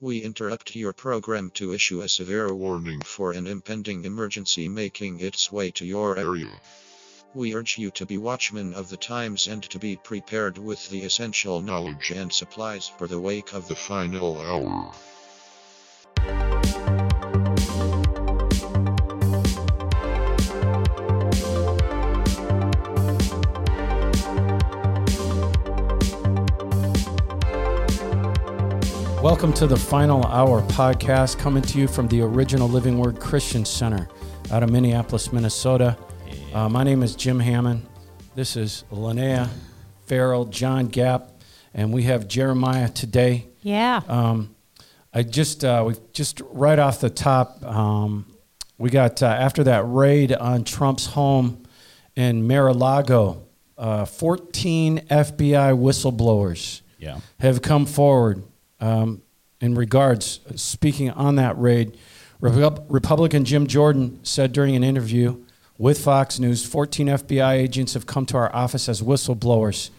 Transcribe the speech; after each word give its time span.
We 0.00 0.22
interrupt 0.22 0.76
your 0.76 0.92
program 0.92 1.50
to 1.54 1.72
issue 1.72 2.02
a 2.02 2.08
severe 2.08 2.54
warning 2.54 3.02
for 3.02 3.32
an 3.32 3.48
impending 3.48 4.04
emergency 4.04 4.68
making 4.68 5.18
its 5.18 5.50
way 5.50 5.72
to 5.72 5.84
your 5.84 6.16
area. 6.16 6.60
We 7.34 7.54
urge 7.54 7.78
you 7.78 7.90
to 7.90 8.06
be 8.06 8.16
watchmen 8.16 8.74
of 8.74 8.90
the 8.90 8.96
times 8.96 9.48
and 9.48 9.62
to 9.64 9.78
be 9.78 9.96
prepared 9.96 10.56
with 10.56 10.88
the 10.88 11.02
essential 11.02 11.60
knowledge 11.60 12.10
and 12.10 12.32
supplies 12.32 12.86
for 12.86 13.08
the 13.08 13.18
wake 13.18 13.52
of 13.52 13.66
the 13.66 13.74
final 13.74 14.40
hour. 14.40 14.94
Welcome 29.28 29.52
to 29.54 29.66
the 29.66 29.76
Final 29.76 30.24
Hour 30.24 30.62
podcast, 30.62 31.38
coming 31.38 31.62
to 31.64 31.78
you 31.78 31.86
from 31.86 32.08
the 32.08 32.22
original 32.22 32.66
Living 32.66 32.96
Word 32.96 33.20
Christian 33.20 33.62
Center 33.66 34.08
out 34.50 34.62
of 34.62 34.70
Minneapolis, 34.70 35.34
Minnesota. 35.34 35.98
Uh, 36.54 36.70
my 36.70 36.82
name 36.82 37.02
is 37.02 37.14
Jim 37.14 37.38
Hammond. 37.38 37.86
This 38.34 38.56
is 38.56 38.84
Linnea 38.90 39.50
Farrell, 40.06 40.46
John 40.46 40.86
Gap, 40.86 41.30
and 41.74 41.92
we 41.92 42.04
have 42.04 42.26
Jeremiah 42.26 42.88
today. 42.88 43.48
Yeah. 43.60 44.00
Um, 44.08 44.56
I 45.12 45.24
just, 45.24 45.62
uh, 45.62 45.84
we 45.86 45.96
just 46.14 46.40
right 46.50 46.78
off 46.78 47.02
the 47.02 47.10
top, 47.10 47.62
um, 47.62 48.34
we 48.78 48.88
got 48.88 49.22
uh, 49.22 49.26
after 49.26 49.62
that 49.64 49.82
raid 49.86 50.32
on 50.32 50.64
Trump's 50.64 51.04
home 51.04 51.64
in 52.16 52.46
Mar-a-Lago, 52.48 53.42
uh, 53.76 54.06
14 54.06 55.00
FBI 55.10 55.74
whistleblowers 55.76 56.80
Yeah. 56.98 57.20
have 57.40 57.60
come 57.60 57.84
forward 57.84 58.42
um, 58.80 59.22
in 59.60 59.74
regards, 59.74 60.40
speaking 60.54 61.10
on 61.10 61.36
that 61.36 61.58
raid. 61.58 61.96
Repub- 62.40 62.86
Republican 62.88 63.44
Jim 63.44 63.66
Jordan 63.66 64.20
said 64.22 64.52
during 64.52 64.76
an 64.76 64.84
interview 64.84 65.42
with 65.76 65.98
Fox 65.98 66.38
News 66.38 66.64
14 66.64 67.06
FBI 67.06 67.52
agents 67.52 67.94
have 67.94 68.06
come 68.06 68.26
to 68.26 68.36
our 68.36 68.54
office 68.54 68.88
as 68.88 69.02
whistleblowers, 69.02 69.90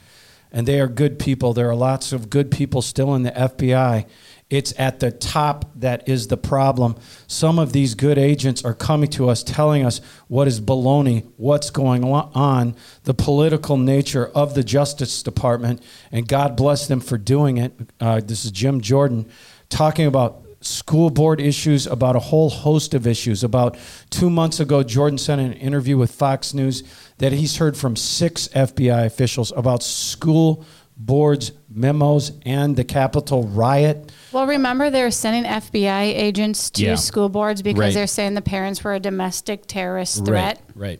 and 0.52 0.68
they 0.68 0.80
are 0.80 0.88
good 0.88 1.20
people. 1.20 1.54
There 1.54 1.70
are 1.70 1.76
lots 1.76 2.12
of 2.12 2.30
good 2.30 2.52
people 2.52 2.82
still 2.82 3.16
in 3.16 3.24
the 3.24 3.32
FBI. 3.32 4.06
It's 4.50 4.74
at 4.80 5.00
the 5.00 5.12
top 5.12 5.72
that 5.76 6.10
is 6.10 6.28
the 6.28 6.38
problem. 6.38 6.96
Some 7.28 7.60
of 7.60 7.72
these 7.72 7.94
good 7.94 8.18
agents 8.18 8.66
are 8.66 8.74
coming 8.74 9.10
to 9.12 9.30
us 9.30 9.44
telling 9.44 9.86
us 9.86 10.02
what 10.28 10.48
is 10.48 10.60
baloney, 10.60 11.26
what's 11.38 11.70
going 11.70 12.04
on, 12.04 12.76
the 13.04 13.14
political 13.14 13.78
nature 13.78 14.28
of 14.34 14.56
the 14.56 14.64
Justice 14.64 15.22
Department, 15.22 15.84
and 16.12 16.28
God 16.28 16.58
bless 16.58 16.88
them 16.88 17.00
for 17.00 17.18
doing 17.18 17.58
it. 17.58 17.74
Uh, 18.00 18.22
this 18.22 18.44
is 18.44 18.50
Jim 18.50 18.82
Jordan 18.82 19.30
talking 19.70 20.08
about 20.08 20.44
school 20.62 21.10
board 21.10 21.40
issues, 21.40 21.88
about 21.88 22.16
a 22.16 22.20
whole 22.20 22.50
host 22.50 22.94
of 22.94 23.08
issues. 23.08 23.44
About 23.44 23.78
two 24.10 24.30
months 24.30 24.60
ago, 24.60 24.84
Jordan 24.84 25.18
sent 25.18 25.40
an 25.40 25.54
interview 25.54 25.98
with 25.98 26.12
Fox 26.12 26.54
News 26.54 26.84
that 27.20 27.32
he's 27.32 27.58
heard 27.58 27.78
from 27.78 27.96
six 27.96 28.48
FBI 28.50 29.06
officials 29.06 29.54
about 29.56 29.84
school 29.84 30.66
boards, 31.00 31.54
memos, 31.70 32.34
and 32.46 32.76
the 32.76 32.84
Capitol 32.84 33.44
riot. 33.44 34.12
Well, 34.34 34.46
remember 34.46 34.90
they're 34.90 35.12
sending 35.12 35.46
FBI 35.50 36.02
agents 36.14 36.70
to 36.72 36.84
Yeah. 36.84 36.96
school 36.96 37.30
boards 37.30 37.62
because 37.62 37.80
Right. 37.80 37.94
they're 37.94 38.06
saying 38.08 38.34
the 38.34 38.42
parents 38.42 38.84
were 38.84 38.94
a 38.94 39.00
domestic 39.00 39.66
terrorist 39.66 40.26
threat. 40.26 40.62
Right. 40.76 41.00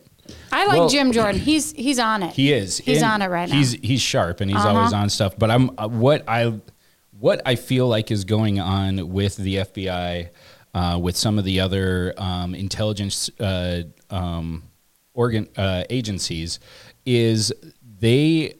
I 0.52 0.66
like 0.66 0.78
Well- 0.78 0.88
Jim 0.88 1.12
Jordan. 1.12 1.40
He's 1.40 1.72
he's 1.72 1.98
on 1.98 2.22
it. 2.22 2.34
He 2.34 2.52
is. 2.52 2.78
He's 2.78 3.02
And 3.02 3.12
on 3.12 3.22
it 3.22 3.26
right 3.28 3.48
now. 3.48 3.54
He's 3.56 3.72
he's 3.72 4.00
sharp 4.00 4.40
and 4.40 4.50
he's 4.50 4.58
Uh-huh. 4.58 4.74
always 4.78 4.92
on 4.92 5.10
stuff. 5.10 5.34
But 5.38 5.50
I'm 5.50 5.70
uh, 5.76 5.88
what 5.88 6.24
I 6.28 6.52
what 7.18 7.42
I 7.44 7.54
feel 7.56 7.86
like 7.88 8.10
is 8.10 8.24
going 8.24 8.58
on 8.60 9.10
with 9.12 9.36
the 9.36 9.56
FBI, 9.56 10.30
uh, 10.72 10.98
with 11.02 11.16
some 11.16 11.38
of 11.38 11.44
the 11.44 11.60
other 11.60 12.14
um, 12.16 12.54
intelligence 12.54 13.28
uh, 13.40 13.82
um, 14.08 14.62
organ 15.14 15.48
uh, 15.56 15.82
agencies, 15.90 16.58
is 17.04 17.52
they 18.00 18.54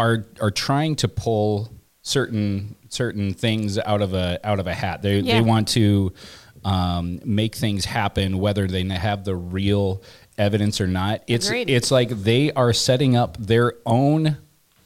are 0.00 0.26
are 0.40 0.50
trying 0.50 0.96
to 0.96 1.08
pull 1.08 1.70
certain 2.02 2.74
certain 2.88 3.34
things 3.34 3.78
out 3.78 4.02
of 4.02 4.14
a 4.14 4.40
out 4.42 4.58
of 4.58 4.66
a 4.66 4.74
hat. 4.74 5.02
They 5.02 5.20
Yeah. 5.20 5.34
they 5.34 5.40
want 5.42 5.68
to 5.68 6.12
um, 6.64 7.20
make 7.24 7.54
things 7.54 7.84
happen, 7.84 8.38
whether 8.38 8.66
they 8.66 8.82
have 8.84 9.24
the 9.24 9.34
real 9.36 10.02
evidence 10.36 10.80
or 10.80 10.86
not. 10.86 11.22
It's 11.26 11.46
Agreed. 11.48 11.70
it's 11.70 11.90
like 11.90 12.08
they 12.10 12.50
are 12.52 12.72
setting 12.72 13.16
up 13.16 13.36
their 13.38 13.74
own 13.86 14.36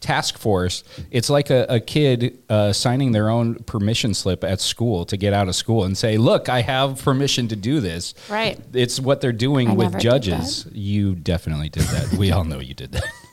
task 0.00 0.36
force. 0.38 0.84
It's 1.10 1.30
like 1.30 1.50
a, 1.50 1.66
a 1.68 1.80
kid 1.80 2.38
uh, 2.48 2.72
signing 2.72 3.12
their 3.12 3.28
own 3.30 3.54
permission 3.64 4.14
slip 4.14 4.44
at 4.44 4.60
school 4.60 5.04
to 5.06 5.16
get 5.16 5.32
out 5.32 5.48
of 5.48 5.54
school 5.56 5.84
and 5.84 5.96
say, 5.96 6.16
"Look, 6.18 6.48
I 6.48 6.60
have 6.60 7.02
permission 7.02 7.48
to 7.48 7.56
do 7.56 7.80
this." 7.80 8.14
Right. 8.28 8.58
It's 8.72 9.00
what 9.00 9.20
they're 9.20 9.32
doing 9.32 9.70
I 9.70 9.72
with 9.74 9.98
judges. 9.98 10.66
You 10.72 11.14
definitely 11.14 11.70
did 11.70 11.84
that. 11.84 12.12
we 12.18 12.30
all 12.32 12.44
know 12.44 12.60
you 12.60 12.74
did 12.74 12.92
that. 12.92 13.04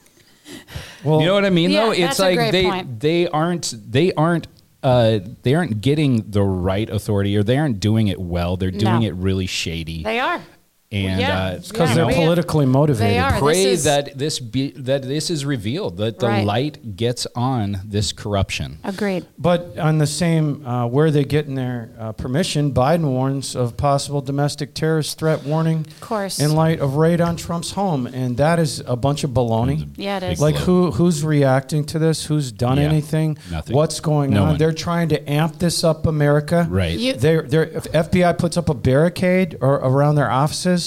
Well, 1.04 1.20
You 1.20 1.26
know 1.28 1.34
what 1.34 1.46
I 1.46 1.50
mean? 1.50 1.70
Yeah, 1.72 1.86
though 1.86 1.92
it's 1.92 2.00
that's 2.02 2.20
a 2.20 2.24
like 2.24 2.36
great 2.36 2.52
they 2.52 2.64
point. 2.64 3.00
they 3.00 3.28
aren't 3.28 3.74
they 3.92 4.14
aren't 4.14 4.48
uh, 4.84 5.20
they 5.44 5.54
aren't 5.56 5.82
getting 5.82 6.32
the 6.32 6.42
right 6.44 6.90
authority 6.90 7.36
or 7.38 7.44
they 7.44 7.58
aren't 7.58 7.80
doing 7.80 8.08
it 8.08 8.20
well. 8.20 8.58
They're 8.58 8.72
doing 8.72 9.02
No. 9.02 9.08
it 9.08 9.14
really 9.16 9.46
shady. 9.46 10.04
they 10.04 10.20
are. 10.20 10.42
And 10.92 11.20
yeah. 11.22 11.40
uh, 11.40 11.56
because 11.68 11.90
Yeah, 11.90 11.96
they're 11.96 12.06
we 12.08 12.14
have- 12.14 12.24
politically 12.24 12.66
motivated. 12.66 13.12
They 13.16 13.20
are. 13.20 13.40
pray 13.40 13.64
This 13.64 13.80
is- 13.80 13.84
that 13.86 14.18
this 14.18 14.40
be 14.40 14.72
that 14.72 15.04
this 15.04 15.30
is 15.30 15.46
revealed 15.46 15.98
that 15.98 16.20
the 16.20 16.28
Right. 16.28 16.46
light 16.46 16.96
gets 16.98 17.26
on 17.36 17.80
this 17.86 18.12
corruption. 18.12 18.80
Agreed. 18.84 19.26
But 19.38 19.78
on 19.80 19.98
the 20.00 20.08
same, 20.08 20.66
uh, 20.66 20.86
where 20.88 21.06
are 21.08 21.12
they 21.12 21.24
getting 21.24 21.56
their 21.56 21.92
uh, 22.00 22.12
permission? 22.14 22.74
Biden 22.74 23.04
warns 23.06 23.56
of 23.56 23.78
possible 23.78 24.22
domestic 24.22 24.74
terrorist 24.74 25.18
threat 25.18 25.44
warning 25.46 25.86
Of 25.88 26.02
course. 26.02 26.40
in 26.40 26.56
light 26.56 26.80
of 26.80 26.96
raid 26.98 27.22
on 27.22 27.36
Trump's 27.38 27.72
home, 27.72 28.06
and 28.08 28.38
that 28.38 28.60
is 28.60 28.84
a 28.86 28.96
bunch 28.96 29.24
of 29.24 29.32
baloney. 29.32 29.88
Yeah, 29.96 30.18
it 30.18 30.22
Big 30.22 30.32
is. 30.34 30.42
Like 30.42 30.56
who 30.58 30.92
who's 30.92 31.24
reacting 31.24 31.86
to 31.86 32.00
this? 32.00 32.26
Who's 32.26 32.52
done 32.52 32.78
Yeah, 32.78 32.84
anything? 32.84 33.38
nothing. 33.50 33.76
What's 33.76 34.00
going 34.02 34.32
No 34.32 34.42
on? 34.44 34.48
one. 34.50 34.58
They're 34.58 34.74
trying 34.74 35.10
to 35.10 35.30
amp 35.30 35.60
this 35.60 35.84
up, 35.84 36.06
America. 36.06 36.68
Right. 36.70 36.98
You- 36.98 37.14
They're, 37.14 37.44
they're, 37.44 37.64
if 37.64 37.84
FBI 37.94 38.34
puts 38.38 38.58
up 38.58 38.68
a 38.70 38.74
barricade 38.74 39.58
or 39.62 39.76
around 39.76 40.16
their 40.16 40.30
offices, 40.30 40.81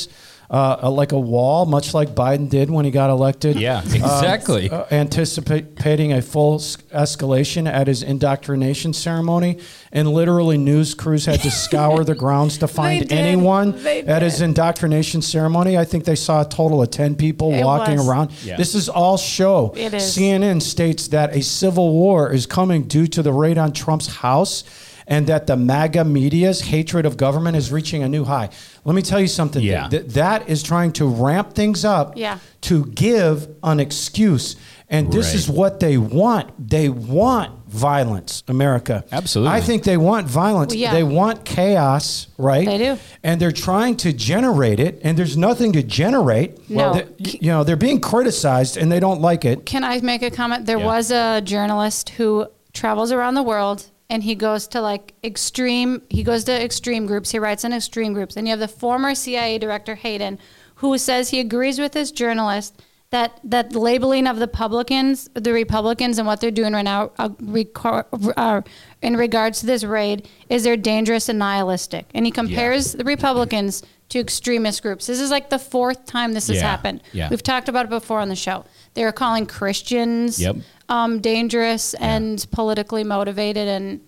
uh, 0.50 0.90
like 0.90 1.12
a 1.12 1.18
wall, 1.18 1.64
much 1.66 1.94
like 1.94 2.10
Biden 2.14 2.48
did 2.50 2.70
when 2.70 2.84
he 2.84 2.90
got 2.90 3.08
elected. 3.10 3.56
Yeah, 3.58 3.80
exactly. 3.82 4.68
Uh, 4.70 4.84
anticipating 4.90 6.12
a 6.12 6.20
full 6.22 6.58
escalation 6.58 7.66
at 7.66 7.86
his 7.86 8.02
indoctrination 8.02 8.92
ceremony, 8.92 9.58
and 9.90 10.08
literally 10.08 10.58
news 10.58 10.94
crews 10.94 11.24
had 11.24 11.40
to 11.40 11.50
scour 11.50 12.04
the 12.04 12.14
grounds 12.14 12.58
to 12.58 12.68
find 12.80 13.08
did. 13.08 13.12
anyone 13.18 13.82
They 13.82 14.02
at 14.02 14.22
his 14.22 14.40
indoctrination 14.42 15.22
ceremony. 15.22 15.78
I 15.78 15.84
think 15.84 16.04
they 16.04 16.14
saw 16.16 16.42
a 16.42 16.48
total 16.48 16.82
of 16.82 16.90
ten 16.90 17.14
people 17.16 17.52
It 17.52 17.64
walking 17.64 17.96
was. 17.96 18.08
around. 18.08 18.30
Yeah. 18.44 18.56
This 18.56 18.74
is 18.74 18.88
all 18.88 19.16
show. 19.16 19.72
It 19.76 19.94
is. 19.94 20.02
CNN 20.16 20.60
states 20.62 21.08
that 21.08 21.34
a 21.34 21.42
civil 21.42 21.92
war 21.92 22.30
is 22.32 22.46
coming 22.46 22.84
due 22.84 23.06
to 23.08 23.22
the 23.22 23.32
raid 23.32 23.58
on 23.58 23.72
Trump's 23.72 24.08
house. 24.08 24.62
And 25.06 25.26
that 25.26 25.46
the 25.46 25.56
MAGA 25.56 26.04
media's 26.04 26.60
hatred 26.62 27.04
of 27.06 27.16
government 27.16 27.56
is 27.56 27.70
reaching 27.70 28.02
a 28.02 28.08
new 28.08 28.24
high. 28.24 28.48
Let 28.84 28.94
me 28.94 29.02
tell 29.02 29.20
you 29.20 29.26
something. 29.28 29.62
Yeah. 29.62 29.88
Th- 29.88 30.06
that 30.06 30.48
is 30.48 30.62
trying 30.62 30.92
to 30.94 31.06
ramp 31.06 31.54
things 31.54 31.84
up 31.84 32.14
Yeah. 32.16 32.38
to 32.62 32.86
give 32.86 33.48
an 33.62 33.80
excuse. 33.80 34.56
And 34.88 35.12
this 35.12 35.28
Right. 35.28 35.34
is 35.36 35.48
what 35.48 35.80
they 35.80 35.96
want. 35.98 36.50
They 36.70 36.88
want 36.88 37.50
violence, 37.68 38.42
America. 38.48 39.02
Absolutely. 39.10 39.54
I 39.54 39.60
think 39.60 39.82
they 39.84 39.96
want 39.96 40.26
violence. 40.26 40.72
Well, 40.72 40.80
yeah. 40.80 40.92
They 40.94 41.02
want 41.02 41.44
chaos, 41.44 42.28
right? 42.38 42.66
They 42.66 42.78
do. 42.78 42.98
And 43.22 43.40
they're 43.40 43.50
trying 43.52 43.96
to 43.98 44.12
generate 44.12 44.78
it, 44.80 45.00
and 45.02 45.18
there's 45.18 45.36
nothing 45.36 45.72
to 45.72 45.82
generate. 45.82 46.70
No. 46.70 46.92
They- 46.94 47.06
you 47.40 47.48
know, 47.50 47.64
they're 47.64 47.76
being 47.76 48.00
criticized 48.00 48.76
and 48.76 48.92
they 48.92 49.00
don't 49.00 49.20
like 49.20 49.44
it. 49.44 49.66
Can 49.66 49.84
I 49.84 50.00
make 50.00 50.22
a 50.22 50.30
comment? 50.30 50.66
There 50.66 50.78
Yeah. 50.78 50.86
was 50.86 51.10
a 51.10 51.40
journalist 51.42 52.10
who 52.10 52.46
travels 52.72 53.10
around 53.10 53.34
the 53.34 53.42
world 53.42 53.84
and 54.10 54.22
he 54.22 54.34
goes 54.34 54.66
to 54.68 54.80
like 54.80 55.14
extreme 55.24 56.02
he 56.10 56.22
goes 56.22 56.44
to 56.44 56.52
extreme 56.64 57.06
groups. 57.06 57.30
He 57.30 57.38
writes 57.38 57.64
in 57.64 57.72
extreme 57.72 58.12
groups. 58.12 58.36
And 58.36 58.46
you 58.46 58.50
have 58.52 58.60
the 58.60 58.68
former 58.68 59.14
CIA 59.14 59.58
director 59.58 59.94
Hayden 59.94 60.38
who 60.76 60.98
says 60.98 61.30
he 61.30 61.40
agrees 61.40 61.78
with 61.78 61.92
this 61.92 62.10
journalist 62.10 62.80
that 63.10 63.40
that 63.44 63.74
labeling 63.74 64.26
of 64.26 64.36
the 64.38 64.46
Republicans, 64.46 65.30
the 65.34 65.52
Republicans 65.52 66.18
and 66.18 66.26
what 66.26 66.40
they're 66.40 66.50
doing 66.50 66.72
right 66.72 66.82
now 66.82 67.12
uh, 67.18 67.28
reco- 67.28 68.32
uh, 68.36 68.60
in 69.02 69.16
regards 69.16 69.60
to 69.60 69.66
this 69.66 69.84
raid 69.84 70.28
is 70.48 70.64
they're 70.64 70.76
dangerous 70.76 71.28
and 71.28 71.38
nihilistic. 71.38 72.06
And 72.14 72.26
he 72.26 72.32
compares 72.32 72.92
the 72.92 73.04
Republicans 73.04 73.82
to 74.10 74.18
extremist 74.18 74.82
groups. 74.82 75.06
This 75.06 75.20
is 75.20 75.30
like 75.30 75.48
the 75.48 75.58
fourth 75.58 76.04
time 76.06 76.32
this 76.32 76.48
has 76.48 76.56
Yeah, 76.58 76.68
happened. 76.70 77.02
yeah. 77.12 77.28
We've 77.30 77.42
talked 77.42 77.68
about 77.68 77.86
it 77.86 77.90
before 77.90 78.20
on 78.20 78.28
the 78.28 78.36
show. 78.36 78.64
they're 78.94 79.12
calling 79.12 79.46
Christians 79.46 80.40
Yep. 80.40 80.56
Um, 80.88 81.20
dangerous 81.20 81.94
and 81.94 82.44
politically 82.50 83.04
motivated, 83.04 83.68
and 83.68 84.00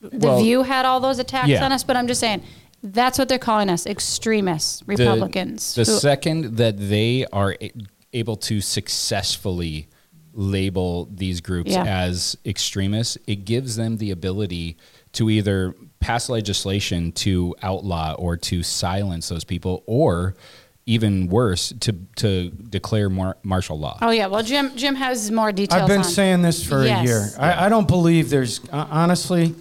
the 0.00 0.26
Well- 0.28 0.40
View 0.40 0.62
had 0.62 0.84
all 0.84 1.00
those 1.00 1.18
attacks 1.18 1.48
Yeah. 1.48 1.64
on 1.64 1.72
us. 1.72 1.82
But 1.84 1.96
I'm 1.96 2.06
just 2.06 2.20
saying, 2.20 2.42
that's 2.82 3.18
what 3.18 3.28
they're 3.28 3.38
calling 3.38 3.68
us: 3.70 3.86
extremists, 3.86 4.80
The- 4.80 4.84
Republicans. 4.86 5.74
The, 5.74 5.84
who- 5.84 5.98
second 5.98 6.56
that 6.56 6.76
they 6.78 7.26
are 7.32 7.56
a- 7.60 7.72
able 8.12 8.36
to 8.36 8.60
successfully 8.60 9.88
label 10.32 11.08
these 11.12 11.40
groups 11.40 11.70
Yeah. 11.72 11.84
as 11.84 12.36
extremists, 12.44 13.16
it 13.26 13.44
gives 13.46 13.76
them 13.76 13.96
the 13.96 14.10
ability 14.10 14.76
to 15.12 15.30
either 15.30 15.74
pass 15.98 16.28
legislation 16.28 17.10
to 17.10 17.54
outlaw 17.62 18.12
or 18.18 18.36
to 18.36 18.62
silence 18.62 19.28
those 19.28 19.44
people, 19.44 19.82
or 19.86 20.34
even 20.88 21.26
worse, 21.26 21.72
to 21.80 21.92
to 22.16 22.50
declare 22.50 23.10
mar- 23.10 23.36
martial 23.42 23.76
law. 23.78 23.98
Oh 24.00 24.10
yeah. 24.10 24.28
Well, 24.28 24.42
Jim 24.44 24.70
Jim 24.76 24.94
has 24.94 25.30
more 25.32 25.50
details. 25.50 25.82
I've 25.82 25.88
been 25.88 25.98
on. 25.98 26.04
saying 26.04 26.42
this 26.42 26.64
for 26.64 26.84
Yes. 26.84 27.00
a 27.00 27.04
year. 27.04 27.28
I, 27.38 27.66
I 27.66 27.68
don't 27.68 27.88
believe 27.88 28.30
there's 28.30 28.60
uh, 28.72 28.86
honestly, 28.88 29.54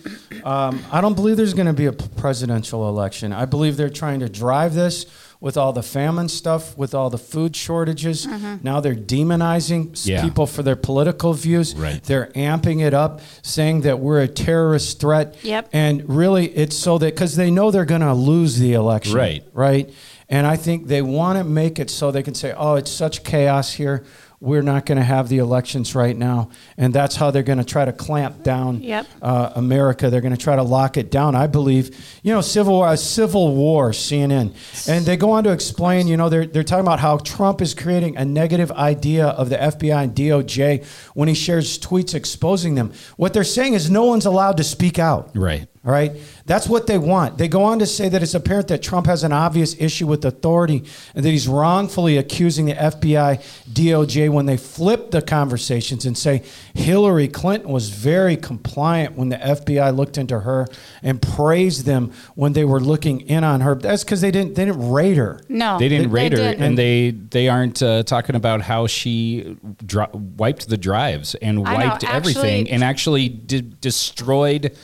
um, 0.44 0.84
I 0.92 1.02
don't 1.02 1.16
believe 1.16 1.36
there's 1.38 1.56
going 1.56 1.66
to 1.68 1.74
be 1.74 1.88
a 1.88 1.94
presidential 1.94 2.88
election. 2.88 3.34
I 3.34 3.46
believe 3.46 3.76
they're 3.76 3.90
trying 3.90 4.20
to 4.20 4.30
drive 4.30 4.76
this 4.76 5.08
with 5.42 5.58
all 5.58 5.74
the 5.74 5.84
famine 5.84 6.30
stuff, 6.30 6.78
with 6.78 6.94
all 6.96 7.10
the 7.10 7.18
food 7.18 7.56
shortages. 7.56 8.26
Mm-hmm. 8.26 8.58
Now 8.64 8.80
they're 8.80 8.96
demonizing 8.96 10.00
Yeah. 10.06 10.22
people 10.24 10.46
for 10.48 10.64
their 10.64 10.76
political 10.78 11.34
views. 11.34 11.76
Right. 11.76 12.02
They're 12.04 12.28
amping 12.36 12.82
it 12.86 12.94
up, 12.94 13.22
saying 13.42 13.82
that 13.82 14.00
we're 14.00 14.22
a 14.22 14.28
terrorist 14.28 15.00
threat. 15.00 15.36
Yep. 15.44 15.70
And 15.74 16.08
really, 16.08 16.48
it's 16.56 16.76
so 16.76 16.98
that 17.00 17.14
because 17.16 17.36
they 17.36 17.52
know 17.52 17.70
they're 17.72 17.86
going 17.86 18.02
to 18.02 18.14
lose 18.14 18.58
the 18.60 18.74
election. 18.74 19.16
Right. 19.16 19.44
Right. 19.54 19.94
And 20.30 20.48
I 20.48 20.56
think 20.56 20.88
they 20.88 21.02
want 21.02 21.38
to 21.38 21.44
make 21.44 21.78
it 21.80 21.90
so 21.90 22.12
they 22.12 22.24
can 22.24 22.34
say, 22.36 22.54
oh, 22.58 22.76
it's 22.76 22.92
such 22.92 23.24
chaos 23.24 23.74
here. 23.74 24.04
We're 24.42 24.62
not 24.64 24.86
going 24.86 24.98
to 24.98 25.04
have 25.04 25.30
the 25.30 25.38
elections 25.38 25.96
right 25.96 26.16
now. 26.16 26.50
And 26.78 26.94
that's 26.94 27.16
how 27.16 27.32
they're 27.32 27.42
going 27.42 27.58
to 27.58 27.64
try 27.64 27.86
to 27.86 27.94
clamp 27.94 28.44
down 28.44 28.82
Yep. 28.84 29.08
uh, 29.22 29.54
America. 29.56 30.10
They're 30.10 30.22
going 30.22 30.36
to 30.36 30.40
try 30.44 30.56
to 30.56 30.62
lock 30.62 30.98
it 30.98 31.10
down. 31.10 31.36
I 31.36 31.48
believe, 31.48 31.98
you 32.22 32.34
know, 32.34 32.42
civil 32.42 32.84
uh, 32.84 32.96
civil 32.98 33.56
war, 33.56 33.92
CNN, 33.92 34.54
and 34.90 35.06
they 35.06 35.16
go 35.16 35.32
on 35.32 35.46
to 35.46 35.52
explain. 35.52 36.08
You 36.08 36.18
know, 36.18 36.30
they're 36.30 36.46
they're 36.46 36.64
talking 36.64 36.86
about 36.86 37.00
how 37.00 37.18
Trump 37.18 37.62
is 37.62 37.74
creating 37.74 38.18
a 38.18 38.26
negative 38.26 38.72
idea 38.74 39.28
of 39.28 39.50
the 39.50 39.56
FBI 39.58 40.04
and 40.04 40.14
DOJ 40.16 40.86
when 41.16 41.28
he 41.28 41.34
shares 41.34 41.80
tweets 41.80 42.14
exposing 42.14 42.76
them. 42.76 42.92
What 43.16 43.34
they're 43.34 43.44
saying 43.46 43.74
is 43.74 43.90
no 43.90 44.04
one's 44.04 44.26
allowed 44.26 44.58
to 44.58 44.64
speak 44.64 45.00
out. 45.00 45.32
Right. 45.34 45.68
All 45.86 45.92
right. 45.92 46.14
That's 46.48 46.68
what 46.68 46.88
they 46.88 46.98
want. 46.98 47.38
They 47.38 47.48
go 47.48 47.64
on 47.64 47.78
to 47.80 47.86
say 47.86 48.10
that 48.10 48.24
it's 48.24 48.34
apparent 48.34 48.68
that 48.70 48.82
Trump 48.82 49.06
has 49.06 49.24
an 49.24 49.32
obvious 49.32 49.76
issue 49.80 50.08
with 50.08 50.26
authority 50.26 50.84
and 51.14 51.24
that 51.24 51.30
he's 51.30 51.48
wrongfully 51.48 52.18
accusing 52.18 52.66
the 52.66 52.74
FBI, 52.74 53.40
DOJ 53.72 54.30
when 54.32 54.48
they 54.48 54.58
flip 54.58 55.12
the 55.12 55.22
conversations 55.22 56.06
and 56.06 56.18
say 56.18 56.42
Hillary 56.74 57.28
Clinton 57.28 57.70
was 57.72 57.90
very 57.90 58.36
compliant 58.36 59.16
when 59.16 59.30
the 59.30 59.38
FBI 59.38 59.96
looked 59.96 60.18
into 60.18 60.40
her 60.40 60.68
and 61.04 61.22
praised 61.22 61.86
them 61.86 62.12
when 62.34 62.54
they 62.54 62.66
were 62.66 62.80
looking 62.80 63.22
in 63.22 63.44
on 63.44 63.62
her. 63.62 63.76
That's 63.76 64.04
because 64.04 64.22
they 64.22 64.32
didn't 64.32 64.56
they 64.56 64.66
didn't 64.66 64.92
raid 64.92 65.18
her. 65.18 65.42
No, 65.50 65.78
They 65.78 65.90
didn't 65.90 66.10
raid 66.12 66.32
her, 66.32 66.38
didn't. 66.40 66.64
and 66.64 66.78
they 66.78 67.12
they 67.12 67.48
aren't 67.48 67.84
uh, 67.84 68.02
talking 68.04 68.36
about 68.36 68.62
how 68.62 68.88
she 68.88 69.56
dro- 69.86 70.10
wiped 70.14 70.68
the 70.68 70.78
drives 70.78 71.36
and 71.36 71.60
I 71.68 71.78
know, 71.78 71.88
wiped 71.90 72.04
everything, 72.04 72.70
and 72.72 72.84
actually 72.84 73.30
did, 73.30 73.80
destroyed 73.82 74.76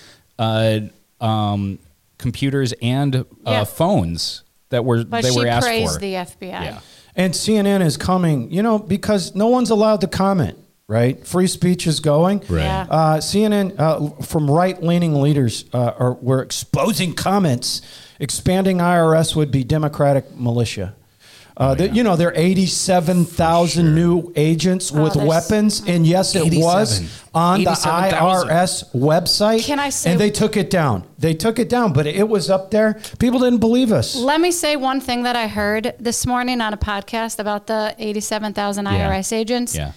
uh, 0.41 0.79
um, 1.25 1.77
computers 2.17 2.73
and 2.81 3.15
uh, 3.15 3.23
Yeah. 3.45 3.63
phones 3.63 4.43
that 4.69 4.83
were 4.85 5.03
But 5.03 5.23
they 5.23 5.31
she 5.31 5.39
were 5.39 5.47
asked 5.47 5.67
praised 5.67 5.93
for. 5.93 5.99
the 5.99 6.13
FBI. 6.15 6.63
yeah, 6.63 6.79
And 7.15 7.33
CNN 7.33 7.81
is 7.81 7.97
coming, 7.97 8.51
you 8.51 8.61
know, 8.63 8.79
because 8.79 9.35
no 9.35 9.47
one's 9.47 9.69
allowed 9.69 10.01
to 10.01 10.07
comment, 10.07 10.57
right? 10.87 11.25
Free 11.27 11.47
speech 11.47 11.85
is 11.87 11.99
going. 11.99 12.39
Right. 12.49 12.63
Yeah. 12.63 12.87
Uh, 12.89 13.17
CNN 13.19 13.75
uh, 13.79 14.09
from 14.23 14.49
right-leaning 14.49 15.21
leaders 15.21 15.65
uh, 15.73 15.91
are 15.99 16.13
were 16.13 16.41
exposing 16.41 17.13
comments. 17.13 17.81
Expanding 18.19 18.77
IRS 18.77 19.35
would 19.35 19.51
be 19.51 19.63
Democratic 19.63 20.35
militia. 20.37 20.93
Uh, 21.61 21.75
the- 21.75 21.89
You 21.89 22.01
know, 22.01 22.15
there 22.15 22.29
are 22.29 22.33
87,000 22.35 23.93
new 23.93 24.33
agents 24.35 24.91
with 24.91 25.15
weapons, 25.15 25.83
and 25.85 26.07
yes, 26.07 26.33
it 26.35 26.55
was 26.55 27.01
on 27.35 27.63
the 27.63 27.69
87,000. 27.69 28.49
IRS 28.49 28.83
website. 28.95 29.63
Can 29.63 29.77
I 29.79 29.89
say- 29.91 30.11
And 30.11 30.19
they 30.19 30.31
took 30.31 30.57
it 30.57 30.71
down. 30.71 31.03
They 31.19 31.35
took 31.35 31.59
it 31.59 31.69
down, 31.69 31.93
but 31.93 32.07
it 32.07 32.27
was 32.27 32.49
up 32.49 32.71
there. 32.71 32.99
People 33.19 33.39
didn't 33.39 33.59
believe 33.59 33.91
us. 33.91 34.15
Let 34.15 34.41
me 34.41 34.49
say 34.51 34.75
one 34.75 34.99
thing 34.99 35.21
that 35.21 35.35
I 35.35 35.45
heard 35.47 35.93
this 35.99 36.25
morning 36.25 36.61
on 36.61 36.73
a 36.73 36.77
podcast 36.77 37.37
about 37.37 37.67
the 37.67 37.93
87,000 37.99 38.85
Yeah. 38.85 38.93
IRS 39.07 39.31
agents. 39.31 39.75
yeah, 39.75 39.91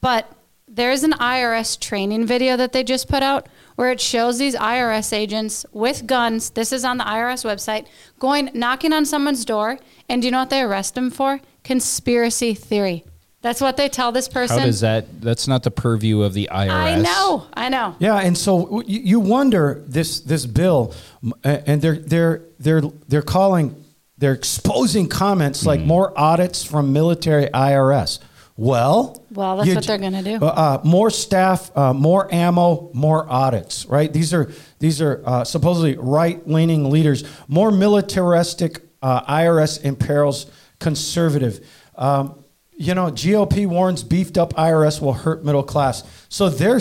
But 0.00 0.30
there's 0.72 1.02
an 1.02 1.14
IRS 1.18 1.76
training 1.76 2.24
video 2.24 2.56
that 2.56 2.72
they 2.72 2.84
just 2.84 3.08
put 3.08 3.24
out 3.24 3.48
where 3.80 3.90
it 3.90 3.98
shows 3.98 4.36
these 4.36 4.54
IRS 4.54 5.10
agents 5.10 5.64
with 5.72 6.06
guns. 6.06 6.50
This 6.50 6.70
is 6.70 6.84
on 6.84 6.98
the 6.98 7.04
IRS 7.04 7.46
website, 7.46 7.86
going 8.18 8.50
knocking 8.52 8.92
on 8.92 9.06
someone's 9.06 9.42
door. 9.46 9.78
And 10.06 10.20
do 10.20 10.28
you 10.28 10.32
know 10.32 10.40
what 10.40 10.50
they 10.50 10.60
arrest 10.60 10.94
them 10.94 11.10
for? 11.10 11.40
Conspiracy 11.64 12.52
theory. 12.52 13.04
That's 13.40 13.58
what 13.58 13.78
they 13.78 13.88
tell 13.88 14.12
this 14.12 14.28
person. 14.28 14.58
how 14.58 14.66
does 14.66 14.80
that? 14.80 15.22
That's 15.22 15.48
not 15.48 15.62
the 15.62 15.70
purview 15.70 16.20
of 16.20 16.34
the 16.34 16.50
IRS. 16.52 16.70
I 16.70 17.00
know. 17.00 17.46
I 17.54 17.70
know. 17.70 17.96
Yeah, 17.98 18.16
and 18.16 18.36
so 18.36 18.82
you, 18.82 19.00
you 19.00 19.18
wonder 19.18 19.82
this 19.86 20.20
this 20.20 20.44
bill, 20.44 20.94
and 21.42 21.80
they're 21.80 21.96
they're 21.96 22.42
they're 22.58 22.82
they're 23.08 23.22
calling 23.22 23.82
they're 24.18 24.34
exposing 24.34 25.08
comments 25.08 25.64
like 25.64 25.80
hmm. 25.80 25.86
more 25.86 26.20
audits 26.20 26.62
from 26.62 26.92
military 26.92 27.46
IRS. 27.46 28.18
Well, 28.60 29.24
Well, 29.32 29.56
that's 29.56 29.68
you 29.70 29.74
what 29.74 29.86
they're 29.86 29.96
gonna 29.96 30.22
do. 30.22 30.36
Uh, 30.36 30.48
uh, 30.48 30.80
more 30.84 31.08
staff, 31.08 31.74
uh, 31.74 31.94
more 31.94 32.28
ammo, 32.30 32.90
more 32.92 33.26
audits. 33.26 33.86
Right? 33.86 34.12
These 34.12 34.34
are 34.34 34.52
these 34.80 35.00
are 35.00 35.22
uh, 35.24 35.44
supposedly 35.44 35.96
right 35.96 36.46
leaning 36.46 36.90
leaders. 36.90 37.24
More 37.48 37.70
militaristic 37.70 38.82
uh, 39.00 39.22
IRS 39.22 39.82
imperils 39.82 40.44
conservative. 40.78 41.66
Um, 41.96 42.44
you 42.76 42.94
know, 42.94 43.06
GOP 43.06 43.66
warns 43.66 44.02
beefed 44.02 44.36
up 44.36 44.52
IRS 44.52 45.00
will 45.00 45.14
hurt 45.14 45.42
middle 45.42 45.62
class. 45.62 46.02
So 46.28 46.50
they're 46.50 46.80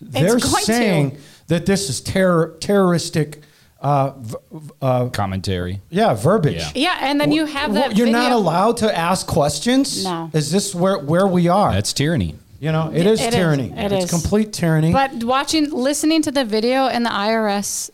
they're 0.00 0.40
going 0.40 0.40
to. 0.40 0.48
saying 0.48 1.18
that 1.46 1.66
this 1.66 1.88
is 1.88 2.00
terror 2.00 2.56
terroristic. 2.60 3.44
Uh, 3.82 4.12
v- 4.16 4.36
v- 4.52 4.70
uh, 4.80 5.08
Commentary. 5.08 5.80
yeah, 5.90 6.14
verbiage. 6.14 6.62
Yeah. 6.74 6.92
Yeah, 7.00 7.08
and 7.10 7.20
then 7.20 7.32
you 7.32 7.46
have 7.46 7.72
Well, 7.72 7.88
that. 7.88 7.96
You're 7.96 8.06
video. 8.06 8.20
not 8.22 8.32
allowed 8.32 8.76
to 8.78 8.96
ask 8.96 9.26
questions. 9.26 10.04
No. 10.04 10.30
Is 10.32 10.52
this 10.52 10.72
where 10.74 10.98
where 10.98 11.26
we 11.26 11.48
are? 11.48 11.72
That's 11.72 11.92
tyranny. 11.92 12.36
you 12.60 12.70
know, 12.70 12.92
it 12.94 13.06
is 13.06 13.20
It 13.20 13.28
is. 13.30 13.34
tyranny. 13.34 13.72
It 13.76 13.90
it's 13.90 14.04
is. 14.04 14.10
complete 14.10 14.52
tyranny. 14.52 14.92
But 14.92 15.24
watching, 15.24 15.68
listening 15.72 16.22
to 16.22 16.30
the 16.30 16.44
video 16.44 16.86
and 16.86 17.04
the 17.04 17.10
IRS 17.10 17.90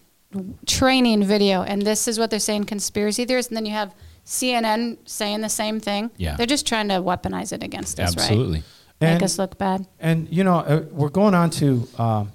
training 0.67 1.25
video, 1.25 1.62
and 1.62 1.82
this 1.82 2.06
is 2.06 2.19
what 2.19 2.29
they're 2.31 2.38
saying: 2.38 2.64
conspiracy 2.64 3.25
theorists. 3.25 3.50
And 3.50 3.56
then 3.56 3.64
you 3.67 3.73
have 3.73 3.94
CNN 4.26 4.99
saying 5.06 5.40
the 5.40 5.49
same 5.49 5.81
thing. 5.81 6.11
Yeah. 6.19 6.37
they're 6.37 6.46
just 6.46 6.67
trying 6.67 6.88
to 6.88 6.96
weaponize 6.96 7.52
it 7.52 7.62
against 7.62 7.99
us, 7.99 8.12
Absolutely. 8.14 8.26
right? 8.37 8.40
Absolutely. 8.58 8.62
Make 9.00 9.11
And- 9.14 9.23
us 9.23 9.38
look 9.38 9.56
bad. 9.58 9.87
And 10.00 10.29
you 10.31 10.44
know, 10.44 10.56
uh, 10.58 10.82
we're 10.90 11.08
going 11.08 11.35
on 11.35 11.49
to 11.50 11.88
um, 11.99 12.32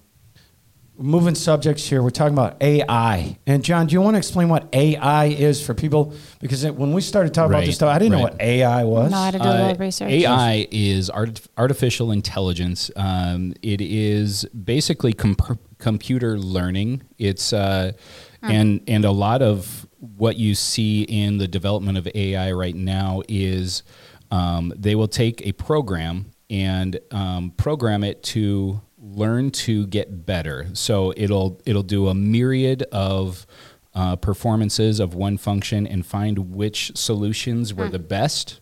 moving 0.98 1.36
subjects 1.36 1.88
here. 1.88 2.04
We're 2.04 2.10
talking 2.12 2.34
about 2.34 2.62
AI. 2.62 3.38
And 3.48 3.63
John, 3.63 3.88
do 3.88 3.94
you 3.94 4.01
want 4.01 4.13
to 4.15 4.17
explain 4.20 4.50
what 4.50 4.70
AI 4.74 5.25
is 5.25 5.65
for 5.65 5.74
people? 5.74 6.13
Because 6.39 6.63
it, 6.63 6.75
when 6.75 6.94
we 6.94 7.01
started 7.01 7.34
talking 7.34 7.51
about 7.53 7.65
this 7.65 7.75
stuff, 7.75 7.89
I 7.94 8.00
didn't 8.00 8.13
know 8.13 8.22
what 8.22 8.39
AI 8.39 8.84
was. 8.84 9.12
No, 9.12 9.17
I 9.17 9.25
had 9.25 9.32
to 9.34 9.39
do 9.39 9.46
a 9.46 9.48
Uh, 9.50 9.62
little 9.67 9.77
research. 9.77 10.10
AI 10.12 10.67
is 10.72 11.10
art- 11.10 11.41
artificial 11.58 12.12
intelligence. 12.12 12.91
Um, 12.96 13.53
it 13.62 13.82
is 13.82 14.46
basically 14.46 15.13
com- 15.13 15.38
computer 15.79 16.38
learning. 16.38 17.03
It's 17.17 17.53
uh, 17.53 17.94
and 18.41 18.82
and 18.88 19.06
a 19.06 19.12
lot 19.12 19.41
of 19.41 19.88
what 20.00 20.38
you 20.38 20.53
see 20.53 21.03
in 21.03 21.38
the 21.38 21.48
development 21.48 21.98
of 21.98 22.08
AI 22.13 22.51
right 22.51 22.75
now 22.75 23.22
is 23.29 23.84
um, 24.32 24.74
they 24.75 24.96
will 24.96 25.08
take 25.08 25.46
a 25.48 25.53
program 25.53 26.32
and 26.50 27.00
um, 27.12 27.51
program 27.51 28.03
it 28.03 28.22
to 28.22 28.82
learn 29.03 29.51
to 29.51 29.86
get 29.88 30.25
better. 30.25 30.67
So 30.74 31.13
it'll 31.17 31.62
it'll 31.65 31.83
do 31.83 32.07
a 32.07 32.13
myriad 32.13 32.83
of 32.91 33.45
uh, 33.93 34.15
performances 34.15 35.00
of 35.00 35.13
one 35.13 35.38
function 35.38 35.86
and 35.86 36.05
find 36.05 36.53
which 36.55 36.95
solutions 36.95 37.74
were 37.74 37.89
the 37.89 38.00
best 38.00 38.62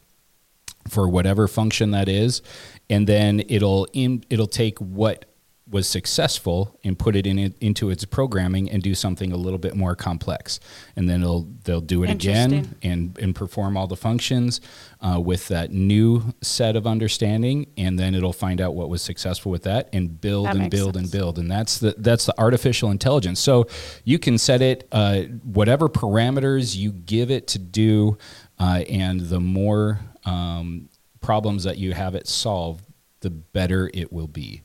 for 0.90 1.08
whatever 1.08 1.48
function 1.48 1.92
that 1.92 2.10
is, 2.10 2.42
and 2.90 3.08
then 3.08 3.42
it'll 3.48 3.88
in, 3.94 4.24
it'll 4.30 4.48
take 4.48 4.80
what 4.80 5.26
was 5.72 5.88
successful 5.88 6.78
and 6.84 7.00
put 7.00 7.16
it 7.16 7.26
in 7.26 7.40
it, 7.40 7.54
into 7.62 7.90
its 7.90 8.04
programming 8.06 8.70
and 8.70 8.84
do 8.84 8.94
something 8.94 9.32
a 9.32 9.38
little 9.38 9.58
bit 9.58 9.74
more 9.74 9.96
complex, 9.96 10.60
and 10.96 11.10
then 11.10 11.22
it'll 11.22 11.48
they'll 11.64 11.82
do 11.82 12.04
it 12.04 12.10
again 12.10 12.76
and 12.84 13.18
and 13.18 13.34
perform 13.34 13.78
all 13.78 13.88
the 13.88 13.96
functions 13.96 14.60
uh, 15.00 15.20
with 15.20 15.48
that 15.48 15.72
new 15.72 16.34
set 16.42 16.76
of 16.76 16.86
understanding, 16.86 17.68
and 17.78 17.98
then 17.98 18.14
it'll 18.14 18.34
find 18.34 18.60
out 18.60 18.76
what 18.76 18.90
was 18.90 19.02
successful 19.02 19.52
with 19.52 19.64
that 19.64 19.90
and 19.94 20.20
build 20.20 20.48
That 20.48 20.58
and 20.58 20.70
build 20.70 20.98
and 20.98 21.10
build, 21.10 21.40
and 21.40 21.50
that's 21.50 21.80
the 21.80 21.96
that's 21.98 22.26
the 22.26 22.38
artificial 22.38 22.92
intelligence. 22.92 23.40
So 23.40 23.68
you 24.04 24.20
can 24.20 24.38
set 24.38 24.62
it 24.62 24.88
uh, 24.92 25.22
whatever 25.44 25.88
parameters 25.88 26.76
you 26.76 26.92
give 26.92 27.32
it 27.32 27.48
to 27.48 27.60
do, 27.60 28.18
uh, 28.60 28.84
and 28.90 29.22
the 29.22 29.40
more 29.40 30.00
um, 30.26 30.90
problems 31.22 31.64
that 31.64 31.78
you 31.78 31.94
have 31.94 32.14
it 32.14 32.28
solve, 32.28 32.82
the 33.22 33.30
better 33.30 33.90
it 33.94 34.12
will 34.12 34.28
be. 34.28 34.64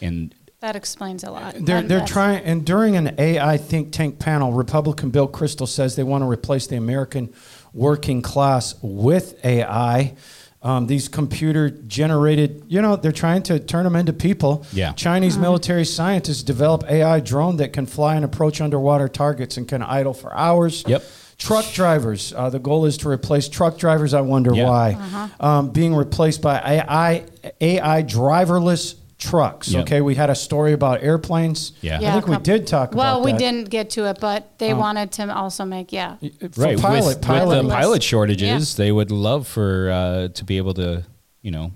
And 0.00 0.34
That 0.60 0.74
explains 0.74 1.22
a 1.22 1.30
lot. 1.30 1.54
They're, 1.60 1.76
And 1.78 1.88
they're 1.88 2.04
trying, 2.04 2.42
and 2.44 2.64
during 2.64 2.96
an 2.96 3.14
AI 3.16 3.56
think 3.58 3.92
tank 3.92 4.18
panel, 4.18 4.52
Republican 4.52 5.10
Bill 5.10 5.28
Kristol 5.28 5.68
says 5.68 5.94
they 5.94 6.02
want 6.02 6.22
to 6.22 6.28
replace 6.28 6.66
the 6.66 6.76
American 6.76 7.32
working 7.72 8.22
class 8.22 8.74
with 8.82 9.44
AI. 9.44 10.14
Um, 10.60 10.88
these 10.88 11.06
computer 11.06 11.70
generated, 11.70 12.64
you 12.66 12.82
know, 12.82 12.96
they're 12.96 13.12
trying 13.12 13.44
to 13.44 13.60
turn 13.60 13.84
them 13.84 13.94
into 13.94 14.12
people. 14.12 14.66
Yeah. 14.72 14.92
Chinese 14.94 15.38
military 15.38 15.84
scientists 15.84 16.42
develop 16.42 16.82
AI 16.90 17.20
drone 17.20 17.58
that 17.58 17.72
can 17.72 17.86
fly 17.86 18.16
and 18.16 18.24
approach 18.24 18.60
underwater 18.60 19.06
targets 19.06 19.56
and 19.56 19.68
can 19.68 19.82
idle 19.84 20.12
for 20.12 20.34
hours. 20.36 20.82
Yep. 20.88 21.04
Truck 21.38 21.66
drivers. 21.72 22.32
Uh, 22.32 22.50
the 22.50 22.58
goal 22.58 22.84
is 22.86 22.96
to 22.98 23.08
replace 23.08 23.48
truck 23.48 23.78
drivers. 23.78 24.12
I 24.12 24.22
wonder 24.22 24.52
Yeah. 24.52 24.64
why. 24.64 24.92
Uh-huh. 24.94 25.28
Um, 25.38 25.70
being 25.70 25.94
replaced 25.94 26.42
by 26.42 26.58
AI, 26.58 27.22
AI 27.60 28.02
driverless 28.02 28.96
trucks. 29.18 29.68
Yep. 29.68 29.82
Okay, 29.82 30.00
we 30.00 30.14
had 30.14 30.30
a 30.30 30.34
story 30.34 30.72
about 30.72 31.02
airplanes. 31.02 31.72
Yeah. 31.80 31.96
I 31.98 32.12
think 32.12 32.28
we 32.28 32.34
a 32.34 32.36
coup- 32.38 32.42
did 32.44 32.66
talk 32.66 32.94
Well, 32.94 33.16
about 33.16 33.24
we 33.24 33.32
that. 33.32 33.38
didn't 33.38 33.68
get 33.70 33.90
to 33.90 34.06
it, 34.08 34.18
but 34.20 34.58
they 34.58 34.72
wanted 34.74 35.12
to 35.12 35.34
also 35.34 35.64
make 35.64 35.92
yeah. 35.92 36.16
Right 36.56 36.78
pilot, 36.80 37.04
with, 37.06 37.22
pilot. 37.22 37.56
with 37.58 37.66
the 37.68 37.74
pilot 37.74 38.02
shortages 38.02 38.76
they 38.76 38.92
would 38.92 39.10
love 39.10 39.46
for 39.48 39.90
uh, 39.90 40.28
to 40.28 40.44
be 40.44 40.56
able 40.56 40.74
to 40.74 41.04
you 41.42 41.50
know 41.50 41.72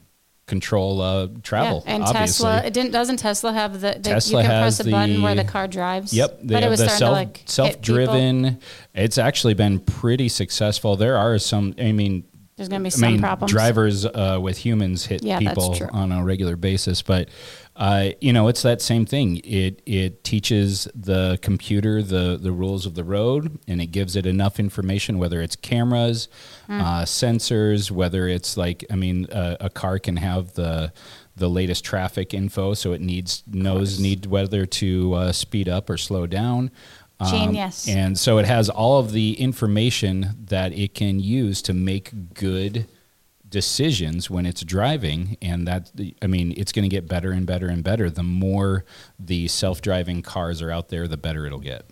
control 0.46 1.00
uh, 1.00 1.28
travel 1.42 1.82
Yeah, 1.86 1.94
and 1.94 2.02
obviously. 2.04 2.44
Tesla. 2.48 2.62
It 2.66 2.72
didn't. 2.74 2.92
Doesn't 2.92 3.16
Tesla 3.18 3.52
have 3.52 3.74
the? 3.80 3.92
the 3.92 4.00
Tesla 4.00 4.42
you 4.42 4.48
can 4.48 4.50
has 4.50 4.76
press 4.76 4.86
a 4.86 4.90
button 4.90 5.22
where 5.22 5.34
the- 5.34 5.42
the 5.44 5.48
car 5.50 5.66
drives. 5.66 6.12
Yep, 6.12 6.40
they 6.42 6.54
but 6.54 6.62
it 6.62 6.68
was 6.68 6.80
the 6.80 6.88
starting 6.88 7.34
self 7.46 7.70
to 7.70 7.72
like 7.72 7.76
self-driven. 7.76 8.58
It's 8.94 9.18
actually 9.18 9.54
been 9.54 9.80
pretty 9.80 10.28
successful. 10.28 10.96
There 10.96 11.16
are 11.16 11.38
some. 11.38 11.74
I 11.78 11.92
mean, 11.92 12.24
There's 12.62 12.68
going 12.68 12.80
to 12.80 12.84
be 12.84 12.94
I 12.94 12.98
some 13.06 13.12
mean, 13.12 13.20
problems. 13.20 13.52
drivers 13.52 14.06
uh, 14.06 14.38
with 14.40 14.58
humans 14.58 15.06
hit 15.06 15.22
Yeah, 15.24 15.38
people 15.40 15.76
on 15.92 16.12
a 16.12 16.24
regular 16.24 16.54
basis, 16.56 17.02
but 17.02 17.28
uh, 17.74 18.10
you 18.20 18.32
know, 18.32 18.48
it's 18.48 18.62
that 18.62 18.80
same 18.82 19.04
thing. 19.06 19.38
It 19.44 19.82
it 19.86 20.22
teaches 20.24 20.86
the 20.94 21.38
computer 21.42 22.02
the 22.02 22.38
the 22.40 22.52
rules 22.52 22.86
of 22.86 22.94
the 22.94 23.02
road, 23.02 23.58
and 23.66 23.80
it 23.80 23.86
gives 23.86 24.14
it 24.14 24.26
enough 24.26 24.60
information, 24.60 25.18
whether 25.18 25.40
it's 25.40 25.56
cameras, 25.56 26.28
Hmm. 26.66 26.80
uh, 26.80 27.02
sensors, 27.02 27.90
whether 27.90 28.28
it's 28.28 28.56
like, 28.56 28.84
I 28.90 28.94
mean, 28.94 29.26
uh, 29.26 29.56
a 29.58 29.70
car 29.70 29.98
can 29.98 30.16
have 30.18 30.52
the 30.54 30.92
the 31.34 31.48
latest 31.48 31.82
traffic 31.82 32.34
info, 32.34 32.74
so 32.74 32.92
it 32.92 33.00
needs 33.00 33.42
knows 33.50 33.98
need 33.98 34.26
whether 34.26 34.66
to 34.66 35.14
uh, 35.14 35.32
speed 35.32 35.66
up 35.68 35.88
or 35.90 35.96
slow 35.96 36.26
down. 36.26 36.70
Um, 37.22 37.30
Genius. 37.30 37.88
and 37.88 38.18
so 38.18 38.38
it 38.38 38.46
has 38.46 38.68
all 38.68 38.98
of 38.98 39.12
the 39.12 39.34
information 39.34 40.34
that 40.46 40.72
it 40.72 40.94
can 40.94 41.20
use 41.20 41.62
to 41.62 41.72
make 41.74 42.34
good 42.34 42.86
decisions 43.48 44.30
when 44.30 44.46
it's 44.46 44.62
driving 44.62 45.36
and 45.42 45.68
that 45.68 45.90
i 46.22 46.26
mean 46.26 46.54
it's 46.56 46.72
going 46.72 46.88
to 46.88 46.88
get 46.88 47.06
better 47.06 47.32
and 47.32 47.44
better 47.46 47.68
and 47.68 47.84
better 47.84 48.08
the 48.08 48.22
more 48.22 48.82
the 49.18 49.46
self-driving 49.46 50.22
cars 50.22 50.62
are 50.62 50.70
out 50.70 50.88
there 50.88 51.06
the 51.06 51.18
better 51.18 51.44
it'll 51.44 51.58
get 51.60 51.84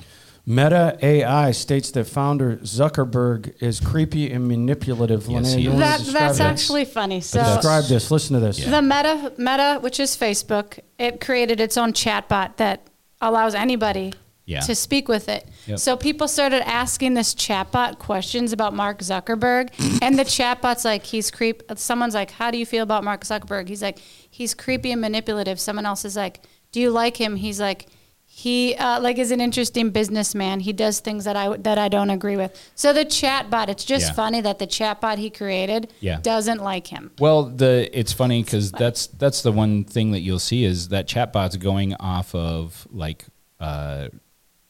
Meta 0.47 0.99
AI 1.03 1.51
states 1.53 1.91
that 1.93 2.07
founder 2.07 2.57
Zuckerberg 2.57 3.63
is 3.63 3.79
creepy 3.79 4.33
and 4.33 4.49
manipulative. 4.49 5.29
Yes, 5.29 5.55
Linnea, 5.55 5.59
he 5.59 5.67
is. 5.69 5.79
That 5.79 6.01
that's 6.01 6.39
that? 6.39 6.53
actually 6.53 6.87
funny. 6.87 7.21
So 7.21 7.39
that's- 7.39 7.57
describe 7.57 7.85
this. 7.85 8.11
Listen 8.11 8.35
to 8.35 8.41
this. 8.41 8.59
Yeah. 8.59 8.71
the 8.71 8.83
Meta 8.83 9.33
Meta, 9.37 9.79
which 9.81 10.01
is 10.01 10.17
Facebook, 10.17 10.79
it 10.99 11.21
created 11.21 11.61
its 11.61 11.77
own 11.77 11.93
chatbot 11.93 12.57
that 12.57 12.87
allows 13.21 13.55
anybody 13.55 14.15
Yeah. 14.51 14.61
to 14.61 14.75
speak 14.75 15.07
with 15.09 15.29
it. 15.29 15.49
Yep. 15.67 15.79
So 15.79 15.97
people 15.97 16.27
started 16.29 16.67
asking 16.69 17.15
this 17.15 17.35
chatbot 17.35 17.99
questions 17.99 18.53
about 18.53 18.75
Mark 18.75 18.99
Zuckerberg, 18.99 19.71
and 20.03 20.19
the 20.19 20.25
chatbot's 20.25 20.85
like, 20.85 21.05
he's 21.05 21.31
creep. 21.31 21.63
Someone's 21.77 22.15
like, 22.15 22.31
how 22.33 22.51
do 22.51 22.59
you 22.59 22.67
feel 22.67 22.83
about 22.83 23.05
Mark 23.05 23.23
Zuckerberg? 23.25 23.69
He's 23.69 23.83
like, 23.83 23.99
he's 24.31 24.53
creepy 24.55 24.91
and 24.93 25.01
manipulative. 25.01 25.61
Someone 25.61 25.87
else 25.87 26.05
is 26.05 26.17
like, 26.17 26.41
do 26.73 26.81
you 26.81 26.91
like 26.91 27.17
him? 27.17 27.37
He's 27.37 27.61
like. 27.61 27.87
He 28.33 28.77
uh, 28.77 29.01
like 29.01 29.19
is 29.19 29.33
an 29.33 29.41
interesting 29.41 29.91
businessman. 29.91 30.61
He 30.61 30.73
does 30.73 31.01
things 31.01 31.25
that 31.25 31.35
I 31.35 31.57
that 31.57 31.79
I 31.79 31.89
don't 31.89 32.11
agree 32.11 32.37
with. 32.37 32.53
So 32.77 32.93
the 32.93 33.05
chatbot, 33.05 33.69
it's 33.69 33.85
just 33.85 34.07
Yeah. 34.07 34.13
funny 34.13 34.41
that 34.41 34.61
the 34.61 34.69
chatbot 34.69 35.19
he 35.19 35.31
created 35.31 35.93
Yeah. 35.99 36.21
doesn't 36.23 36.63
like 36.63 36.87
him. 36.87 37.11
well 37.19 37.43
the 37.43 37.91
it's 37.93 38.13
funny 38.13 38.45
because 38.45 38.71
that's 38.71 39.09
that's 39.09 39.43
the 39.43 39.51
one 39.51 39.83
thing 39.83 40.13
that 40.13 40.21
you'll 40.21 40.39
see 40.39 40.63
is 40.65 40.89
that 40.91 41.09
chatbot's 41.09 41.57
going 41.57 41.97
off 41.97 42.33
of 42.33 42.87
like 42.93 43.25
uh 43.59 44.09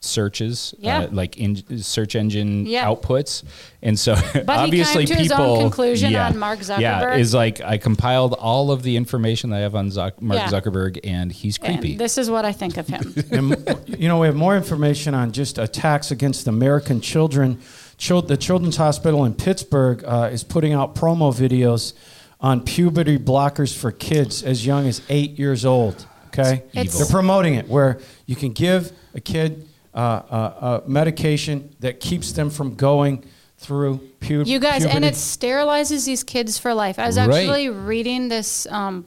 searches 0.02 0.74
Yeah. 0.78 1.00
uh, 1.00 1.08
like 1.12 1.36
in 1.36 1.56
search 1.82 2.14
engine 2.16 2.64
Yeah. 2.64 2.86
outputs 2.86 3.42
and 3.82 3.98
so 3.98 4.14
he 4.32 4.40
obviously 4.48 5.04
came 5.06 5.16
to 5.16 5.22
his 5.22 5.30
own 5.32 5.38
people 5.38 5.58
conclusion 5.60 6.10
yeah, 6.10 6.26
on 6.26 6.38
Mark 6.38 6.60
yeah 6.60 7.02
Zuckerberg. 7.02 7.18
is 7.18 7.34
like 7.34 7.60
i 7.60 7.76
compiled 7.76 8.32
all 8.32 8.70
of 8.72 8.82
the 8.82 8.96
information 8.96 9.50
that 9.50 9.56
i 9.56 9.60
have 9.60 9.74
on 9.74 9.88
Zuck, 9.90 10.20
mark 10.22 10.40
Yeah. 10.40 10.48
zuckerberg 10.48 11.00
and 11.04 11.30
he's 11.30 11.58
creepy 11.58 11.92
And 11.92 12.00
this 12.00 12.16
is 12.16 12.30
what 12.30 12.44
I 12.46 12.52
think 12.52 12.78
of 12.78 12.88
him. 12.88 13.14
and 13.30 13.84
you 13.86 14.08
know, 14.08 14.18
we 14.20 14.26
have 14.26 14.36
more 14.36 14.56
information 14.56 15.14
on 15.14 15.32
just 15.32 15.58
attacks 15.58 16.10
against 16.10 16.46
American 16.48 17.00
children. 17.02 17.58
Chil- 17.98 18.22
the 18.22 18.36
Children's 18.36 18.76
Hospital 18.76 19.24
in 19.26 19.34
Pittsburgh 19.34 20.02
uh, 20.04 20.30
is 20.32 20.42
putting 20.44 20.72
out 20.72 20.94
promo 20.94 21.32
videos 21.32 21.92
on 22.40 22.62
puberty 22.62 23.18
blockers 23.18 23.76
for 23.76 23.92
kids 23.92 24.42
as 24.42 24.64
young 24.64 24.86
as 24.88 25.02
eight 25.10 25.38
years 25.38 25.64
old. 25.66 26.06
Okay, 26.28 26.62
It's- 26.72 26.96
they're 26.96 27.06
promoting 27.06 27.54
it 27.54 27.68
where 27.68 27.98
you 28.26 28.36
can 28.36 28.52
give 28.52 28.92
a 29.14 29.20
kid 29.20 29.50
uh, 29.50 29.56
uh, 29.56 29.58
uh, 29.58 29.69
Uh, 29.92 29.98
uh, 29.98 30.34
uh, 30.34 30.80
medication 30.86 31.74
that 31.80 31.98
keeps 31.98 32.30
them 32.32 32.48
from 32.48 32.76
going 32.76 33.24
through 33.58 33.98
pu- 34.20 34.44
You 34.46 34.60
guys, 34.60 34.84
and 34.84 35.04
it 35.04 35.14
sterilizes 35.14 36.06
these 36.06 36.22
kids 36.22 36.58
for 36.58 36.72
life. 36.74 36.96
I 36.98 37.06
was 37.08 37.16
Right. 37.18 37.28
actually 37.40 37.68
reading 37.70 38.28
this 38.28 38.66
um, 38.70 39.06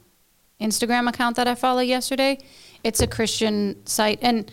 Instagram 0.59 1.07
account 1.07 1.37
that 1.37 1.47
I 1.47 1.55
follow 1.55 1.79
yesterday. 1.81 2.37
It's 2.83 3.01
a 3.01 3.07
Christian 3.07 3.77
site, 3.85 4.19
and 4.21 4.51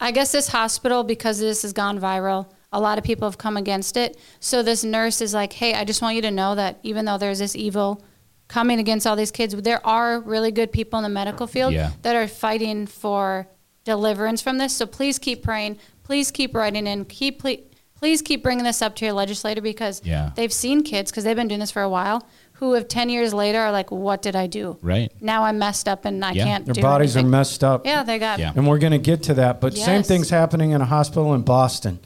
I 0.00 0.12
guess 0.12 0.30
this 0.30 0.48
hospital, 0.48 1.02
because 1.02 1.40
this 1.40 1.62
has 1.62 1.72
gone 1.72 1.98
viral, 1.98 2.46
a 2.72 2.80
lot 2.80 2.96
of 2.98 3.02
people 3.04 3.28
have 3.28 3.38
come 3.38 3.56
against 3.56 3.96
it. 3.96 4.16
So 4.38 4.62
this 4.62 4.84
nurse 4.84 5.20
is 5.20 5.34
like, 5.34 5.52
"Hey, 5.54 5.74
I 5.74 5.84
just 5.84 6.00
want 6.02 6.14
you 6.14 6.22
to 6.22 6.30
know 6.30 6.54
that 6.54 6.78
even 6.84 7.04
though 7.04 7.18
there's 7.18 7.40
this 7.40 7.56
evil 7.56 8.00
coming 8.46 8.78
against 8.78 9.06
all 9.08 9.16
these 9.16 9.30
kids, 9.32 9.54
there 9.56 9.84
are 9.86 10.20
really 10.20 10.52
good 10.52 10.70
people 10.70 10.98
in 11.00 11.02
the 11.02 11.08
medical 11.08 11.46
field 11.48 11.72
Yeah. 11.72 11.90
that 12.02 12.14
are 12.14 12.28
fighting 12.28 12.86
for 12.86 13.48
deliverance 13.84 14.40
from 14.42 14.58
this. 14.58 14.74
So 14.74 14.86
please 14.86 15.18
keep 15.18 15.42
praying. 15.42 15.78
Please 16.02 16.30
keep 16.30 16.54
writing 16.54 16.86
in. 16.86 17.04
Keep 17.04 17.40
ple- 17.40 17.56
please 17.98 18.20
keep 18.22 18.42
bringing 18.42 18.64
this 18.64 18.82
up 18.82 18.94
to 18.96 19.04
your 19.04 19.14
legislator 19.14 19.60
because 19.62 20.02
Yeah. 20.04 20.30
they've 20.34 20.52
seen 20.52 20.82
kids 20.82 21.10
because 21.10 21.24
they've 21.24 21.36
been 21.36 21.48
doing 21.48 21.60
this 21.60 21.70
for 21.70 21.82
a 21.82 21.88
while 21.88 22.22
who 22.58 22.74
have 22.74 22.86
10 22.86 23.08
years 23.08 23.32
later 23.34 23.58
are 23.58 23.72
like 23.72 23.90
what 23.90 24.20
did 24.22 24.36
i 24.36 24.46
do 24.46 24.76
right 24.82 25.10
now 25.20 25.42
i'm 25.44 25.58
messed 25.58 25.88
up 25.88 26.04
and 26.04 26.24
i 26.24 26.32
Yeah. 26.32 26.44
can't 26.44 26.66
their 26.66 26.74
do 26.74 26.82
bodies 26.82 27.16
anything. 27.16 27.28
are 27.28 27.30
messed 27.38 27.64
up. 27.64 27.86
yeah 27.86 28.02
they 28.02 28.18
got 28.18 28.38
Yeah. 28.38 28.52
And 28.54 28.66
we're 28.68 28.78
going 28.78 28.92
to 28.92 28.98
get 28.98 29.22
to 29.24 29.34
that. 29.34 29.60
But 29.60 29.76
same 29.76 30.02
thing's 30.02 30.28
happening 30.30 30.72
in 30.72 30.80
a 30.82 30.84
hospital 30.84 31.32
in 31.34 31.42
Boston. 31.42 31.98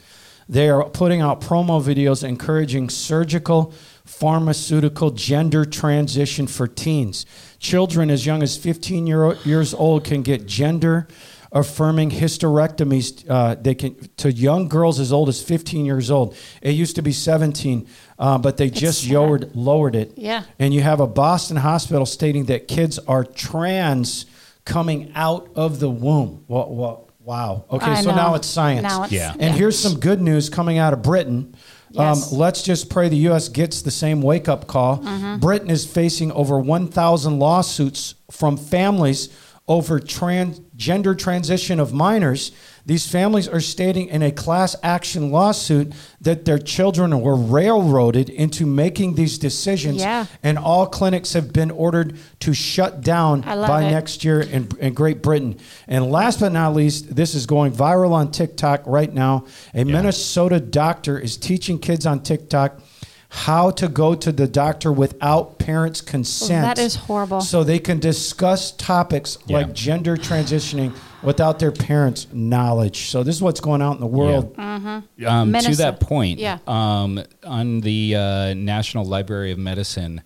They 0.47 0.69
are 0.69 0.83
putting 0.85 1.21
out 1.21 1.41
promo 1.41 1.79
videos 1.83 2.23
encouraging 2.27 2.89
surgical, 2.89 3.71
pharmaceutical 4.05 5.11
gender 5.11 5.63
transition 5.65 6.45
for 6.47 6.67
teens. 6.67 7.25
Children 7.59 8.09
as 8.09 8.25
young 8.25 8.41
as 8.43 8.57
15 8.57 9.05
year, 9.07 9.35
years 9.45 9.73
old 9.73 10.03
can 10.03 10.21
get 10.23 10.45
gender 10.47 11.07
affirming 11.51 12.11
hysterectomies 12.11 13.25
uh, 13.29 13.55
they 13.55 13.73
can 13.75 13.95
to 14.17 14.31
young 14.31 14.67
girls 14.67 14.99
as 14.99 15.11
old 15.11 15.29
as 15.29 15.41
15 15.41 15.85
years 15.85 16.11
old 16.11 16.35
it 16.61 16.71
used 16.71 16.95
to 16.95 17.01
be 17.01 17.11
17 17.11 17.87
uh, 18.19 18.37
but 18.37 18.57
they 18.57 18.69
just 18.69 19.09
lowered 19.09 19.55
lowered 19.55 19.95
it 19.95 20.13
Yeah. 20.15 20.43
and 20.59 20.73
you 20.73 20.81
have 20.81 20.99
a 20.99 21.07
Boston 21.07 21.57
hospital 21.57 22.05
stating 22.05 22.45
that 22.45 22.67
kids 22.67 22.99
are 22.99 23.23
trans 23.23 24.25
coming 24.65 25.11
out 25.15 25.49
of 25.55 25.79
the 25.79 25.89
womb. 25.89 26.43
Well, 26.47 26.69
well, 26.69 27.09
wow. 27.23 27.65
Okay, 27.71 27.89
I 27.91 28.01
so 28.01 28.11
know. 28.11 28.15
now 28.15 28.35
it's 28.35 28.45
science. 28.47 28.83
Now 28.83 29.05
it's- 29.05 29.11
Yeah. 29.11 29.33
And 29.39 29.55
here's 29.55 29.79
some 29.79 29.99
good 29.99 30.21
news 30.21 30.47
coming 30.49 30.77
out 30.77 30.93
of 30.93 31.01
Britain. 31.01 31.55
Yes. 31.89 32.31
Um, 32.31 32.37
let's 32.37 32.61
just 32.61 32.87
pray 32.91 33.09
the 33.09 33.17
U.S. 33.29 33.49
gets 33.49 33.81
the 33.81 33.89
same 33.89 34.21
wake 34.21 34.47
up 34.47 34.67
call. 34.67 34.99
Mm-hmm. 34.99 35.37
Britain 35.39 35.71
is 35.71 35.87
facing 35.87 36.31
over 36.33 36.59
1,000 36.59 37.39
lawsuits 37.39 38.13
from 38.29 38.57
families 38.57 39.29
over 39.67 39.99
transgender 40.79 41.17
transition 41.17 41.79
of 41.79 41.93
minors. 41.93 42.51
These 42.85 43.07
families 43.07 43.47
are 43.47 43.59
stating 43.59 44.07
in 44.07 44.23
a 44.23 44.31
class 44.31 44.75
action 44.81 45.31
lawsuit 45.31 45.93
that 46.21 46.45
their 46.45 46.57
children 46.57 47.21
were 47.21 47.35
railroaded 47.35 48.29
into 48.29 48.65
making 48.65 49.15
these 49.15 49.37
decisions, 49.37 49.97
Yeah. 50.01 50.25
and 50.41 50.57
all 50.57 50.87
clinics 50.87 51.33
have 51.33 51.53
been 51.53 51.69
ordered 51.69 52.17
to 52.39 52.53
shut 52.53 53.01
down 53.01 53.41
by 53.41 53.83
it. 53.83 53.91
next 53.91 54.23
year 54.23 54.41
in, 54.41 54.69
in 54.79 54.93
Great 54.93 55.21
Britain. 55.21 55.57
And 55.87 56.09
last 56.09 56.39
but 56.39 56.51
not 56.51 56.73
least, 56.73 57.15
this 57.15 57.35
is 57.35 57.45
going 57.45 57.73
viral 57.73 58.11
on 58.11 58.31
TikTok 58.31 58.81
right 58.85 59.13
now. 59.13 59.45
A 59.75 59.83
Minnesota 59.83 60.59
doctor 60.59 61.19
is 61.19 61.37
teaching 61.37 61.77
kids 61.77 62.05
on 62.05 62.21
TikTok 62.21 62.79
how 63.31 63.69
to 63.69 63.87
go 63.87 64.15
to 64.15 64.31
the 64.31 64.47
doctor 64.47 64.91
without 64.91 65.59
parents' 65.59 66.01
consent. 66.01 66.63
that 66.63 66.79
is 66.79 66.95
horrible. 66.95 67.41
So 67.41 67.63
they 67.63 67.77
can 67.77 67.99
discuss 67.99 68.71
topics 68.71 69.37
Yeah. 69.45 69.57
like 69.57 69.73
gender 69.73 70.17
transitioning 70.17 70.93
without 71.21 71.59
their 71.59 71.71
parents' 71.71 72.25
knowledge. 72.33 73.09
So 73.09 73.21
this 73.21 73.35
is 73.35 73.41
what's 73.41 73.59
going 73.59 73.83
on 73.83 73.95
in 73.95 73.99
the 74.01 74.07
world. 74.07 74.55
Um, 74.57 75.03
to 75.17 75.75
that 75.77 75.99
point, 75.99 76.39
Yeah. 76.39 76.57
um, 76.65 77.23
on 77.45 77.81
the 77.81 78.15
uh, 78.15 78.53
National 78.55 79.05
Library 79.05 79.51
of 79.51 79.59
Medicine, 79.59 80.21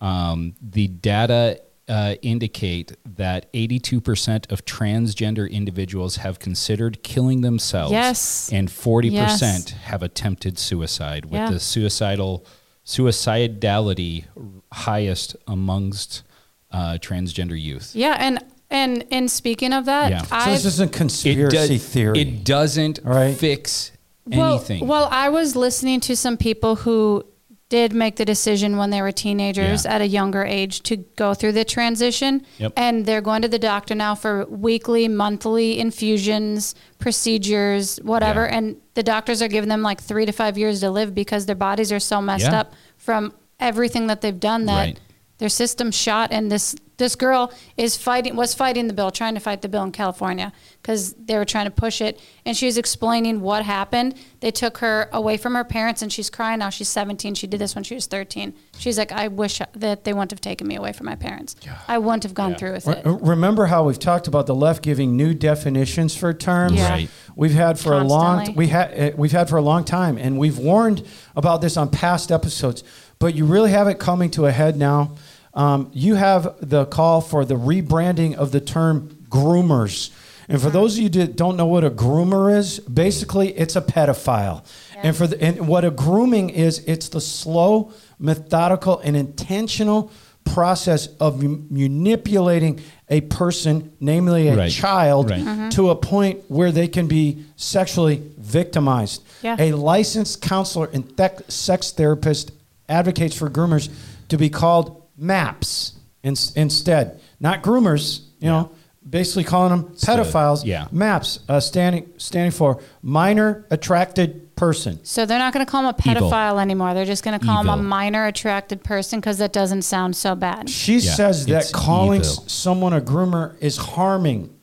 um, 0.00 0.54
the 0.62 0.86
data 0.86 1.60
uh, 1.88 2.14
indicate 2.22 2.92
that 3.04 3.52
82% 3.52 4.50
of 4.50 4.64
transgender 4.64 5.50
individuals 5.50 6.16
have 6.16 6.38
considered 6.38 7.02
killing 7.02 7.42
themselves. 7.42 7.92
Yes. 7.92 8.50
And 8.52 8.68
40% 8.70 9.12
Yes. 9.12 9.70
have 9.84 10.02
attempted 10.02 10.58
suicide 10.58 11.26
with 11.26 11.34
Yeah. 11.40 11.50
the 11.50 11.60
suicidal 11.60 12.44
suicidality 12.86 14.24
highest 14.72 15.36
amongst 15.46 16.22
uh, 16.70 16.98
transgender 17.00 17.60
youth. 17.60 17.92
Yeah, 17.94 18.16
and 18.18 18.42
and 18.70 19.04
and 19.12 19.30
speaking 19.30 19.72
of 19.72 19.84
that, 19.84 20.10
Yeah. 20.10 20.22
So 20.22 20.38
So 20.40 20.50
this 20.50 20.64
isn't 20.64 20.88
It, 20.90 20.96
conspiracy 20.96 21.68
does, 21.78 21.84
theory. 21.86 22.20
it 22.20 22.44
doesn't 22.44 22.98
Right. 23.04 23.36
fix 23.36 23.92
well, 24.26 24.56
anything. 24.56 24.86
well, 24.88 25.08
I 25.12 25.28
was 25.28 25.54
listening 25.54 26.00
to 26.00 26.16
some 26.16 26.36
people 26.36 26.76
who 26.76 27.24
did 27.70 27.92
make 27.94 28.16
the 28.16 28.24
decision 28.24 28.76
when 28.76 28.90
they 28.90 29.00
were 29.00 29.10
teenagers 29.10 29.84
Yeah. 29.84 29.94
at 29.94 30.00
a 30.02 30.06
younger 30.06 30.44
age 30.44 30.82
to 30.82 30.96
go 31.16 31.32
through 31.34 31.52
the 31.52 31.64
transition, 31.64 32.42
Yep. 32.58 32.72
and 32.76 33.06
they're 33.06 33.22
going 33.22 33.42
to 33.42 33.48
the 33.48 33.58
doctor 33.58 33.94
now 33.94 34.14
for 34.14 34.44
weekly, 34.46 35.08
monthly 35.08 35.80
infusions, 35.80 36.74
procedures, 36.98 37.98
whatever, 38.02 38.44
Yeah. 38.46 38.58
and 38.58 38.76
the 38.94 39.02
doctors 39.02 39.40
are 39.40 39.48
giving 39.48 39.68
them 39.70 39.82
like 39.82 40.00
three 40.00 40.26
to 40.26 40.32
five 40.32 40.58
years 40.58 40.80
to 40.80 40.90
live 40.90 41.14
because 41.14 41.46
their 41.46 41.56
bodies 41.56 41.90
are 41.90 42.00
so 42.00 42.20
messed 42.20 42.44
Yeah. 42.46 42.60
up 42.60 42.72
from 42.96 43.32
everything 43.60 44.08
that 44.08 44.20
they've 44.20 44.38
done 44.40 44.66
that 44.66 44.78
Right. 44.78 45.00
their 45.38 45.48
system's 45.48 45.94
shot 45.94 46.30
and 46.32 46.52
this 46.52 46.76
this 46.96 47.16
girl 47.16 47.52
is 47.76 47.96
fighting 47.96 48.36
was 48.36 48.54
fighting 48.54 48.86
the 48.86 48.92
bill 48.92 49.10
trying 49.10 49.34
to 49.34 49.40
fight 49.40 49.62
the 49.62 49.68
bill 49.68 49.82
in 49.82 49.92
california 49.92 50.52
because 50.80 51.14
they 51.14 51.36
were 51.36 51.44
trying 51.44 51.64
to 51.64 51.70
push 51.70 52.00
it 52.00 52.20
and 52.44 52.56
she 52.56 52.66
was 52.66 52.78
explaining 52.78 53.40
what 53.40 53.64
happened 53.64 54.14
they 54.40 54.50
took 54.50 54.78
her 54.78 55.08
away 55.12 55.36
from 55.36 55.54
her 55.54 55.64
parents 55.64 56.02
and 56.02 56.12
she's 56.12 56.30
crying 56.30 56.58
now 56.58 56.70
she's 56.70 56.88
17 56.88 57.34
she 57.34 57.46
did 57.46 57.60
this 57.60 57.74
when 57.74 57.84
she 57.84 57.94
was 57.94 58.06
13 58.06 58.54
she's 58.78 58.98
like 58.98 59.12
i 59.12 59.28
wish 59.28 59.60
that 59.74 60.04
they 60.04 60.12
wouldn't 60.12 60.30
have 60.30 60.40
taken 60.40 60.66
me 60.66 60.76
away 60.76 60.92
from 60.92 61.06
my 61.06 61.16
parents 61.16 61.56
i 61.88 61.98
wouldn't 61.98 62.22
have 62.22 62.34
gone 62.34 62.54
through 62.54 62.72
with 62.72 62.86
Re- 62.86 63.02
it 63.04 63.04
Remember 63.34 63.66
how 63.66 63.84
we've 63.84 63.98
talked 63.98 64.28
about 64.28 64.46
the 64.46 64.54
left 64.54 64.82
giving 64.82 65.16
new 65.16 65.34
definitions 65.34 66.16
for 66.16 66.32
terms? 66.32 66.74
Yeah. 66.74 66.88
Right. 66.88 67.10
We've 67.36 67.52
had 67.52 67.78
for 67.78 67.92
a 67.92 68.04
long 68.04 68.36
Constantly. 68.36 68.64
we 68.64 68.68
had 68.68 69.00
uh, 69.00 69.16
we've 69.16 69.32
had 69.32 69.48
for 69.48 69.56
a 69.56 69.62
long 69.62 69.84
time, 69.84 70.18
and 70.18 70.38
we've 70.38 70.58
warned 70.58 71.06
about 71.34 71.60
this 71.60 71.76
on 71.76 71.90
past 71.90 72.30
episodes. 72.30 72.84
But 73.18 73.34
you 73.34 73.44
really 73.44 73.70
have 73.70 73.88
it 73.88 73.98
coming 73.98 74.30
to 74.32 74.46
a 74.46 74.52
head 74.52 74.76
now. 74.76 75.16
Um, 75.54 75.90
you 75.92 76.16
have 76.16 76.56
the 76.60 76.84
call 76.86 77.20
for 77.20 77.44
the 77.44 77.54
rebranding 77.54 78.34
of 78.34 78.50
the 78.52 78.60
term 78.60 79.08
groomers. 79.28 80.10
And 80.48 80.60
for 80.60 80.68
those 80.68 80.96
of 80.96 81.02
you 81.02 81.08
that 81.10 81.36
don't 81.36 81.56
know 81.56 81.66
what 81.66 81.84
a 81.84 81.90
groomer 81.90 82.54
is, 82.56 82.78
basically 82.80 83.52
it's 83.56 83.76
a 83.76 83.80
pedophile. 83.80 84.64
And 85.02 85.16
for 85.16 85.26
the, 85.26 85.40
and 85.42 85.66
what 85.68 85.84
a 85.84 85.90
grooming 85.90 86.50
is, 86.50 86.80
it's 86.86 87.08
the 87.08 87.20
slow, 87.20 87.92
methodical, 88.18 88.98
and 88.98 89.16
intentional 89.16 90.10
process 90.44 91.06
of 91.20 91.42
m- 91.42 91.66
manipulating 91.70 92.80
a 93.08 93.22
person, 93.22 93.92
namely 94.00 94.48
a 94.48 94.56
Right. 94.56 94.70
child, 94.70 95.30
Right. 95.30 95.40
Mm-hmm. 95.40 95.68
to 95.70 95.90
a 95.90 95.96
point 95.96 96.40
where 96.48 96.70
they 96.72 96.88
can 96.88 97.06
be 97.06 97.44
sexually 97.56 98.20
victimized. 98.38 99.22
Yeah. 99.42 99.56
A 99.58 99.72
licensed 99.72 100.42
counselor 100.42 100.90
and 100.92 101.04
thec- 101.16 101.50
sex 101.50 101.90
therapist 101.92 102.50
advocates 102.88 103.34
for 103.34 103.48
groomers 103.48 103.88
to 104.28 104.36
be 104.36 104.50
called 104.50 105.00
MAPS 105.16 105.92
in- 106.22 106.34
instead, 106.56 107.20
not 107.40 107.62
groomers. 107.62 108.20
You 108.40 108.48
know, 108.50 108.70
basically 109.08 109.44
calling 109.44 109.70
them 109.70 109.94
pedophiles. 109.94 110.64
yeah. 110.64 110.86
MAPS 110.92 111.40
uh, 111.48 111.60
standing 111.60 112.10
standing 112.18 112.50
for 112.52 112.80
minor 113.02 113.64
attracted 113.70 114.54
person. 114.56 115.00
so 115.04 115.26
they're 115.26 115.38
not 115.38 115.52
going 115.52 115.64
to 115.66 115.70
call 115.70 115.80
him 115.80 115.86
a 115.98 116.10
Evil. 116.10 116.30
pedophile 116.30 116.60
anymore 116.62 116.94
they're 116.94 117.04
just 117.04 117.24
going 117.24 117.36
to 117.36 117.44
call 117.44 117.60
him 117.60 117.68
a 117.68 117.76
minor 117.76 118.26
attracted 118.26 118.84
person 118.84 119.18
because 119.18 119.38
that 119.38 119.52
doesn't 119.52 119.82
sound 119.82 120.14
so 120.14 120.36
bad 120.36 120.70
She 120.70 120.98
Yeah, 120.98 121.12
says 121.14 121.46
that 121.46 121.72
calling 121.72 122.20
evil. 122.20 122.44
someone 122.46 122.92
a 122.92 123.00
groomer 123.00 123.56
is 123.60 123.76
harming. 123.76 124.54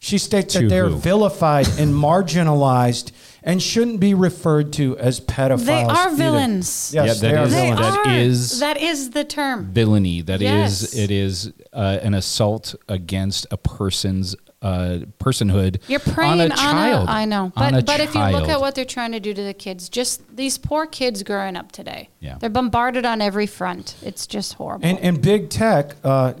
She 0.00 0.18
states 0.18 0.52
To 0.54 0.60
that 0.60 0.68
they're 0.68 0.88
who? 0.90 0.98
vilified 0.98 1.66
and 1.78 1.94
marginalized 1.94 3.12
and 3.42 3.62
shouldn't 3.62 4.00
be 4.00 4.14
referred 4.14 4.72
to 4.74 4.96
as 4.98 5.20
pedophiles. 5.20 5.64
they 5.66 5.82
are 5.84 6.08
either. 6.08 6.16
villains 6.16 6.92
Yes, 6.94 7.06
Yeah, 7.22 7.28
they 7.28 7.34
that 7.34 7.40
are 7.40 7.46
is- 7.46 7.52
they 7.52 7.60
villains. 7.70 7.80
That 7.80 8.06
are 8.06 8.10
is- 8.18 8.60
that 8.60 8.76
is 8.80 9.10
the 9.10 9.24
term 9.24 9.72
villainy. 9.72 10.22
That 10.22 10.42
is, 10.42 10.42
Yes. 10.82 10.94
it 10.96 11.10
is 11.10 11.52
uh, 11.72 11.98
an 12.02 12.14
assault 12.14 12.74
against 12.88 13.46
a 13.50 13.56
person's 13.56 14.34
uh, 14.60 14.98
personhood 15.20 15.80
You're 15.86 16.00
preying 16.00 16.32
on 16.32 16.40
a 16.40 16.48
child. 16.48 17.08
I 17.08 17.26
know, 17.26 17.52
On 17.54 17.74
a 17.74 17.76
but 17.76 17.86
but 17.86 18.00
if 18.00 18.12
you 18.12 18.20
look 18.20 18.48
at 18.48 18.58
what 18.60 18.74
they're 18.74 18.84
trying 18.84 19.12
to 19.12 19.20
do 19.20 19.32
to 19.32 19.42
the 19.44 19.54
kids, 19.54 19.88
just 19.88 20.20
these 20.36 20.58
poor 20.58 20.84
kids 20.84 21.22
growing 21.22 21.54
up 21.56 21.70
today. 21.70 22.08
Yeah. 22.18 22.38
they're 22.40 22.50
bombarded 22.50 23.06
on 23.06 23.20
every 23.22 23.46
front. 23.46 23.94
It's 24.02 24.26
just 24.26 24.54
horrible. 24.54 24.84
And, 24.84 24.98
and 24.98 25.22
big 25.22 25.48
tech, 25.50 25.94
uh, 26.02 26.32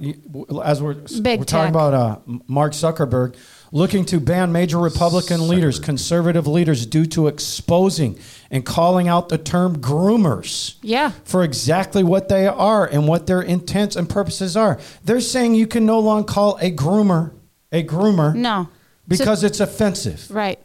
as 0.64 0.82
we're, 0.82 0.94
Big 0.94 1.38
we're 1.38 1.44
talking 1.44 1.70
about 1.70 1.94
uh, 1.94 2.16
Mark 2.48 2.72
Zuckerberg, 2.72 3.36
looking 3.72 4.04
to 4.06 4.18
ban 4.20 4.50
major 4.52 4.78
Republican 4.78 5.46
leaders, 5.48 5.78
conservative 5.78 6.46
leaders, 6.46 6.86
due 6.86 7.06
to 7.06 7.26
exposing 7.26 8.18
and 8.50 8.64
calling 8.64 9.08
out 9.08 9.28
the 9.28 9.38
term 9.38 9.76
groomers. 9.78 10.76
yeah, 10.82 11.12
for 11.24 11.42
exactly 11.44 12.02
what 12.02 12.28
they 12.28 12.46
are 12.46 12.86
and 12.86 13.06
what 13.06 13.26
their 13.26 13.42
intents 13.42 13.94
and 13.96 14.08
purposes 14.08 14.56
are. 14.56 14.78
They're 15.04 15.20
saying 15.20 15.54
you 15.54 15.66
can 15.66 15.84
no 15.86 15.98
longer 15.98 16.26
call 16.32 16.56
a 16.60 16.70
groomer 16.70 17.32
a 17.70 17.84
groomer 17.84 18.34
no, 18.34 18.68
because 19.06 19.44
it's 19.44 19.60
offensive. 19.60 20.30
right. 20.30 20.58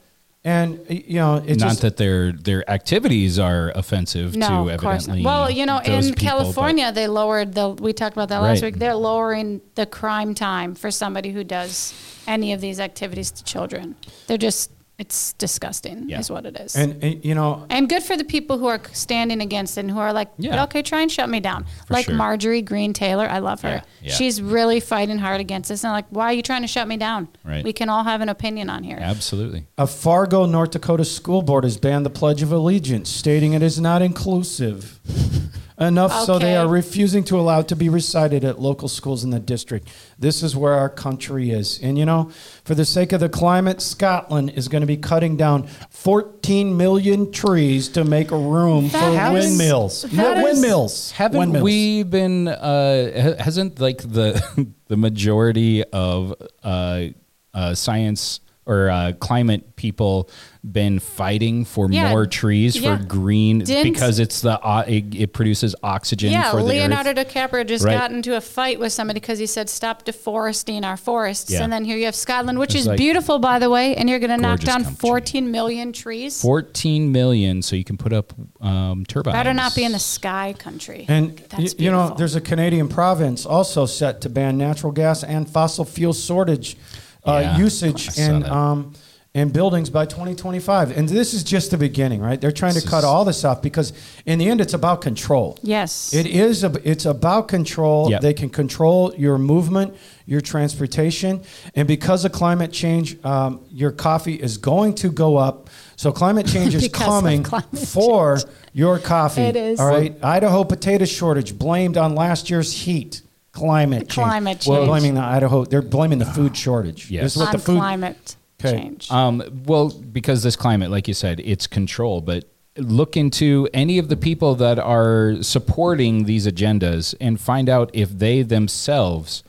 And 0.46 0.82
you 0.90 1.16
know, 1.16 1.36
it's 1.46 1.62
Not 1.62 1.70
just 1.70 1.82
that 1.84 1.96
their 1.96 2.34
their 2.34 2.70
activities 2.70 3.40
are 3.40 3.72
offensive 3.76 4.36
No, 4.36 4.66
to 4.66 4.74
of 4.74 4.82
course 4.82 5.08
not. 5.08 5.14
evidently. 5.18 5.24
Well, 5.26 5.50
you 5.50 5.66
know, 5.66 5.80
those 5.86 6.08
in 6.08 6.14
people, 6.16 6.28
but- 6.40 6.42
California, 6.44 6.92
they 6.92 7.08
lowered 7.08 7.54
the. 7.54 7.70
We 7.70 7.94
talked 7.94 8.14
about 8.18 8.28
that 8.28 8.40
last 8.42 8.62
Right. 8.62 8.74
week. 8.74 8.80
They're 8.80 8.94
lowering 8.96 9.62
the 9.76 9.86
crime 9.86 10.34
time 10.36 10.76
for 10.76 10.92
somebody 10.92 11.32
who 11.32 11.46
does 11.46 11.94
any 12.28 12.54
of 12.54 12.62
these 12.62 12.80
activities 12.80 13.32
to 13.32 13.44
children. 13.44 13.96
They're 14.28 14.38
just. 14.38 14.72
It's 15.00 15.34
disgusting, 15.34 16.08
Yeah. 16.08 16.20
is 16.20 16.30
what 16.30 16.46
it 16.46 16.56
is. 16.56 16.76
and, 16.76 17.04
and, 17.04 17.26
you 17.26 17.34
know, 17.34 17.66
And 17.72 17.90
good 17.90 18.04
for 18.04 18.16
the 18.16 18.24
people 18.24 18.60
who 18.60 18.68
are 18.68 18.80
standing 18.94 19.42
against 19.42 19.76
it 19.76 19.82
and 19.82 19.92
who 19.92 19.98
are 19.98 20.14
like, 20.14 20.30
Yeah. 20.38 20.64
okay, 20.66 20.84
try 20.84 21.02
and 21.02 21.12
shut 21.12 21.30
me 21.30 21.40
down. 21.40 21.66
For 21.88 21.96
like 21.96 22.06
sure. 22.06 22.14
Marjorie 22.16 22.62
Greene 22.62 22.94
Taylor, 22.94 23.28
I 23.28 23.40
love 23.40 23.62
her. 23.64 23.70
Yeah, 23.70 23.82
yeah. 24.04 24.14
She's 24.14 24.40
really 24.40 24.80
fighting 24.80 25.18
hard 25.18 25.42
against 25.42 25.70
this. 25.70 25.84
And 25.84 25.92
like, 25.94 26.06
why 26.12 26.26
are 26.26 26.34
you 26.34 26.44
trying 26.44 26.62
to 26.62 26.68
shut 26.68 26.88
me 26.88 26.98
down? 26.98 27.28
Right. 27.44 27.64
We 27.66 27.74
can 27.74 27.90
all 27.90 28.04
have 28.04 28.22
an 28.22 28.30
opinion 28.30 28.70
on 28.70 28.84
here. 28.84 29.00
absolutely. 29.02 29.66
a 29.80 29.88
Fargo, 29.88 30.46
North 30.46 30.72
Dakota 30.72 31.06
school 31.06 31.42
board 31.42 31.64
has 31.64 31.76
banned 31.78 32.06
the 32.06 32.12
Pledge 32.12 32.44
of 32.44 32.52
Allegiance, 32.52 33.10
stating 33.10 33.54
it 33.54 33.64
is 33.64 33.82
not 33.82 34.04
inclusive. 34.04 35.00
Enough 35.88 36.26
so 36.26 36.40
they 36.40 36.46
Okay. 36.54 36.56
are 36.58 36.68
refusing 36.68 37.24
to 37.26 37.40
allow 37.40 37.60
it 37.60 37.68
to 37.68 37.76
be 37.76 37.90
recited 37.90 38.44
at 38.44 38.60
local 38.60 38.88
schools 38.88 39.24
in 39.24 39.30
the 39.30 39.40
district. 39.40 39.88
This 40.18 40.42
is 40.44 40.56
where 40.56 40.74
our 40.74 40.90
country 40.90 41.52
is. 41.52 41.80
And 41.82 41.98
you 41.98 42.06
know, 42.06 42.32
for 42.64 42.76
the 42.76 42.86
sake 42.86 43.12
of 43.12 43.20
the 43.20 43.30
climate, 43.30 43.82
Scotland 43.82 44.52
is 44.56 44.68
going 44.68 44.82
to 44.82 44.88
be 44.88 44.98
cutting 44.98 45.38
down 45.38 45.68
14 45.90 46.76
million 46.78 47.32
trees 47.32 47.90
to 47.90 48.04
make 48.04 48.30
room 48.32 48.90
for 48.90 48.98
That 48.98 49.36
is- 49.36 49.46
windmills. 49.50 50.02
that 50.04 50.14
No, 50.14 50.38
is- 50.38 50.44
windmills. 50.44 51.12
Haven't 51.12 51.40
windmills. 51.40 51.64
we 51.64 52.04
been? 52.04 52.48
Uh, 52.48 53.36
ha- 53.38 53.44
hasn't 53.44 53.80
like 53.80 54.00
the 54.02 54.42
the 54.88 54.98
majority 54.98 55.84
of 55.86 56.34
uh, 56.64 57.06
uh, 57.54 57.74
science 57.76 58.40
or 58.66 58.90
uh, 58.90 59.12
climate 59.20 59.76
people 59.76 60.30
been 60.64 60.98
fighting 61.00 61.66
for 61.66 61.92
Yeah. 61.92 62.12
more 62.12 62.26
trees 62.26 62.78
Yeah. 62.78 62.98
for 62.98 63.04
green 63.04 63.60
Didn't- 63.60 63.92
because 63.92 64.20
it's 64.20 64.40
the 64.40 64.58
o- 64.66 64.80
it, 64.88 65.14
it 65.14 65.34
produces 65.34 65.76
oxygen 65.84 66.32
yeah, 66.32 66.52
for 66.52 66.58
the 66.58 66.64
Leonardo 66.64 67.10
earth. 67.12 67.28
DiCaprio 67.28 67.68
just 67.68 67.84
Right. 67.84 67.98
got 67.98 68.12
into 68.12 68.38
a 68.38 68.42
fight 68.42 68.80
with 68.80 68.94
somebody 68.94 69.20
because 69.20 69.40
he 69.40 69.46
said, 69.46 69.70
"Stop 69.70 70.06
deforesting 70.06 70.86
our 70.86 70.96
forests." 70.96 71.52
Yeah. 71.52 71.64
And 71.64 71.74
then 71.74 71.84
here 71.84 71.98
you 71.98 72.06
have 72.06 72.16
Scotland, 72.16 72.60
which 72.60 72.72
It's 72.76 72.82
is 72.84 72.88
like- 72.88 72.98
beautiful, 72.98 73.40
by 73.40 73.60
the 73.60 73.70
way, 73.70 73.96
and 73.96 74.10
you're 74.10 74.20
going 74.20 74.30
to 74.30 74.38
knock 74.38 74.62
down 74.62 74.84
country. 74.86 74.96
14 75.02 75.52
million 75.52 75.92
trees. 75.92 76.42
14 76.42 77.12
million, 77.12 77.62
so 77.62 77.76
you 77.76 77.84
can 77.84 77.98
put 77.98 78.14
up 78.14 78.32
um, 78.62 79.04
turbines. 79.06 79.34
Better 79.36 79.54
not 79.54 79.76
be 79.76 79.84
in 79.84 79.92
the 79.92 80.00
sky 80.00 80.56
country. 80.58 81.06
And 81.10 81.42
y- 81.58 81.68
you 81.78 81.92
know, 81.92 82.16
there's 82.18 82.36
a 82.38 82.42
Canadian 82.42 82.88
province 82.88 83.46
also 83.46 83.86
set 83.86 84.22
to 84.22 84.30
ban 84.30 84.58
natural 84.58 84.94
gas 84.94 85.22
and 85.26 85.50
fossil 85.50 85.84
fuel 85.84 86.14
shortage 86.14 86.78
uh, 87.26 87.40
Yeah, 87.44 87.58
usage 87.58 88.10
I 88.10 88.12
saw 88.12 88.22
in 88.22 88.46
um, 88.46 88.94
in 89.34 89.50
buildings 89.50 89.90
by 89.90 90.06
2025. 90.06 90.96
And 90.96 91.10
this 91.10 91.34
is 91.34 91.44
just 91.44 91.72
the 91.72 91.78
beginning, 91.78 92.22
right? 92.22 92.40
They're 92.40 92.52
trying 92.52 92.76
to 92.76 92.88
cut 92.88 93.00
is- 93.00 93.04
all 93.06 93.26
this 93.26 93.44
off 93.44 93.64
because 93.64 93.92
in 94.28 94.38
the 94.38 94.48
end, 94.48 94.62
it's 94.62 94.76
about 94.76 95.02
control. 95.02 95.58
yes. 95.64 96.14
It 96.14 96.28
is. 96.28 96.64
A, 96.64 96.72
it's 96.88 97.06
about 97.06 97.48
control. 97.48 98.12
Yep. 98.12 98.22
They 98.22 98.34
can 98.36 98.50
control 98.52 99.12
your 99.16 99.40
movement, 99.40 99.96
your 100.28 100.40
transportation, 100.40 101.42
and 101.76 101.88
because 101.88 102.26
of 102.26 102.32
climate 102.32 102.72
change, 102.72 103.24
um, 103.26 103.66
your 103.72 103.92
coffee 103.92 104.36
is 104.36 104.58
going 104.58 104.94
to 104.96 105.10
go 105.12 105.38
up. 105.38 105.70
So 105.96 106.12
climate 106.12 106.46
change 106.54 106.76
is 106.76 106.88
coming 106.90 107.42
climate 107.42 107.88
for 107.88 108.40
your 108.72 109.00
coffee. 109.00 109.42
It 109.42 109.56
is. 109.56 109.80
All 109.80 109.88
right. 109.88 110.16
Idaho 110.24 110.64
potato 110.64 111.06
shortage 111.06 111.58
blamed 111.58 111.98
on 111.98 112.14
last 112.14 112.52
year's 112.52 112.72
heat. 112.72 113.24
Climate 113.54 114.10
change. 114.10 114.14
Climate 114.14 114.64
Well, 114.68 114.80
change. 114.80 114.88
blaming 114.90 115.14
the 115.16 115.22
Idaho. 115.22 115.64
They're 115.64 115.82
blaming 115.82 116.20
the 116.20 116.26
food 116.26 116.58
shortage. 116.58 117.10
Yes. 117.10 117.24
This 117.24 117.36
is 117.36 117.40
what 117.40 117.48
on 117.50 117.54
the 117.54 117.60
food. 117.60 117.78
climate 117.78 118.36
Okay. 118.64 118.78
change. 118.78 119.12
Um, 119.12 119.44
well, 119.66 119.90
because 119.90 120.44
this 120.44 120.56
climate, 120.56 120.90
like 120.92 121.08
you 121.08 121.14
said, 121.14 121.40
it's 121.44 121.68
control. 121.68 122.20
But 122.22 122.46
look 122.78 123.16
into 123.16 123.70
any 123.74 124.00
of 124.00 124.10
the 124.10 124.18
people 124.18 124.56
that 124.56 124.80
are 124.80 125.36
supporting 125.42 126.24
these 126.26 126.48
agendas 126.48 127.14
and 127.22 127.40
find 127.40 127.70
out 127.70 127.92
if 127.94 128.10
they 128.10 128.42
themselves 128.42 129.44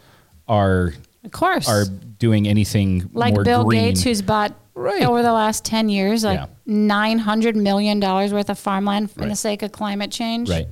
are 0.46 0.92
of 1.24 1.30
course. 1.30 1.66
are 1.66 1.86
doing 2.18 2.46
anything 2.46 3.08
like 3.14 3.32
more 3.34 3.42
Bill 3.44 3.64
green. 3.64 3.84
Gates, 3.86 4.02
who's 4.02 4.20
bought 4.20 4.54
Right. 4.74 5.02
over 5.04 5.22
the 5.22 5.32
last 5.32 5.64
10 5.64 5.88
years, 5.88 6.24
like 6.24 6.40
Yeah. 6.40 6.46
$900 6.66 7.54
million 7.54 8.00
worth 8.00 8.50
of 8.50 8.58
farmland 8.58 9.10
for 9.10 9.24
the 9.24 9.36
sake 9.36 9.62
of 9.62 9.72
climate 9.72 10.10
change. 10.10 10.50
right. 10.50 10.66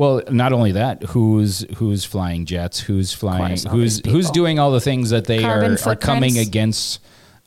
Well, 0.00 0.22
not 0.30 0.54
only 0.54 0.72
that, 0.72 1.02
who's 1.02 1.66
who's 1.76 2.06
flying 2.06 2.46
jets, 2.46 2.80
who's 2.80 3.12
flying, 3.12 3.48
course, 3.48 3.64
who's 3.64 4.00
these 4.00 4.10
who's 4.10 4.30
doing 4.30 4.58
all 4.58 4.70
the 4.70 4.80
things 4.80 5.10
that 5.10 5.26
they 5.26 5.42
Carbon 5.42 5.76
are, 5.76 5.90
are 5.90 5.94
coming 5.94 6.38
against 6.38 7.00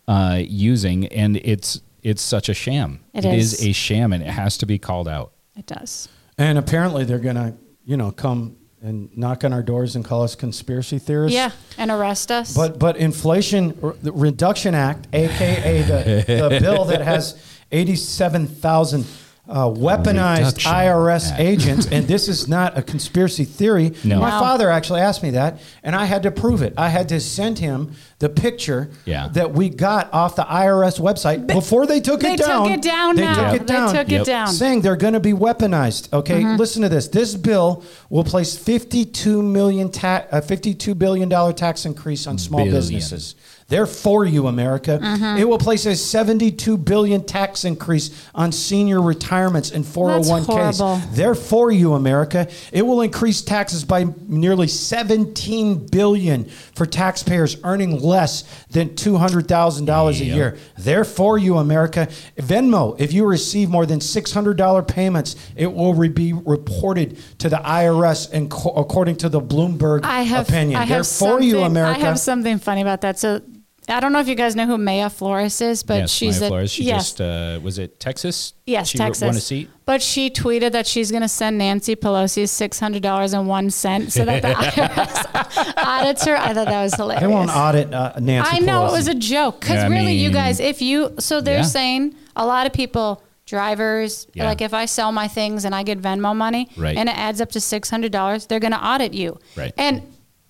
uh, 0.07 0.39
using, 0.39 1.07
and 1.07 1.37
it's 1.37 1.81
it's 2.03 2.21
such 2.21 2.49
a 2.49 2.53
sham. 2.53 2.99
It 3.11 3.25
it 3.25 3.33
is. 3.33 3.53
is. 3.55 3.65
a 3.65 3.71
sham, 3.71 4.13
and 4.13 4.21
it 4.21 4.29
has 4.29 4.59
to 4.59 4.67
be 4.67 4.77
called 4.77 5.07
out. 5.07 5.31
It 5.55 5.65
does. 5.65 6.07
And 6.37 6.59
apparently 6.59 7.05
they're 7.05 7.17
going 7.17 7.37
to, 7.37 7.55
you 7.85 7.97
know, 7.97 8.11
come 8.11 8.57
and 8.83 9.09
knock 9.17 9.43
on 9.43 9.51
our 9.51 9.63
doors 9.63 9.95
and 9.95 10.05
call 10.05 10.21
us 10.21 10.35
conspiracy 10.35 10.99
theorists. 10.99 11.33
Yeah, 11.33 11.53
and 11.79 11.89
arrest 11.89 12.31
us. 12.31 12.55
But 12.55 12.77
but 12.77 12.97
Inflation 12.97 13.75
R- 13.81 13.95
the 14.03 14.11
Reduction 14.11 14.75
Act, 14.75 15.07
aka 15.11 15.81
the, 15.81 16.49
the 16.49 16.59
bill 16.61 16.85
that 16.85 17.01
has 17.01 17.35
eighty 17.71 17.95
seven 17.95 18.45
thousand 18.45 19.07
uh, 19.49 19.65
weaponized 19.67 20.63
IRS 20.65 21.31
Act. 21.31 21.39
agents, 21.39 21.85
and 21.91 22.07
this 22.07 22.29
is 22.29 22.47
not 22.47 22.77
a 22.77 22.81
conspiracy 22.81 23.43
theory. 23.43 23.91
No. 24.03 24.19
My 24.19 24.29
No. 24.31 24.39
father 24.39 24.69
actually 24.69 25.01
asked 25.01 25.21
me 25.21 25.31
that, 25.31 25.59
and 25.83 25.95
I 25.95 26.05
had 26.05 26.23
to 26.23 26.31
prove 26.31 26.61
it. 26.61 26.73
I 26.77 26.87
had 26.87 27.09
to 27.09 27.19
send 27.19 27.59
him 27.59 27.91
the 28.19 28.29
picture 28.29 28.89
Yeah. 29.05 29.27
that 29.33 29.53
we 29.53 29.67
got 29.67 30.13
off 30.13 30.37
the 30.37 30.45
IRS 30.49 30.97
website 30.97 31.45
before 31.45 31.85
they 31.85 31.99
took 31.99 32.21
they 32.21 32.35
it 32.35 32.39
down. 32.39 32.63
They 32.63 32.69
took 32.75 32.77
it 32.77 32.81
down 32.89 33.15
They 33.17 33.21
now. 33.23 33.51
took 33.51 33.61
it 33.61 33.67
down 33.67 33.93
They 33.93 33.99
took 33.99 34.11
Yep. 34.11 34.21
it 34.21 34.25
down. 34.25 34.47
saying 34.47 34.81
they're 34.81 34.95
going 34.95 35.13
to 35.13 35.19
be 35.19 35.33
weaponized. 35.33 36.07
Okay, 36.13 36.41
Mm-hmm. 36.41 36.55
listen 36.57 36.81
to 36.83 36.89
this. 36.89 37.09
This 37.09 37.35
bill 37.35 37.83
will 38.09 38.23
place 38.23 38.55
52 38.55 39.41
million 39.43 39.89
ta- 39.89 40.23
uh, 40.31 40.39
52 40.39 40.95
billion 40.95 41.27
dollar 41.27 41.51
tax 41.51 41.85
increase 41.85 42.27
on 42.27 42.37
small 42.37 42.59
Billion. 42.59 42.75
businesses. 42.75 43.35
They're 43.73 43.87
for 43.87 44.23
you, 44.23 44.45
America. 44.45 44.99
Mm-hmm. 45.01 45.39
It 45.39 45.49
will 45.49 45.57
place 45.57 45.87
a 45.87 45.95
72 45.95 46.77
billion 46.77 47.25
tax 47.25 47.65
increase 47.65 48.29
on 48.35 48.51
senior 48.51 49.01
retirements 49.01 49.71
and 49.71 49.83
401ks. 49.83 50.45
horrible. 50.45 51.01
They're 51.13 51.33
for 51.33 51.71
you, 51.71 51.95
America. 51.95 52.47
It 52.71 52.83
will 52.83 53.01
increase 53.01 53.41
taxes 53.41 53.83
by 53.83 54.05
nearly 54.27 54.67
17 54.67 55.87
billion 55.87 56.45
for 56.75 56.85
taxpayers 56.85 57.57
earning 57.63 57.99
less 57.99 58.43
than 58.69 58.89
$200,000 58.89 60.09
a 60.21 60.23
year. 60.23 60.55
They're 60.77 61.03
for 61.03 61.39
you, 61.39 61.57
America. 61.57 62.09
Venmo, 62.37 62.95
if 63.01 63.11
you 63.11 63.25
receive 63.25 63.69
more 63.69 63.87
than 63.87 63.97
$600 63.97 64.87
payments, 64.87 65.35
it 65.55 65.73
will 65.73 65.95
re- 65.95 66.09
be 66.09 66.33
reported 66.33 67.17
to 67.39 67.49
the 67.49 67.57
IRS 67.57 68.31
and 68.31 68.51
co- 68.51 68.69
according 68.69 69.15
to 69.15 69.29
the 69.29 69.41
Bloomberg 69.41 70.01
I 70.03 70.21
have 70.21 70.47
opinion. 70.47 70.79
I 70.79 70.85
They're 70.85 70.97
have 70.97 71.07
for 71.07 71.41
you, 71.41 71.61
America. 71.61 71.99
I 71.99 72.03
have 72.03 72.19
something 72.19 72.59
funny 72.59 72.81
about 72.81 73.01
that. 73.01 73.17
So 73.17 73.41
I 73.89 73.99
don't 73.99 74.13
know 74.13 74.19
if 74.19 74.27
you 74.27 74.35
guys 74.35 74.55
know 74.55 74.65
who 74.65 74.77
Mayra 74.77 75.11
Flores 75.11 75.59
is, 75.61 75.83
but 75.83 75.95
yes, 76.01 76.11
she's 76.11 76.39
Mayra 76.39 76.45
a 76.45 76.47
Flores. 76.47 76.71
She 76.71 76.83
yes, 76.85 76.97
just 77.11 77.21
uh, 77.21 77.59
was 77.61 77.77
it 77.79 77.99
Texas? 77.99 78.53
yes, 78.65 78.87
she 78.89 78.97
Texas. 78.97 79.25
won 79.25 79.35
a 79.35 79.39
seat. 79.39 79.69
But 79.85 80.01
she 80.01 80.29
tweeted 80.29 80.71
that 80.71 80.87
she's 80.87 81.11
going 81.11 81.21
to 81.23 81.27
send 81.27 81.57
Nancy 81.57 81.95
Pelosi 81.95 82.47
six 82.47 82.79
hundred 82.79 83.03
dollars 83.03 83.33
and 83.33 83.47
one 83.47 83.69
cent 83.69 84.11
so 84.13 84.23
that 84.25 84.41
the 84.41 84.49
IRS 84.53 85.73
audits 85.77 86.25
her. 86.25 86.35
I 86.37 86.53
thought 86.53 86.67
that 86.67 86.83
was 86.83 86.93
hilarious. 86.95 87.21
they 87.21 87.27
won't 87.27 87.49
audit 87.49 87.93
uh, 87.93 88.13
Nancy 88.19 88.57
I 88.57 88.59
know 88.59 88.81
Pelosi. 88.81 88.87
it 88.89 88.91
was 88.93 89.07
a 89.09 89.15
joke 89.15 89.59
because 89.59 89.75
Yeah, 89.75 89.85
I 89.85 89.87
really, 89.89 90.13
you 90.13 90.31
guys, 90.31 90.59
if 90.59 90.81
you 90.81 91.15
so 91.19 91.41
they're 91.41 91.57
Yeah. 91.57 91.61
saying 91.63 92.15
a 92.35 92.45
lot 92.45 92.65
of 92.65 92.73
people, 92.73 93.21
drivers, 93.45 94.27
Yeah. 94.33 94.45
like 94.45 94.61
if 94.61 94.73
I 94.73 94.85
sell 94.85 95.11
my 95.11 95.27
things 95.27 95.65
and 95.65 95.75
I 95.75 95.83
get 95.83 96.01
Venmo 96.01 96.35
money, 96.35 96.69
Right. 96.77 96.95
and 96.97 97.09
it 97.09 97.17
adds 97.17 97.41
up 97.41 97.51
to 97.51 97.59
six 97.59 97.89
hundred 97.89 98.11
dollars, 98.11 98.45
they're 98.47 98.59
going 98.61 98.71
to 98.73 98.83
audit 98.85 99.13
you. 99.13 99.37
Right. 99.57 99.73
And 99.77 100.01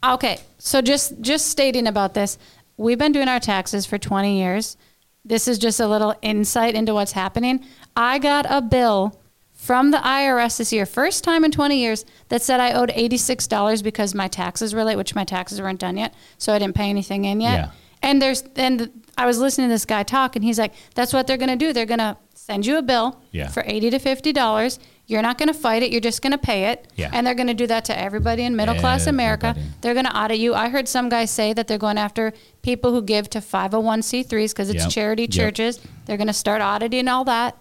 okay, 0.04 0.40
so 0.60 0.82
just 0.82 1.20
just 1.22 1.48
stating 1.48 1.88
about 1.88 2.14
this, 2.14 2.38
we've 2.78 2.98
been 2.98 3.12
doing 3.12 3.28
our 3.28 3.40
taxes 3.40 3.86
for 3.86 3.98
twenty 3.98 4.40
years. 4.40 4.78
This 5.26 5.48
is 5.48 5.58
just 5.58 5.80
a 5.80 5.88
little 5.88 6.16
insight 6.22 6.76
into 6.76 6.94
what's 6.94 7.14
happening. 7.14 7.66
I 7.96 8.20
got 8.20 8.46
a 8.50 8.62
bill 8.62 9.20
from 9.64 9.92
the 9.92 9.98
IRS 9.98 10.58
this 10.58 10.74
year, 10.74 10.86
first 10.86 11.24
time 11.24 11.46
in 11.46 11.52
20 11.52 11.78
years, 11.78 12.04
that 12.28 12.42
said 12.42 12.60
I 12.60 12.74
owed 12.74 12.90
$86 12.90 13.82
because 13.82 14.14
my 14.14 14.28
taxes 14.28 14.76
were 14.76 14.84
late, 14.84 14.98
which 14.98 15.16
my 15.16 15.24
taxes 15.24 15.62
weren't 15.62 15.80
done 15.80 15.96
yet. 15.96 16.14
So 16.38 16.52
I 16.52 16.60
didn't 16.60 16.76
pay 16.76 16.90
anything 16.90 17.24
in 17.24 17.40
yet. 17.40 17.54
Yeah. 17.54 17.72
And 18.02 18.22
there's 18.22 18.44
and 18.58 19.06
I 19.18 19.26
was 19.26 19.38
listening 19.40 19.70
to 19.70 19.74
this 19.74 19.86
guy 19.86 20.04
talk, 20.04 20.36
and 20.36 20.44
he's 20.44 20.60
like, 20.60 20.74
"That's 20.96 21.14
what 21.14 21.26
they're 21.26 21.38
going 21.38 21.58
to 21.58 21.66
do. 21.66 21.72
They're 21.72 21.86
going 21.86 22.00
to 22.00 22.18
send 22.46 22.66
you 22.66 22.78
a 22.78 22.82
bill 22.82 23.22
Yeah. 23.32 23.48
for 23.48 23.64
eighty 23.66 23.90
to 23.90 24.00
fifty 24.00 24.34
dollars. 24.34 24.80
You're 25.06 25.22
not 25.22 25.38
going 25.38 25.48
to 25.48 25.54
fight 25.54 25.84
it. 25.84 25.92
You're 25.92 26.02
just 26.02 26.22
going 26.22 26.32
to 26.32 26.38
pay 26.38 26.66
it. 26.72 26.88
Yeah. 26.96 27.10
And 27.14 27.28
they're 27.28 27.36
going 27.36 27.48
to 27.48 27.54
do 27.54 27.68
that 27.68 27.84
to 27.86 27.98
everybody 27.98 28.44
in 28.44 28.56
middle 28.56 28.76
class 28.76 29.06
America. 29.06 29.48
Everybody. 29.48 29.76
They're 29.82 29.94
going 29.94 30.06
to 30.06 30.18
audit 30.18 30.40
you. 30.40 30.54
I 30.56 30.70
heard 30.70 30.88
some 30.88 31.10
guys 31.10 31.30
say 31.30 31.52
that 31.54 31.68
they're 31.68 31.78
going 31.78 31.98
after 31.98 32.32
people 32.62 32.92
who 32.92 33.02
give 33.02 33.30
to 33.32 33.40
501c3s 33.40 34.52
because 34.54 34.70
it's 34.70 34.84
Yep. 34.84 34.90
charity 34.92 35.24
Yep. 35.24 35.32
churches. 35.32 35.80
They're 36.06 36.16
going 36.18 36.28
to 36.28 36.34
start 36.34 36.62
auditing 36.62 37.08
all 37.10 37.26
that. 37.26 37.58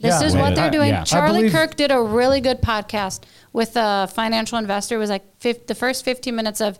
This 0.00 0.20
Yeah. 0.20 0.26
is 0.26 0.36
what 0.36 0.54
they're 0.54 0.66
I- 0.66 0.70
doing. 0.70 0.88
yeah. 0.90 1.04
Charlie 1.04 1.38
believe- 1.40 1.52
Kirk 1.52 1.76
did 1.76 1.90
a 1.90 2.00
really 2.00 2.40
good 2.40 2.60
podcast 2.62 3.22
with 3.52 3.72
a 3.76 4.08
financial 4.12 4.58
investor. 4.58 4.94
It 4.96 4.98
was 4.98 5.10
like 5.10 5.24
the 5.40 5.74
first 5.74 6.04
15 6.04 6.34
minutes 6.36 6.60
of 6.60 6.78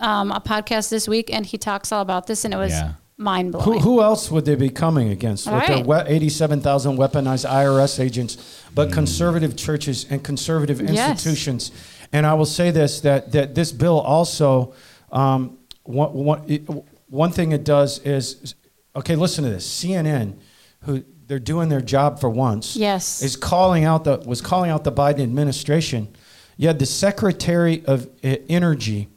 um, 0.00 0.32
a 0.32 0.40
podcast 0.40 0.90
this 0.90 1.06
week, 1.06 1.32
and 1.32 1.46
he 1.46 1.56
talks 1.56 1.92
all 1.92 2.02
about 2.02 2.26
this, 2.26 2.44
and 2.44 2.52
it 2.52 2.56
was 2.56 2.72
Yeah. 2.72 2.92
Mind 3.16 3.52
blowing. 3.52 3.64
Who, 3.64 3.78
who 3.78 4.02
else 4.02 4.30
would 4.30 4.44
they 4.44 4.54
be 4.56 4.70
coming 4.70 5.08
against 5.10 5.46
with 5.50 5.66
their 5.66 5.84
Right. 5.84 6.08
we- 6.08 6.14
87,000 6.14 6.96
weaponized 6.98 7.48
IRS 7.48 8.00
agents, 8.00 8.36
but 8.74 8.92
conservative 8.92 9.56
churches 9.56 10.06
and 10.10 10.22
conservative 10.22 10.80
Yes. 10.80 11.10
institutions? 11.10 11.70
And 12.12 12.26
I 12.26 12.34
will 12.34 12.46
say 12.46 12.70
this 12.70 13.00
that, 13.00 13.32
that 13.32 13.54
this 13.54 13.72
bill 13.72 14.00
also, 14.00 14.72
um, 15.12 15.58
one, 15.84 16.12
one, 16.12 16.42
it, 16.46 16.62
one 17.08 17.30
thing 17.30 17.52
it 17.52 17.64
does 17.64 17.98
is 18.00 18.54
okay, 18.96 19.16
listen 19.16 19.42
to 19.44 19.50
this 19.50 19.66
CNN, 19.66 20.34
who 20.82 21.02
they're 21.26 21.38
doing 21.40 21.68
their 21.68 21.80
job 21.80 22.20
for 22.20 22.28
once, 22.30 22.76
Yes. 22.76 23.22
is 23.22 23.34
calling 23.36 23.84
out 23.84 24.04
the, 24.04 24.18
was 24.26 24.40
calling 24.40 24.70
out 24.70 24.84
the 24.84 24.92
Biden 24.92 25.20
administration. 25.20 26.08
You 26.56 26.68
had 26.68 26.78
the 26.78 26.86
Secretary 26.86 27.82
of 27.86 28.08
Energy 28.22 29.08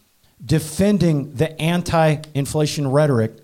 defending 0.44 1.34
the 1.36 1.60
anti 1.62 2.18
inflation 2.34 2.88
rhetoric 2.88 3.38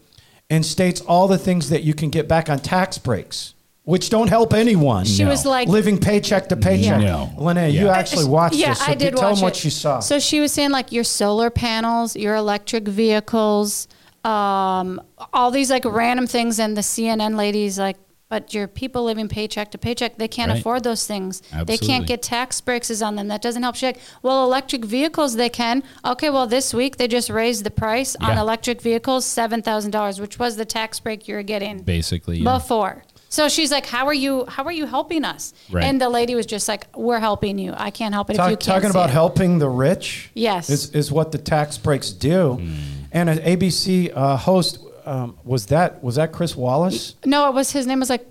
and 0.49 0.65
states 0.65 1.01
all 1.01 1.27
the 1.27 1.37
things 1.37 1.69
that 1.69 1.83
you 1.83 1.93
can 1.93 2.09
get 2.09 2.27
back 2.27 2.49
on 2.49 2.59
tax 2.59 2.97
breaks, 2.97 3.53
which 3.83 4.09
don't 4.09 4.27
help 4.27 4.53
anyone. 4.53 5.05
She 5.05 5.23
No. 5.23 5.29
was 5.29 5.45
like, 5.45 5.67
living 5.67 5.97
paycheck 5.97 6.49
to 6.49 6.55
paycheck. 6.55 7.01
No. 7.01 7.31
Linnea, 7.37 7.71
you 7.71 7.89
actually 7.89 8.25
watched 8.25 8.55
yeah, 8.55 8.69
this. 8.69 8.79
So 8.79 8.91
I 8.91 8.95
did 8.95 9.15
tell 9.15 9.29
watch 9.29 9.35
them 9.37 9.43
what 9.43 9.57
it. 9.57 9.63
you 9.65 9.71
saw. 9.71 9.99
So 9.99 10.19
she 10.19 10.39
was 10.39 10.51
saying 10.51 10.71
like 10.71 10.91
your 10.91 11.03
solar 11.03 11.49
panels, 11.49 12.15
your 12.15 12.35
electric 12.35 12.87
vehicles, 12.87 13.87
um, 14.23 15.01
all 15.33 15.51
these 15.51 15.69
like 15.69 15.85
random 15.85 16.27
things, 16.27 16.59
and 16.59 16.77
the 16.77 16.81
CNN 16.81 17.35
ladies 17.35 17.77
like, 17.79 17.97
but 18.33 18.51
your 18.51 18.67
people 18.67 19.03
living 19.03 19.27
paycheck 19.27 19.69
to 19.69 19.77
paycheck, 19.77 20.17
they 20.17 20.27
can't 20.27 20.49
Right. 20.49 20.59
afford 20.59 20.83
those 20.83 21.05
things. 21.05 21.43
They 21.67 21.77
can't 21.77 22.07
get 22.07 22.23
tax 22.23 22.61
breaks 22.61 22.89
on 22.99 23.15
them. 23.15 23.27
That 23.27 23.43
doesn't 23.43 23.61
help. 23.61 23.75
She's 23.75 23.83
like, 23.93 23.99
well, 24.23 24.43
electric 24.43 24.83
vehicles 24.85 25.35
they 25.35 25.49
can. 25.49 25.83
Okay, 26.03 26.31
well 26.31 26.47
this 26.47 26.73
week 26.73 26.97
they 26.97 27.07
just 27.07 27.29
raised 27.29 27.63
the 27.63 27.69
price 27.69 28.15
on 28.19 28.39
electric 28.39 28.81
vehicles 28.81 29.23
seven 29.23 29.61
thousand 29.61 29.91
dollars, 29.91 30.19
which 30.19 30.39
was 30.39 30.55
the 30.55 30.65
tax 30.65 30.99
break 30.99 31.27
you 31.27 31.35
were 31.35 31.43
getting 31.43 31.83
Basically, 31.83 32.37
yeah. 32.39 32.53
before. 32.57 33.03
So 33.29 33.47
she's 33.49 33.71
like, 33.71 33.85
"How 33.85 34.07
are 34.07 34.13
you? 34.25 34.45
How 34.47 34.63
are 34.63 34.71
you 34.81 34.87
helping 34.87 35.23
us?" 35.25 35.53
Right. 35.71 35.83
And 35.83 36.01
the 36.01 36.09
lady 36.09 36.33
was 36.33 36.47
just 36.47 36.67
like, 36.67 36.87
"We're 36.95 37.19
helping 37.29 37.59
you. 37.59 37.73
I 37.87 37.91
can't 37.91 38.13
help 38.15 38.29
it 38.31 38.33
if 38.33 38.39
you 38.39 38.57
can't." 38.57 38.61
talking 38.61 38.89
about 38.89 39.09
it." 39.09 39.13
helping 39.13 39.59
the 39.59 39.69
rich 39.69 40.31
Yes. 40.33 40.69
is, 40.71 40.89
is 40.91 41.11
what 41.11 41.31
the 41.31 41.37
tax 41.37 41.77
breaks 41.77 42.09
do. 42.11 42.53
Hmm. 42.55 42.73
And 43.11 43.29
an 43.29 43.37
ABC 43.39 44.11
uh, 44.15 44.37
host 44.37 44.79
um, 45.05 45.37
was 45.43 45.67
that 45.67 46.03
was 46.03 46.15
that 46.15 46.31
Chris 46.31 46.55
Wallace 46.55 47.15
No, 47.25 47.47
it 47.49 47.53
was 47.53 47.71
his 47.71 47.85
name 47.87 47.99
was 47.99 48.09
like 48.09 48.25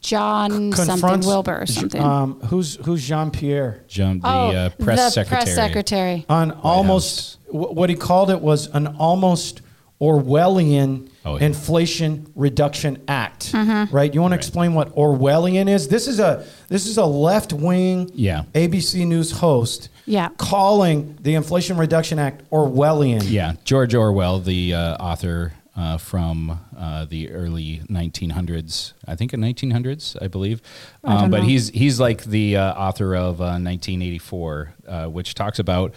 John 0.00 0.72
something 0.72 1.20
Wilbur 1.20 1.62
or 1.62 1.66
something. 1.66 2.00
Um, 2.02 2.40
who's 2.42 2.76
who's 2.84 3.06
Jean 3.06 3.30
Pierre 3.30 3.84
Jump 3.88 4.22
the 4.22 4.28
oh, 4.28 4.50
uh, 4.50 4.68
press 4.70 4.98
the 4.98 5.10
secretary. 5.10 5.42
press 5.44 5.54
secretary. 5.54 6.26
on 6.28 6.50
almost 6.52 7.38
wh- 7.46 7.74
what 7.74 7.88
he 7.90 7.96
called 7.96 8.30
it 8.30 8.40
was 8.40 8.66
an 8.68 8.86
almost 8.98 9.62
Orwellian 10.00 11.10
Oh, 11.24 11.36
yeah. 11.36 11.44
Inflation 11.46 12.30
Reduction 12.36 13.02
Act. 13.06 13.52
Mm-hmm. 13.52 13.94
Right? 13.94 14.14
You 14.14 14.22
want 14.22 14.32
to 14.32 14.36
explain 14.36 14.72
what 14.72 14.94
Orwellian 14.94 15.68
is? 15.68 15.88
This 15.88 16.08
is 16.08 16.20
a 16.20 16.46
this 16.68 16.86
is 16.86 16.96
a 16.96 17.04
left 17.04 17.52
wing 17.52 18.10
Yeah. 18.14 18.44
ABC 18.54 19.06
News 19.06 19.32
host 19.32 19.88
Yeah. 20.06 20.28
calling 20.38 21.18
the 21.20 21.34
Inflation 21.34 21.76
Reduction 21.76 22.18
Act 22.18 22.48
Orwellian. 22.50 23.22
Yeah, 23.28 23.54
George 23.64 23.94
Orwell, 23.94 24.38
the 24.38 24.72
uh, 24.74 24.96
author 24.96 25.52
uh, 25.78 25.96
from 25.96 26.58
uh, 26.76 27.04
the 27.04 27.30
early 27.30 27.82
1900s, 27.88 28.94
I 29.06 29.14
think 29.14 29.32
in 29.32 29.40
1900s, 29.40 30.20
I 30.20 30.26
believe. 30.26 30.60
I 31.04 31.14
Um, 31.14 31.30
but 31.30 31.42
know. 31.42 31.46
he's 31.46 31.68
he's 31.68 32.00
like 32.00 32.24
the 32.24 32.56
uh, 32.56 32.74
author 32.74 33.14
of 33.14 33.40
uh, 33.40 33.62
1984, 33.62 34.74
uh, 34.88 35.06
which 35.06 35.34
talks 35.34 35.60
about 35.60 35.94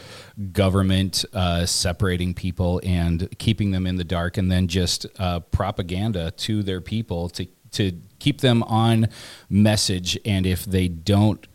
government 0.52 1.26
uh, 1.34 1.65
separating 1.65 2.36
people 2.36 2.80
and 2.84 3.28
keeping 3.39 3.72
them 3.72 3.88
in 3.88 3.96
the 3.96 4.04
dark, 4.04 4.38
and 4.38 4.52
then 4.52 4.67
just 4.67 5.08
uh, 5.17 5.39
propaganda 5.39 6.30
to 6.32 6.62
their 6.62 6.82
people 6.82 7.28
to 7.30 7.48
to 7.72 7.94
keep 8.20 8.41
them 8.41 8.62
on 8.63 9.08
message. 9.50 10.15
And 10.26 10.46
if 10.46 10.63
they 10.63 10.89
don't 10.89 11.48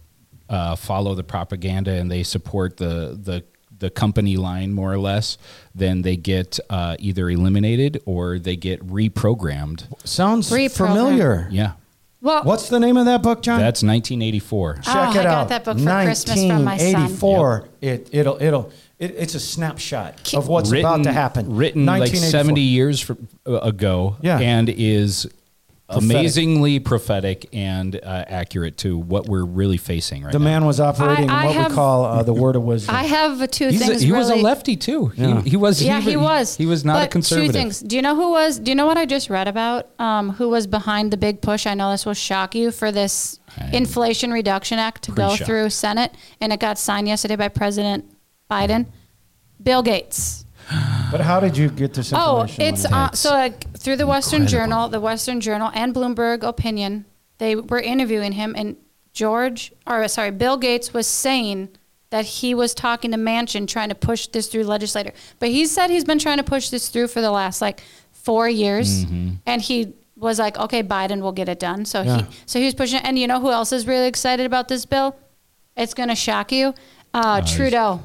uh, 0.48 0.74
follow 0.74 1.14
the 1.14 1.24
propaganda 1.24 1.92
and 1.92 2.10
they 2.10 2.24
support 2.24 2.76
the 2.78 3.16
the 3.22 3.44
the 3.78 3.90
company 3.90 4.36
line 4.36 4.72
more 4.72 4.92
or 4.92 4.98
less, 4.98 5.38
then 5.74 6.02
they 6.02 6.16
get 6.16 6.58
uh, 6.70 6.96
either 6.98 7.28
eliminated 7.30 8.02
or 8.06 8.38
they 8.38 8.56
get 8.56 8.84
reprogrammed. 8.86 9.84
Sounds 10.06 10.50
Reprogram. 10.50 10.76
familiar. 10.88 11.48
Yeah, 11.50 11.72
Well, 12.22 12.42
What's 12.44 12.68
the 12.68 12.80
name 12.80 12.96
of 12.96 13.04
that 13.06 13.22
book, 13.22 13.42
John? 13.42 13.58
That's 13.60 13.82
1984. 13.82 14.74
Check 14.76 14.84
Oh, 14.88 14.90
it 14.90 14.94
I 14.94 15.14
got 15.14 15.26
out. 15.26 15.48
that 15.50 15.64
book 15.64 15.78
for 15.78 15.84
Christmas 16.04 16.36
from 16.46 16.64
my 16.64 16.76
son. 16.76 16.92
1984. 16.94 17.68
It 17.82 18.08
it'll 18.12 18.42
it'll 18.42 18.72
it, 18.98 19.14
it's 19.18 19.34
a 19.34 19.40
snapshot 19.40 20.32
of 20.34 20.48
what's 20.48 20.72
about 20.72 21.02
to 21.04 21.12
happen. 21.12 21.54
Written 21.54 21.84
like 21.84 22.00
1984. 22.00 22.30
70 22.40 22.60
years 22.62 23.00
fr- 23.00 23.12
uh, 23.46 23.58
ago, 23.58 24.16
Yeah. 24.22 24.38
and 24.38 24.68
is 24.70 25.28
Prophetic. 25.88 26.11
amazingly 26.11 26.81
prophetic 26.81 27.46
and 27.53 27.94
uh, 27.94 28.25
accurate 28.27 28.77
to 28.79 28.99
what 28.99 29.29
we're 29.29 29.44
really 29.44 29.77
facing 29.77 30.25
right 30.25 30.33
The 30.33 30.38
now. 30.40 30.44
The 30.44 30.51
man 30.51 30.64
was 30.64 30.81
operating 30.81 31.31
I- 31.31 31.44
I 31.44 31.46
what 31.57 31.68
we 31.68 31.75
call 31.77 32.05
uh, 32.05 32.22
the 32.25 32.33
word 32.33 32.57
of 32.57 32.62
wisdom. 32.64 32.92
I 32.92 33.05
have 33.05 33.49
two 33.53 33.68
He's 33.68 33.83
a- 33.83 33.87
things. 33.87 34.03
he 34.03 34.11
was 34.11 34.29
a 34.29 34.35
lefty 34.35 34.75
too. 34.77 35.12
Yeah. 35.14 35.42
He, 35.42 35.51
he 35.51 35.57
was. 35.57 35.81
Yeah, 35.81 36.01
he, 36.01 36.16
wa- 36.16 36.25
was. 36.25 36.57
He 36.57 36.66
was 36.66 36.85
not 36.85 36.94
but 36.94 37.05
a 37.05 37.09
conservative. 37.09 37.53
Two 37.53 37.59
things. 37.59 37.79
Do 37.79 37.94
you 37.94 38.03
know 38.03 38.16
who 38.16 38.31
was? 38.33 38.59
Do 38.59 38.68
you 38.70 38.75
know 38.75 38.85
what 38.87 38.96
I 38.99 39.07
just 39.07 39.31
read 39.31 39.46
about? 39.46 39.88
Um, 40.01 40.31
who 40.31 40.49
was 40.49 40.66
behind 40.66 41.12
the 41.12 41.16
big 41.16 41.40
push? 41.40 41.68
I 41.68 41.75
know 41.75 41.92
this 41.92 42.05
will 42.05 42.14
shock 42.14 42.57
you 42.57 42.72
for 42.72 42.90
this 42.90 43.38
Inflation 43.72 44.33
Reduction 44.33 44.81
Act 44.81 45.03
to 45.05 45.12
go 45.12 45.29
Pre-shock. 45.29 45.46
through 45.46 45.70
Senate, 45.70 46.12
and 46.40 46.53
it 46.53 46.59
got 46.59 46.79
signed 46.81 47.07
yesterday 47.07 47.37
by 47.37 47.46
President 47.49 48.05
Biden. 48.51 48.87
Bill 49.62 49.83
Gates. 49.85 50.44
but 51.12 51.20
how 51.20 51.38
did 51.38 51.57
you 51.57 51.68
get 51.70 51.94
this 51.94 52.12
Oh, 52.12 52.44
it's 52.59 52.83
Lenny? 52.83 52.94
uh, 52.94 53.11
so 53.12 53.31
like 53.31 53.64
through 53.87 53.94
the 53.94 54.05
Western 54.05 54.42
Incredible. 54.42 54.66
Journal, 54.72 54.88
the 54.88 55.01
Western 55.01 55.40
Journal, 55.40 55.70
and 55.72 55.94
Bloomberg 55.94 56.42
Opinion. 56.42 57.05
They 57.38 57.55
were 57.55 57.79
interviewing 57.79 58.33
him, 58.33 58.53
and 58.59 58.75
George, 59.12 59.72
or 59.87 60.09
sorry, 60.09 60.33
Bill 60.33 60.57
Gates 60.57 60.92
was 60.92 61.07
saying 61.07 61.68
that 62.11 62.25
he 62.25 62.53
was 62.53 62.75
talking 62.75 63.12
to 63.12 63.16
Manchin, 63.16 63.68
trying 63.68 63.90
to 63.90 63.94
push 63.94 64.27
this 64.27 64.49
through 64.49 64.64
legislator. 64.64 65.12
But 65.38 65.51
he 65.51 65.66
said 65.66 65.88
he's 65.90 66.03
been 66.03 66.18
trying 66.18 66.38
to 66.38 66.42
push 66.42 66.68
this 66.70 66.88
through 66.88 67.07
for 67.07 67.20
the 67.20 67.31
last 67.31 67.62
like 67.62 67.81
four 68.11 68.49
years, 68.49 69.05
Mm-hmm. 69.05 69.35
and 69.46 69.62
he 69.62 69.94
was 70.16 70.40
like, 70.40 70.59
"Okay, 70.59 70.83
Biden 70.83 71.20
will 71.20 71.31
get 71.31 71.49
it 71.49 71.61
done." 71.61 71.85
So 71.85 72.03
Yeah. 72.03 72.16
he, 72.22 72.25
so 72.46 72.59
he 72.59 72.64
was 72.64 72.75
pushing. 72.75 72.99
it. 72.99 73.05
And 73.05 73.16
you 73.16 73.29
know 73.29 73.38
who 73.38 73.53
else 73.53 73.70
is 73.70 73.87
really 73.87 74.09
excited 74.09 74.46
about 74.46 74.66
this 74.66 74.85
bill? 74.85 75.14
It's 75.77 75.94
going 75.94 76.09
to 76.09 76.16
shock 76.16 76.51
you. 76.51 76.75
Uh, 77.14 77.40
Trudeau. 77.42 78.03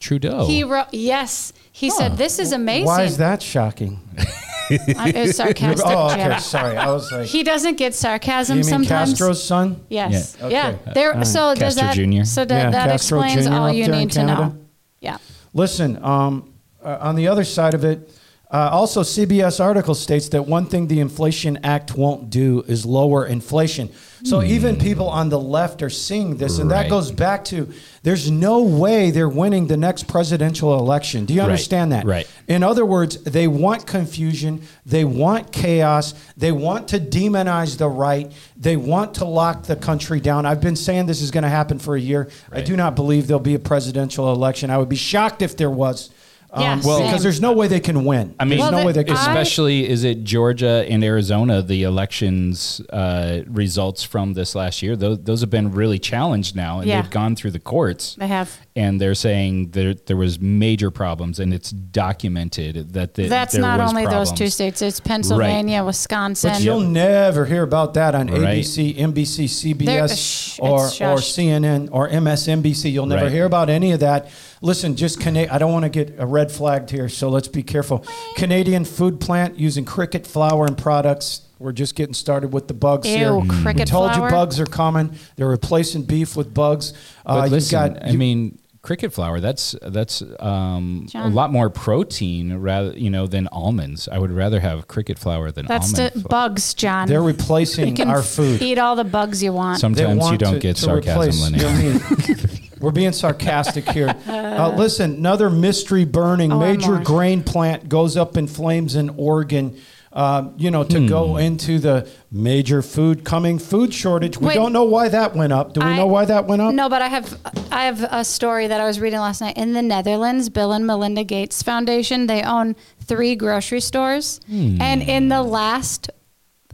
Trudeau. 0.00 0.46
He 0.46 0.64
wrote 0.64 0.88
yes. 0.92 1.52
He 1.70 1.88
said, 1.88 2.16
"This 2.16 2.40
is 2.40 2.50
amazing." 2.50 2.86
Why 2.86 3.04
is 3.04 3.18
that 3.18 3.42
shocking? 3.42 4.00
I- 4.96 5.08
it 5.10 5.26
was 5.26 5.36
sarcastic. 5.36 5.86
oh, 5.86 6.10
Jim. 6.14 6.20
okay. 6.32 6.38
Sorry, 6.40 6.76
I 6.76 6.90
was 6.90 7.10
like, 7.12 7.26
He 7.26 7.42
doesn't 7.42 7.76
get 7.76 7.94
sarcasm 7.94 8.58
you 8.58 8.64
mean 8.64 8.70
sometimes. 8.70 9.10
Castro's 9.10 9.42
son? 9.42 9.80
Yes. 9.88 10.36
Yeah. 10.40 10.48
Yeah. 10.48 10.92
There. 10.94 11.12
All 11.12 11.18
right. 11.18 11.26
So 11.26 11.54
does 11.54 11.76
Castro 11.76 12.04
that? 12.04 12.10
Jr.? 12.20 12.24
So 12.24 12.44
that, 12.44 12.56
Yeah, 12.64 12.70
that 12.70 12.90
Castro 12.90 13.20
explains 13.22 13.46
Jr. 13.48 13.52
all 13.54 13.72
you 13.72 13.88
need 13.88 14.10
to 14.12 14.24
know. 14.24 14.56
Yeah. 15.00 15.18
Listen, 15.52 16.02
um, 16.04 16.52
uh, 16.84 16.98
on 17.00 17.16
the 17.16 17.28
other 17.28 17.44
side 17.44 17.74
of 17.74 17.84
it, 17.84 18.10
uh, 18.52 18.68
also 18.72 19.02
CBS 19.02 19.60
article 19.60 19.94
states 19.94 20.28
that 20.30 20.46
one 20.46 20.66
thing 20.66 20.88
the 20.88 21.00
Inflation 21.00 21.58
Act 21.64 21.96
won't 21.96 22.30
do 22.30 22.64
is 22.66 22.84
lower 22.84 23.24
inflation. 23.26 23.90
So 24.24 24.42
even 24.42 24.76
people 24.76 25.08
on 25.08 25.28
the 25.30 25.38
left 25.38 25.82
are 25.82 25.90
seeing 25.90 26.36
this, 26.36 26.58
and 26.58 26.70
that 26.70 26.86
Hmm. 26.86 26.90
Goes 26.90 27.10
back 27.12 27.44
to 27.46 27.68
there's 28.02 28.30
no 28.30 28.62
way 28.62 29.10
they're 29.10 29.28
winning 29.28 29.66
the 29.66 29.76
next 29.76 30.08
presidential 30.08 30.78
election. 30.78 31.24
Do 31.24 31.32
you 31.34 31.40
Right. 31.40 31.46
understand 31.46 31.92
that? 31.92 32.04
Right. 32.06 32.26
In 32.48 32.62
other 32.62 32.84
words, 32.84 33.16
they 33.24 33.46
want 33.46 33.86
confusion, 33.86 34.62
they 34.84 35.04
want 35.04 35.52
chaos, 35.52 36.14
they 36.36 36.52
want 36.52 36.88
to 36.88 36.98
demonize 37.00 37.76
the 37.78 37.88
right, 37.88 38.30
they 38.58 38.76
want 38.76 39.14
to 39.14 39.24
lock 39.24 39.64
the 39.64 39.76
country 39.76 40.20
down. 40.20 40.46
I've 40.46 40.60
been 40.60 40.76
saying 40.76 41.06
this 41.06 41.22
is 41.22 41.30
going 41.30 41.44
to 41.44 41.48
happen 41.50 41.78
for 41.78 41.94
a 41.96 42.00
year. 42.00 42.28
I 42.52 42.60
do 42.60 42.76
not 42.76 42.96
believe 42.96 43.26
there'll 43.26 43.40
be 43.40 43.54
a 43.54 43.58
presidential 43.58 44.32
election. 44.32 44.70
I 44.70 44.78
would 44.78 44.88
be 44.88 44.96
shocked 44.96 45.42
if 45.42 45.56
there 45.56 45.70
was. 45.70 46.10
Um, 46.52 46.62
Yeah, 46.62 46.80
well, 46.84 46.98
same. 46.98 47.06
because 47.06 47.22
there's 47.22 47.40
no 47.40 47.52
way 47.52 47.68
they 47.68 47.78
can 47.78 48.04
win. 48.04 48.34
I 48.40 48.44
mean, 48.44 48.58
there's 48.58 48.72
Well, 48.72 48.80
no 48.80 48.86
way 48.86 48.92
they 48.92 49.04
can 49.04 49.16
I- 49.16 49.26
win. 49.28 49.36
Especially, 49.36 49.88
is 49.88 50.02
it 50.02 50.24
Georgia 50.24 50.84
and 50.88 51.04
Arizona? 51.04 51.62
The 51.62 51.84
elections 51.84 52.80
uh, 52.92 53.40
results 53.46 54.02
from 54.02 54.34
this 54.34 54.54
last 54.56 54.82
year; 54.82 54.96
those 54.96 55.18
those 55.22 55.40
have 55.42 55.50
been 55.50 55.70
really 55.72 55.98
challenged 56.00 56.56
now, 56.56 56.80
and 56.80 56.88
Yeah. 56.88 57.02
they've 57.02 57.10
gone 57.10 57.36
through 57.36 57.52
the 57.52 57.60
courts. 57.60 58.16
They 58.18 58.26
have. 58.26 58.50
and 58.74 59.00
they're 59.00 59.14
saying 59.14 59.70
there 59.72 59.94
there 59.94 60.16
was 60.16 60.40
major 60.40 60.90
problems, 60.90 61.38
and 61.38 61.54
it's 61.54 61.70
documented 61.70 62.92
that 62.94 63.14
the, 63.14 63.28
That's 63.28 63.52
there 63.52 63.62
not 63.62 63.78
was 63.78 63.90
only 63.90 64.04
those 64.06 64.30
two 64.30 64.36
problems. 64.36 64.54
states. 64.54 64.82
It's 64.82 65.00
Pennsylvania, 65.00 65.84
Wisconsin. 65.84 66.50
But 66.52 66.62
you'll 66.62 66.80
never 66.80 67.46
hear 67.46 67.62
about 67.62 67.94
that 67.94 68.14
on 68.14 68.26
Right. 68.28 68.58
ABC, 68.64 68.94
NBC, 68.98 69.46
There- 69.84 70.08
CBS, 70.08 70.16
shh, 70.18 70.58
or, 70.60 70.86
it's 70.86 71.00
or 71.00 71.18
shush. 71.20 71.32
CNN 71.32 71.88
or 71.92 72.08
MSNBC. 72.08 72.90
You'll 72.90 73.06
never 73.06 73.24
Right. 73.24 73.32
hear 73.32 73.44
about 73.44 73.70
any 73.70 73.92
of 73.92 74.00
that. 74.00 74.28
Listen, 74.62 74.94
just 74.94 75.20
Cana- 75.20 75.48
I 75.50 75.56
don't 75.58 75.72
want 75.72 75.84
to 75.84 75.88
get 75.88 76.14
a 76.18 76.26
red 76.26 76.52
flagged 76.52 76.90
here, 76.90 77.08
so 77.08 77.30
let's 77.30 77.48
be 77.48 77.62
careful. 77.62 78.04
Canadian 78.36 78.84
food 78.84 79.18
plant 79.18 79.58
using 79.58 79.84
cricket 79.86 80.26
flour 80.26 80.66
and 80.66 80.76
products. 80.76 81.42
We're 81.58 81.72
just 81.72 81.94
getting 81.94 82.14
started 82.14 82.52
with 82.52 82.68
the 82.68 82.74
bugs 82.74 83.08
Ew, 83.08 83.14
here. 83.40 83.62
cricket 83.62 83.80
we 83.80 83.84
told 83.86 84.12
flour? 84.12 84.26
you 84.26 84.30
bugs 84.30 84.60
are 84.60 84.66
coming. 84.66 85.12
They're 85.36 85.48
replacing 85.48 86.02
beef 86.02 86.36
with 86.36 86.52
bugs. 86.52 86.92
But 87.24 87.30
Uh, 87.32 87.42
you've 87.44 87.52
listen, 87.52 87.92
got- 87.94 88.04
I 88.04 88.10
you- 88.10 88.18
mean, 88.18 88.58
cricket 88.82 89.12
flour 89.12 89.40
that's 89.40 89.74
that's 89.82 90.22
um, 90.40 91.06
a 91.14 91.28
lot 91.28 91.52
more 91.52 91.68
protein 91.68 92.56
rather 92.56 92.92
you 92.96 93.10
know 93.10 93.26
than 93.26 93.46
almonds. 93.48 94.08
I 94.10 94.18
would 94.18 94.30
rather 94.32 94.60
have 94.60 94.88
cricket 94.88 95.18
flour 95.18 95.50
than 95.50 95.66
almonds. 95.66 95.92
That's 95.92 96.00
almond. 96.00 96.14
the 96.24 96.28
flour. 96.28 96.48
bugs, 96.48 96.74
John. 96.74 97.06
they're 97.08 97.20
you 97.20 97.26
replacing 97.26 97.94
can 97.94 98.08
our 98.08 98.22
food. 98.22 98.60
eat 98.62 98.78
all 98.78 98.96
the 98.96 99.04
bugs 99.04 99.42
you 99.42 99.52
want. 99.52 99.76
They 99.76 99.80
Sometimes 99.80 100.30
you 100.30 100.38
don't 100.38 100.54
to- 100.54 100.60
get 100.60 100.76
to 100.76 100.82
sarcasm, 100.82 101.54
your 101.54 101.68
Linnea. 101.70 102.50
meat. 102.50 102.60
We're 102.80 102.90
being 102.92 103.12
sarcastic 103.12 103.88
here. 103.90 104.14
Uh, 104.60 104.74
listen, 104.76 105.14
another 105.14 105.48
mystery 105.48 106.04
burning. 106.04 106.52
Oh, 106.52 106.58
Major 106.58 106.98
grain 106.98 107.42
plant 107.42 107.88
goes 107.88 108.16
up 108.16 108.36
in 108.36 108.46
flames 108.46 108.94
in 108.94 109.08
Oregon. 109.10 109.78
Um, 110.12 110.54
you 110.58 110.70
know, 110.72 110.82
to 110.84 110.98
Hmm. 110.98 111.06
go 111.06 111.36
into 111.36 111.78
the 111.78 112.08
major 112.32 112.82
food 112.82 113.24
coming 113.24 113.58
food 113.60 113.94
shortage. 113.94 114.38
We 114.38 114.48
Wait. 114.48 114.54
don't 114.54 114.72
know 114.72 114.82
why 114.84 115.08
that 115.08 115.36
went 115.36 115.52
up. 115.52 115.72
Do 115.72 115.80
we 115.80 115.86
I- 115.92 115.96
know 115.96 116.08
why 116.08 116.24
that 116.24 116.46
went 116.48 116.60
up? 116.62 116.74
No, 116.74 116.88
but 116.88 117.00
I 117.00 117.06
have 117.08 117.38
I 117.70 117.84
have 117.84 118.02
a 118.10 118.24
story 118.24 118.66
that 118.66 118.80
I 118.80 118.86
was 118.86 118.98
reading 118.98 119.20
last 119.20 119.40
night. 119.40 119.56
In 119.56 119.72
the 119.72 119.82
Netherlands, 119.82 120.48
Bill 120.48 120.72
and 120.72 120.84
Melinda 120.86 121.22
Gates 121.22 121.62
Foundation, 121.62 122.26
they 122.26 122.42
own 122.42 122.74
three 123.04 123.36
grocery 123.36 123.80
stores. 123.80 124.40
And 124.50 125.00
in 125.00 125.28
the 125.28 125.42
last 125.42 126.10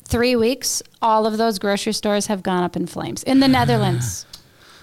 three 0.04 0.34
weeks, 0.34 0.82
all 1.02 1.26
of 1.26 1.36
those 1.36 1.58
grocery 1.58 1.92
stores 1.92 2.26
have 2.28 2.42
gone 2.42 2.62
up 2.62 2.74
in 2.74 2.86
flames. 2.86 3.22
In 3.22 3.40
the 3.40 3.48
Netherlands. 3.48 4.24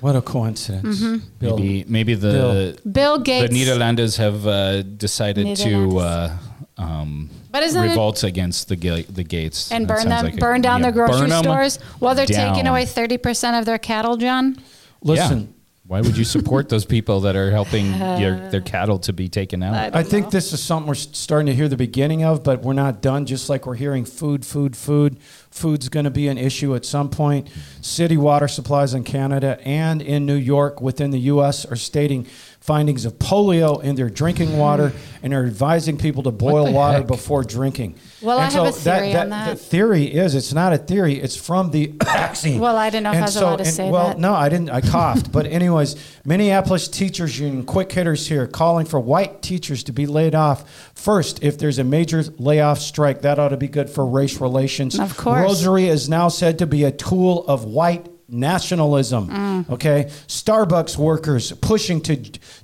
What 0.04 0.16
a 0.18 0.22
coincidence. 0.22 1.00
Bill. 1.40 1.58
Maybe 1.58 1.86
maybe 1.88 2.14
the 2.16 2.78
Bill 2.98 3.18
the 3.20 3.24
Gates 3.24 3.54
Netherlanders 3.56 4.18
have 4.18 4.46
uh, 4.46 4.82
decided 4.82 5.56
to 5.56 5.98
uh, 6.00 6.38
um, 6.78 7.30
But 7.54 7.64
isn't 7.64 7.82
it- 7.82 7.88
revolt 7.88 8.24
against 8.26 8.68
the 8.68 8.76
ga- 8.76 9.08
the 9.20 9.24
gates 9.24 9.72
and 9.72 9.88
That 9.88 9.94
burn 9.96 10.10
them 10.10 10.26
like 10.26 10.34
a- 10.36 10.46
burn 10.46 10.62
down 10.62 10.80
yeah, 10.82 10.84
their 10.92 10.96
grocery 11.00 11.22
burn 11.30 11.32
'em 11.32 11.44
stores 11.44 11.74
while 12.00 12.16
they're 12.16 12.26
taking 12.26 12.68
away 12.68 12.84
30% 12.86 13.58
of 13.60 13.64
their 13.66 13.78
cattle, 13.78 14.18
John. 14.18 14.58
Listen, 15.02 15.40
Yeah. 15.40 15.46
Why 15.86 16.00
would 16.00 16.16
you 16.16 16.24
support 16.24 16.70
those 16.70 16.86
people 16.86 17.20
that 17.22 17.36
are 17.36 17.52
helping 17.52 17.88
your, 18.18 18.38
their 18.52 18.62
cattle 18.62 19.00
to 19.00 19.12
be 19.12 19.28
taken 19.28 19.62
out? 19.62 19.74
I- 19.94 20.00
I 20.00 20.04
think 20.04 20.30
this 20.32 20.54
is 20.54 20.64
something 20.64 20.88
we're 20.88 20.94
starting 20.96 21.48
to 21.48 21.54
hear 21.54 21.68
the 21.68 21.76
beginning 21.76 22.24
of, 22.24 22.42
but 22.42 22.62
we're 22.62 22.72
not 22.72 23.02
done. 23.02 23.26
Just 23.26 23.50
like 23.50 23.66
we're 23.66 23.76
hearing 23.76 24.06
food, 24.06 24.46
food, 24.46 24.78
food. 24.78 25.18
Food's 25.52 25.90
going 25.90 26.06
to 26.06 26.10
be 26.10 26.30
an 26.30 26.38
issue 26.38 26.74
at 26.74 26.86
some 26.86 27.10
point. 27.10 27.50
City 27.82 28.16
water 28.16 28.48
supplies 28.48 28.94
in 28.94 29.04
Canada 29.04 29.60
and 29.66 30.02
in 30.02 30.26
New 30.26 30.36
York 30.36 30.80
within 30.80 31.12
the 31.12 31.20
U.S. 31.20 31.66
are 31.66 31.76
stating 31.76 32.28
findings 32.64 33.04
of 33.04 33.20
polio 33.20 33.84
in 33.84 33.94
their 33.96 34.10
drinking 34.10 34.48
mm. 34.48 34.58
water 34.58 34.94
and 35.22 35.34
are 35.34 35.46
advising 35.46 35.98
people 35.98 36.24
to 36.24 36.32
boil 36.32 36.72
water 36.72 37.00
heck? 37.00 37.08
before 37.08 37.44
drinking. 37.44 37.94
Well, 38.22 38.40
I 38.40 38.46
And 38.46 38.54
have 38.54 38.66
a 38.68 38.72
so 38.72 38.80
theory 38.80 39.16
on 39.18 39.30
that. 39.32 39.50
The 39.50 39.56
theory 39.58 40.06
is 40.06 40.34
it's 40.34 40.54
not 40.54 40.72
a 40.72 40.78
theory; 40.78 41.16
it's 41.16 41.36
from 41.36 41.72
the 41.72 41.88
vaccine. 42.04 42.62
Well, 42.62 42.78
I 42.78 42.90
didn't 42.90 43.04
know 43.04 43.10
if 43.10 43.16
I 43.16 43.18
And 43.18 43.26
was 43.26 43.36
allowed 43.36 43.58
to 43.58 43.64
and- 43.66 43.74
say 43.74 43.92
well, 43.92 44.08
that. 44.10 44.20
no, 44.20 44.34
I 44.34 44.48
didn't. 44.48 44.70
I 44.70 44.80
coughed. 44.80 45.30
but 45.30 45.46
anyways, 45.46 45.98
Minneapolis 46.24 46.88
Teachers 46.88 47.38
Union, 47.38 47.66
quick 47.66 47.92
hitters 47.92 48.30
here, 48.30 48.48
calling 48.48 48.86
for 48.86 48.98
white 48.98 49.42
teachers 49.42 49.84
to 49.84 49.92
be 49.92 50.06
laid 50.06 50.34
off 50.34 50.92
first 50.96 51.44
if 51.44 51.58
there's 51.58 51.80
a 51.80 51.84
major 51.84 52.24
layoff 52.38 52.80
strike. 52.80 53.24
That 53.24 53.40
ought 53.40 53.50
to 53.50 53.58
be 53.58 53.68
good 53.68 53.90
for 53.90 54.06
race 54.06 54.40
relations. 54.40 54.98
Of 54.98 55.18
course. 55.18 55.42
Rosary 55.42 55.90
is 55.90 56.08
now 56.08 56.30
said 56.30 56.60
to 56.60 56.66
be 56.66 56.86
a 56.86 56.92
tool 56.92 57.46
of 57.46 57.66
white 57.66 58.08
nationalism. 58.30 59.28
Mm. 59.28 59.70
Okay, 59.70 60.06
Starbucks 60.28 60.98
workers 60.98 61.52
pushing 61.54 62.02
to 62.02 62.16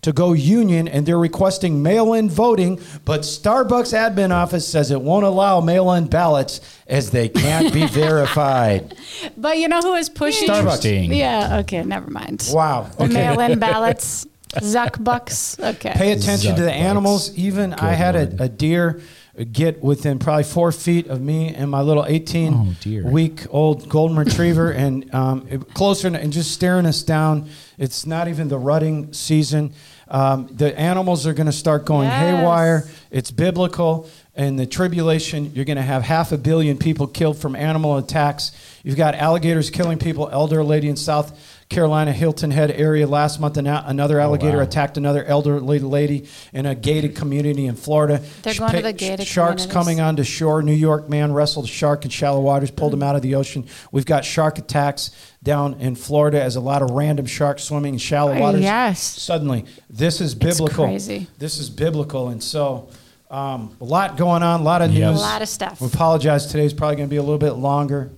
to 0.02 0.12
go 0.12 0.34
union 0.34 0.88
and 0.88 1.06
they're 1.06 1.18
requesting 1.20 1.84
mail-in 1.84 2.30
voting, 2.30 2.80
but 3.06 3.22
Starbucks 3.22 3.94
admin 3.94 4.32
office 4.32 4.68
says 4.68 4.92
it 4.92 5.02
won't 5.02 5.26
allow 5.26 5.62
mail-in 5.62 6.08
ballots 6.08 6.62
as 6.88 7.12
they 7.12 7.30
can't 7.30 7.74
be 7.74 7.86
verified. 8.04 8.96
But 9.38 9.58
you 9.58 9.68
know 9.68 9.82
who 9.82 9.96
is 9.96 10.10
pushing? 10.10 10.48
Starbucks. 10.48 11.16
Yeah, 11.16 11.60
okay, 11.60 11.84
never 11.84 12.10
mind. 12.10 12.50
Wow. 12.52 12.90
Okay. 13.00 13.14
mail-in 13.14 13.60
ballots, 13.68 14.26
Zuck 14.56 15.04
bucks. 15.04 15.60
Okay. 15.60 15.94
Pay 15.96 16.12
attention 16.12 16.56
to 16.56 16.62
the 16.64 16.70
Zuckbucks. 16.70 16.74
animals. 16.74 17.38
Even 17.38 17.74
I 17.74 17.92
had 17.94 18.16
a, 18.16 18.44
a 18.46 18.50
deer 18.50 19.02
get 19.46 19.82
within 19.84 20.20
probably 20.20 20.44
four 20.44 20.72
feet 20.72 21.08
of 21.08 21.22
me 21.22 21.54
and 21.54 21.70
my 21.72 21.82
little 21.82 22.06
18 22.06 22.54
Oh, 22.54 22.76
dear. 22.82 23.08
week 23.08 23.46
old 23.50 23.88
golden 23.90 24.18
retriever, 24.18 24.72
and 24.84 25.14
um, 25.14 25.48
it- 25.50 25.74
closer 25.74 26.08
and- 26.08 26.16
and 26.16 26.32
just 26.34 26.52
staring 26.52 26.86
us 26.86 27.04
down. 27.04 27.50
It's 27.78 28.06
not 28.06 28.28
even 28.28 28.48
the 28.50 28.58
rutting 28.58 29.14
season. 29.14 29.72
Um, 30.10 30.50
the 30.52 30.78
animals 30.78 31.26
are 31.28 31.34
going 31.34 31.46
to 31.46 31.52
start 31.54 31.86
going 31.86 32.08
Yes. 32.10 32.38
haywire. 32.38 32.90
It's 33.12 33.32
biblical. 33.32 34.08
in 34.36 34.56
the 34.56 34.66
tribulation, 34.66 35.52
you're 35.54 35.66
going 35.66 35.76
to 35.76 35.82
have 35.82 36.02
half 36.02 36.32
a 36.32 36.38
billion 36.38 36.78
people 36.78 37.08
killed 37.08 37.38
from 37.38 37.58
animal 37.58 37.98
attacks. 37.98 38.54
You've 38.84 38.96
got 38.96 39.14
alligators 39.16 39.70
killing 39.70 39.98
people. 40.00 40.30
Elder 40.32 40.64
lady 40.64 40.88
in 40.88 40.96
South 40.96 41.38
Carolina, 41.70 42.12
Hilton 42.12 42.50
Head 42.50 42.72
area 42.72 43.06
last 43.06 43.40
month, 43.40 43.56
an- 43.58 43.68
another 43.68 44.20
alligator 44.20 44.58
wow. 44.58 44.64
attacked 44.64 44.98
another 44.98 45.24
elderly 45.24 45.78
lady 45.78 46.28
in 46.52 46.66
a 46.66 46.74
gated 46.74 47.16
community 47.16 47.68
in 47.68 47.76
Florida. 47.76 48.24
They're 48.42 48.56
Sh- 48.56 48.60
going 48.60 48.72
to 48.72 48.82
the 48.82 48.92
gated 48.92 49.28
Sharks 49.28 49.68
coming 49.68 50.02
onto 50.02 50.24
shore. 50.24 50.64
New 50.64 50.74
York 50.74 51.10
man 51.10 51.32
wrestled 51.32 51.66
a 51.66 51.68
shark 51.68 52.06
in 52.06 52.10
shallow 52.10 52.42
waters, 52.42 52.72
pulled 52.72 52.92
him 52.92 53.04
out 53.04 53.16
of 53.16 53.22
the 53.22 53.36
ocean. 53.36 53.68
We've 53.92 54.06
got 54.06 54.26
shark 54.26 54.58
attacks 54.58 55.12
down 55.44 55.76
in 55.76 55.94
Florida 55.94 56.42
as 56.42 56.56
a 56.56 56.60
lot 56.60 56.82
of 56.82 56.90
random 56.90 57.28
sharks 57.28 57.66
swimming 57.66 57.94
in 57.94 58.00
shallow 58.00 58.40
waters. 58.40 58.62
Yes. 58.62 59.00
Suddenly, 59.00 59.66
this 59.92 60.22
is 60.22 60.34
biblical. 60.34 60.86
crazy. 60.86 61.28
This 61.38 61.60
is 61.60 61.70
biblical, 61.70 62.30
and 62.30 62.42
so 62.42 62.90
um, 63.30 63.78
a 63.80 63.84
lot 63.84 64.18
going 64.18 64.42
on, 64.42 64.62
a 64.62 64.64
lot 64.64 64.82
of 64.82 64.90
news. 64.90 65.02
Yep. 65.02 65.16
A 65.16 65.18
lot 65.20 65.42
of 65.44 65.48
stuff. 65.50 65.82
We 65.82 65.88
apologize. 65.88 66.48
Today's 66.48 66.74
probably 66.74 66.96
going 66.96 67.10
to 67.10 67.14
be 67.14 67.18
a 67.18 67.22
little 67.22 67.38
bit 67.38 67.52
longer. 67.54 68.10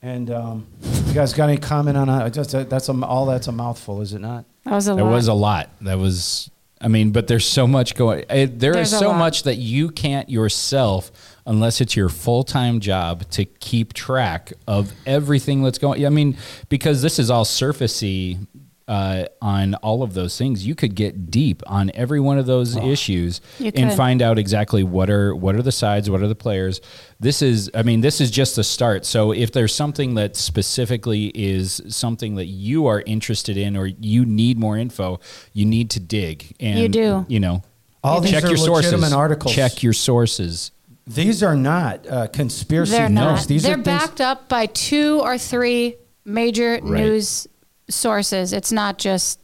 And 0.00 0.30
um, 0.30 0.66
you 1.06 1.12
guys 1.12 1.32
got 1.32 1.48
any 1.48 1.58
comment 1.58 1.96
on 1.96 2.06
that? 2.08 2.32
Just 2.32 2.54
uh, 2.54 2.64
that's 2.64 2.88
a, 2.88 2.92
all. 3.04 3.26
That's 3.26 3.48
a 3.48 3.52
mouthful, 3.52 4.00
is 4.00 4.12
it 4.14 4.20
not? 4.20 4.44
That 4.64 4.72
was 4.74 4.86
a 4.88 4.94
There 4.94 5.04
lot. 5.04 5.10
was 5.12 5.28
a 5.28 5.34
lot. 5.34 5.70
That 5.80 5.98
was, 5.98 6.50
I 6.80 6.86
mean, 6.88 7.10
but 7.10 7.26
there's 7.26 7.46
so 7.46 7.66
much 7.66 7.96
going. 7.96 8.24
It, 8.30 8.60
there 8.60 8.70
is 8.72 8.90
There's 8.90 8.92
a 8.92 8.98
so 8.98 9.12
much 9.12 9.42
that 9.42 9.56
you 9.56 9.90
can't 9.90 10.30
yourself, 10.30 11.10
unless 11.46 11.80
it's 11.80 11.96
your 11.96 12.08
full 12.08 12.44
time 12.44 12.78
job, 12.78 13.28
to 13.30 13.44
keep 13.44 13.92
track 13.92 14.52
of 14.68 14.92
everything 15.04 15.62
that's 15.64 15.78
going. 15.78 16.06
I 16.06 16.10
mean, 16.10 16.36
because 16.68 17.02
this 17.02 17.18
is 17.18 17.28
all 17.30 17.44
surfacey. 17.44 18.46
Uh, 18.88 19.26
on 19.42 19.74
all 19.74 20.02
of 20.02 20.14
those 20.14 20.38
things, 20.38 20.66
you 20.66 20.74
could 20.74 20.94
get 20.94 21.30
deep 21.30 21.62
on 21.66 21.90
every 21.92 22.20
one 22.20 22.38
of 22.38 22.46
those 22.46 22.74
issues 22.74 23.42
You 23.58 23.66
and 23.74 23.90
could. 23.90 23.96
find 23.98 24.22
out 24.22 24.38
exactly 24.38 24.82
what 24.82 25.10
are 25.10 25.36
what 25.36 25.54
are 25.56 25.60
the 25.62 25.72
sides, 25.72 26.08
what 26.08 26.22
are 26.22 26.26
the 26.26 26.34
players. 26.34 26.80
This 27.20 27.42
is, 27.42 27.70
I 27.74 27.82
mean, 27.82 28.00
this 28.00 28.18
is 28.18 28.30
just 28.30 28.56
the 28.56 28.64
start. 28.64 29.04
So 29.04 29.30
if 29.32 29.52
there's 29.52 29.74
something 29.74 30.14
that 30.14 30.36
specifically 30.36 31.26
is 31.34 31.82
something 31.88 32.36
that 32.36 32.46
you 32.46 32.86
are 32.86 33.02
interested 33.04 33.58
in, 33.58 33.76
or 33.76 33.86
you 33.86 34.24
need 34.24 34.58
more 34.58 34.78
info, 34.78 35.20
you 35.52 35.66
need 35.66 35.90
to 35.90 36.00
dig. 36.00 36.54
And 36.58 36.78
You 36.80 36.88
do. 36.88 37.26
You 37.28 37.40
know, 37.40 37.62
All 38.02 38.22
these 38.22 38.30
check 38.30 38.44
are 38.44 38.48
your 38.48 38.56
sources. 38.56 38.90
legitimate 38.92 39.14
articles. 39.14 39.54
Check 39.54 39.82
your 39.82 39.92
sources. 39.92 40.70
These 41.06 41.42
are 41.42 41.56
not 41.56 42.06
uh, 42.06 42.26
conspiracy 42.28 42.92
They're 42.92 43.08
news. 43.10 43.14
not. 43.14 43.46
These 43.48 43.62
They're 43.64 43.72
are 43.78 43.82
things, 43.82 43.84
backed 44.02 44.20
up 44.22 44.48
by 44.48 44.64
two 44.64 45.20
or 45.22 45.36
three 45.36 45.96
major 46.24 46.80
news 46.80 47.46
sources. 47.90 48.52
It's 48.52 48.72
not 48.72 48.98
just 48.98 49.40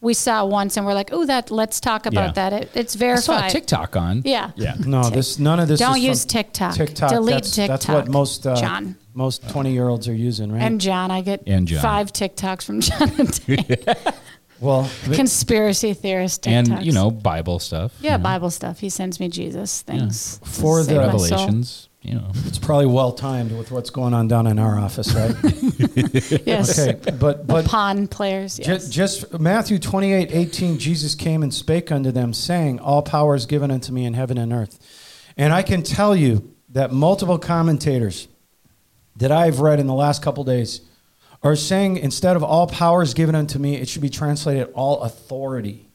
we 0.00 0.12
saw 0.12 0.44
once 0.44 0.76
and 0.76 0.84
we're 0.84 0.92
like, 0.94 1.10
oh, 1.12 1.24
that. 1.26 1.50
Let's 1.50 1.80
talk 1.80 2.04
about 2.06 2.36
Yeah. 2.36 2.50
that. 2.50 2.52
It, 2.52 2.70
it's 2.74 2.94
I 2.94 2.98
verified. 2.98 3.22
saw 3.24 3.46
a 3.46 3.50
TikTok 3.50 3.96
on. 3.96 4.22
Yeah. 4.24 4.50
Yeah. 4.56 4.74
No, 4.86 5.08
this 5.08 5.38
none 5.38 5.60
of 5.60 5.68
this. 5.68 5.80
Don't 5.80 5.96
is 5.96 6.02
use 6.04 6.22
from 6.24 6.28
TikTok. 6.30 6.74
TikTok. 6.74 7.10
Delete 7.10 7.34
that's, 7.44 7.56
That's 7.56 7.88
what 7.88 8.08
most 8.08 8.46
uh, 8.46 8.54
John. 8.56 8.96
most 9.14 9.48
twenty 9.48 9.72
year 9.72 9.88
olds 9.88 10.06
are 10.08 10.14
using, 10.14 10.52
right? 10.52 10.60
And 10.62 10.80
John, 10.80 11.10
I 11.10 11.22
get 11.22 11.44
And 11.46 11.66
John. 11.66 11.80
five 11.80 12.12
TikToks 12.12 12.64
from 12.64 12.80
John 12.88 13.10
a 13.18 13.24
day. 13.24 13.84
well, 14.60 14.90
Conspiracy 15.12 15.94
theorist 15.94 16.42
TikToks. 16.42 16.70
And 16.70 16.84
you 16.86 16.92
know, 16.92 17.10
Bible 17.10 17.58
stuff. 17.58 17.94
Yeah, 18.00 18.18
Bible 18.18 18.50
stuff. 18.50 18.80
He 18.80 18.90
sends 18.90 19.18
me 19.20 19.28
Jesus 19.28 19.80
things. 19.82 20.38
to 20.38 20.44
For 20.46 20.78
the 20.80 20.84
save 20.84 20.96
my 20.96 21.02
soul. 21.02 21.06
Revelations. 21.06 21.88
You 22.04 22.16
know. 22.16 22.30
it's 22.44 22.58
probably 22.58 22.84
well 22.84 23.12
timed 23.12 23.50
with 23.56 23.70
what's 23.70 23.88
going 23.88 24.12
on 24.12 24.28
down 24.28 24.46
in 24.46 24.58
our 24.58 24.78
office, 24.78 25.14
right? 25.14 25.34
Yes. 26.46 26.78
okay, 26.78 27.10
but 27.18 27.46
but 27.46 27.64
Pawn 27.64 28.08
players. 28.08 28.58
Ju- 28.58 28.72
Yes. 28.72 28.88
Just 28.90 29.38
Matthew 29.40 29.78
28, 29.78 30.30
18, 30.30 30.78
Jesus 30.78 31.14
came 31.14 31.42
and 31.42 31.52
spake 31.52 31.90
unto 31.90 32.10
them, 32.10 32.34
saying, 32.34 32.78
All 32.80 33.02
power 33.02 33.34
is 33.34 33.46
given 33.46 33.70
unto 33.70 33.90
me 33.90 34.04
in 34.04 34.12
heaven 34.12 34.36
and 34.36 34.52
earth. 34.52 34.78
And 35.38 35.52
I 35.52 35.62
can 35.62 35.82
tell 35.82 36.14
you 36.14 36.54
that 36.68 36.92
multiple 36.92 37.38
commentators 37.38 38.28
that 39.16 39.32
I've 39.32 39.60
read 39.60 39.80
in 39.80 39.86
the 39.86 39.94
last 39.94 40.22
couple 40.22 40.44
days 40.44 40.82
are 41.42 41.56
saying 41.56 41.96
instead 41.96 42.36
of 42.36 42.44
all 42.44 42.66
power 42.66 43.02
is 43.02 43.14
given 43.14 43.34
unto 43.34 43.58
me, 43.58 43.76
it 43.76 43.88
should 43.88 44.02
be 44.02 44.10
translated 44.10 44.70
all 44.74 45.02
authority 45.02 45.88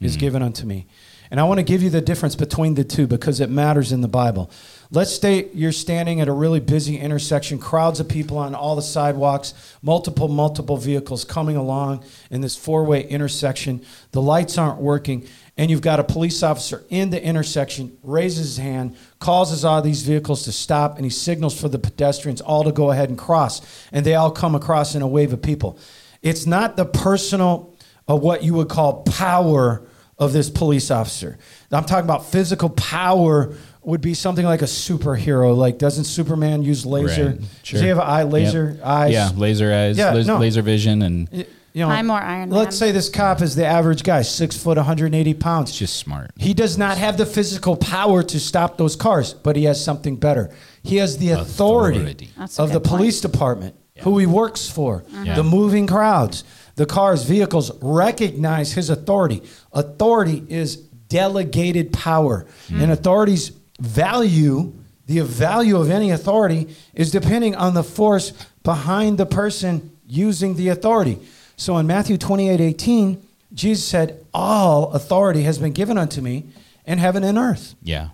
is 0.00 0.14
hmm. 0.14 0.20
given 0.20 0.42
unto 0.42 0.66
me. 0.66 0.86
And 1.30 1.40
I 1.40 1.44
want 1.44 1.58
to 1.58 1.64
give 1.64 1.82
you 1.82 1.90
the 1.90 2.00
difference 2.00 2.36
between 2.36 2.74
the 2.74 2.84
two 2.84 3.06
because 3.06 3.40
it 3.40 3.50
matters 3.50 3.92
in 3.92 4.02
the 4.02 4.08
Bible. 4.08 4.50
Let's 4.90 5.18
say 5.18 5.48
you're 5.54 5.72
standing 5.72 6.20
at 6.20 6.28
a 6.28 6.32
really 6.32 6.60
busy 6.60 6.98
intersection, 6.98 7.58
crowds 7.58 8.00
of 8.00 8.08
people 8.08 8.38
on 8.38 8.54
all 8.54 8.76
the 8.76 8.82
sidewalks, 8.82 9.54
multiple, 9.82 10.28
multiple 10.28 10.76
vehicles 10.76 11.24
coming 11.24 11.56
along 11.56 12.04
in 12.30 12.40
this 12.40 12.56
four 12.56 12.84
way 12.84 13.06
intersection. 13.06 13.84
The 14.12 14.22
lights 14.22 14.58
aren't 14.58 14.80
working, 14.80 15.26
and 15.56 15.70
you've 15.70 15.80
got 15.80 16.00
a 16.00 16.04
police 16.04 16.42
officer 16.42 16.84
in 16.90 17.10
the 17.10 17.22
intersection, 17.22 17.96
raises 18.02 18.56
his 18.56 18.56
hand, 18.58 18.96
causes 19.18 19.64
all 19.64 19.82
these 19.82 20.02
vehicles 20.02 20.44
to 20.44 20.52
stop, 20.52 20.96
and 20.96 21.04
he 21.04 21.10
signals 21.10 21.58
for 21.58 21.68
the 21.68 21.78
pedestrians 21.78 22.40
all 22.40 22.64
to 22.64 22.72
go 22.72 22.90
ahead 22.90 23.08
and 23.08 23.18
cross. 23.18 23.60
And 23.92 24.04
they 24.04 24.14
all 24.14 24.30
come 24.30 24.54
across 24.54 24.94
in 24.94 25.02
a 25.02 25.08
wave 25.08 25.32
of 25.32 25.42
people. 25.42 25.78
It's 26.22 26.46
not 26.46 26.76
the 26.76 26.86
personal, 26.86 27.74
of 28.06 28.22
what 28.22 28.42
you 28.42 28.54
would 28.54 28.68
call 28.68 29.02
power 29.02 29.86
of 30.18 30.32
this 30.32 30.50
police 30.50 30.90
officer. 30.90 31.38
I'm 31.72 31.84
talking 31.84 32.04
about 32.04 32.26
physical 32.26 32.70
power 32.70 33.54
would 33.86 34.00
be 34.00 34.14
something 34.14 34.44
like 34.46 34.62
a 34.62 34.66
superhero. 34.66 35.56
Like, 35.56 35.78
doesn't 35.78 36.04
Superman 36.04 36.62
use 36.62 36.84
laser? 36.86 37.26
Right, 37.30 37.40
Does 37.64 37.80
he 37.80 37.88
have 37.88 37.98
eye 38.00 38.22
laser 38.22 38.74
Yep. 38.78 38.86
eyes? 38.86 39.12
Yeah, 39.12 39.30
laser 39.36 39.72
eyes, 39.72 39.98
Yeah, 39.98 40.12
las- 40.12 40.26
no. 40.26 40.38
laser 40.38 40.62
vision, 40.62 41.02
and 41.02 41.28
Y- 41.32 41.46
You 41.76 41.80
know, 41.82 41.88
I'm 41.90 42.06
more 42.06 42.20
Iron 42.20 42.50
Man. 42.50 42.58
Let's 42.58 42.76
say 42.76 42.92
this 42.92 43.08
cop 43.08 43.42
is 43.42 43.56
the 43.56 43.66
average 43.66 44.04
guy, 44.04 44.22
six 44.22 44.56
foot, 44.56 44.76
180 44.78 45.34
pounds. 45.34 45.70
it's 45.70 45.78
just 45.78 45.96
smart. 45.96 46.30
He 46.38 46.54
does 46.54 46.78
not 46.78 46.98
have 46.98 47.16
the 47.16 47.26
physical 47.26 47.74
power 47.76 48.22
to 48.22 48.38
stop 48.38 48.78
those 48.78 48.94
cars, 48.94 49.34
but 49.34 49.56
he 49.56 49.64
has 49.64 49.82
something 49.84 50.14
better. 50.14 50.50
He 50.84 50.98
has 50.98 51.18
the 51.18 51.30
authority, 51.30 51.98
Authority. 51.98 52.30
Of 52.58 52.72
the 52.72 52.78
point. 52.80 52.84
police 52.98 53.20
department, 53.20 53.74
who 54.02 54.18
he 54.18 54.26
works 54.26 54.68
for, 54.68 55.00
mm-hmm. 55.02 55.24
Yeah. 55.24 55.34
the 55.34 55.42
moving 55.42 55.88
crowds, 55.88 56.44
the 56.76 56.86
cars, 56.86 57.24
vehicles 57.24 57.72
recognize 57.82 58.72
his 58.74 58.88
authority. 58.88 59.42
Authority 59.72 60.44
is 60.48 60.76
delegated 61.08 61.92
power, 61.92 62.46
mm. 62.68 62.80
and 62.82 62.92
authorities 62.92 63.50
value 63.84 64.72
the 65.06 65.20
value 65.20 65.76
of 65.76 65.90
any 65.90 66.10
authority 66.10 66.74
is 66.94 67.10
depending 67.10 67.54
on 67.54 67.74
the 67.74 67.82
force 67.82 68.32
behind 68.62 69.18
the 69.18 69.26
person 69.26 69.96
using 70.06 70.54
the 70.54 70.68
authority. 70.68 71.18
So 71.56 71.76
in 71.78 71.86
Matthew 71.86 72.16
28 72.16 72.60
18, 72.60 73.22
Jesus 73.52 73.84
said, 73.84 74.24
All 74.32 74.92
authority 74.92 75.42
has 75.42 75.58
been 75.58 75.72
given 75.72 75.98
unto 75.98 76.20
me 76.20 76.46
in 76.86 76.98
heaven 76.98 77.22
and 77.22 77.38
earth. 77.38 77.74
Yeah. 77.82 78.10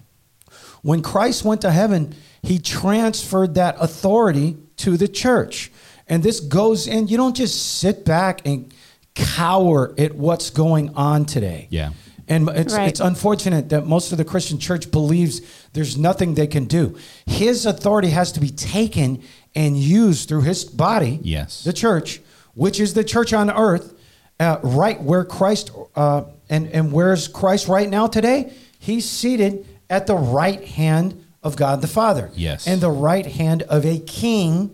When 0.83 1.03
Christ 1.03 1.45
went 1.45 1.61
to 1.61 1.71
heaven, 1.71 2.15
he 2.43 2.59
transferred 2.59 3.55
that 3.55 3.77
authority 3.79 4.57
to 4.79 4.97
the 4.97 5.09
church. 5.09 5.71
And 6.09 6.23
this 6.23 6.41
goes 6.41 6.87
in, 6.87 7.07
you 7.07 7.17
don't 7.17 7.37
just 7.37 7.79
sit 7.79 8.05
back 8.05 8.41
and 8.45 8.73
cower 9.15 9.95
at 9.97 10.15
what's 10.15 10.51
going 10.51 10.95
on 10.95 11.25
today. 11.25 11.69
Yeah. 11.71 11.91
And 12.31 12.49
it's, 12.51 12.75
Right. 12.75 12.89
it's 12.89 13.01
unfortunate 13.01 13.69
that 13.71 13.87
most 13.87 14.13
of 14.13 14.19
the 14.19 14.25
Christian 14.25 14.59
church 14.59 14.91
believes 14.91 15.41
there's 15.73 15.99
nothing 15.99 16.35
they 16.35 16.47
can 16.47 16.65
do. 16.65 16.97
His 17.27 17.67
authority 17.67 18.11
has 18.11 18.31
to 18.33 18.41
be 18.41 18.51
taken 18.51 19.21
and 19.55 19.77
used 19.77 20.29
through 20.29 20.43
his 20.43 20.65
body, 20.65 21.19
Yes. 21.23 21.65
the 21.65 21.73
church, 21.73 22.21
which 22.55 22.79
is 22.79 22.95
the 22.95 23.03
church 23.05 23.33
on 23.33 23.51
earth, 23.51 23.93
uh, 24.39 24.59
right 24.63 25.03
where 25.03 25.25
Christ, 25.25 25.73
uh, 25.97 26.23
and, 26.49 26.69
and 26.69 26.93
where's 26.93 27.27
Christ 27.27 27.67
right 27.69 27.89
now 27.91 28.07
today? 28.07 28.53
He's 28.79 29.09
seated 29.09 29.67
at 29.91 30.07
the 30.07 30.15
right 30.15 30.65
hand 30.65 31.23
of 31.43 31.57
God 31.57 31.83
the 31.83 31.89
Father. 31.89 32.31
Yes. 32.35 32.67
And 32.67 32.81
the 32.81 32.91
right 32.91 33.27
hand 33.27 33.63
of 33.63 33.85
a 33.85 33.99
king 33.99 34.71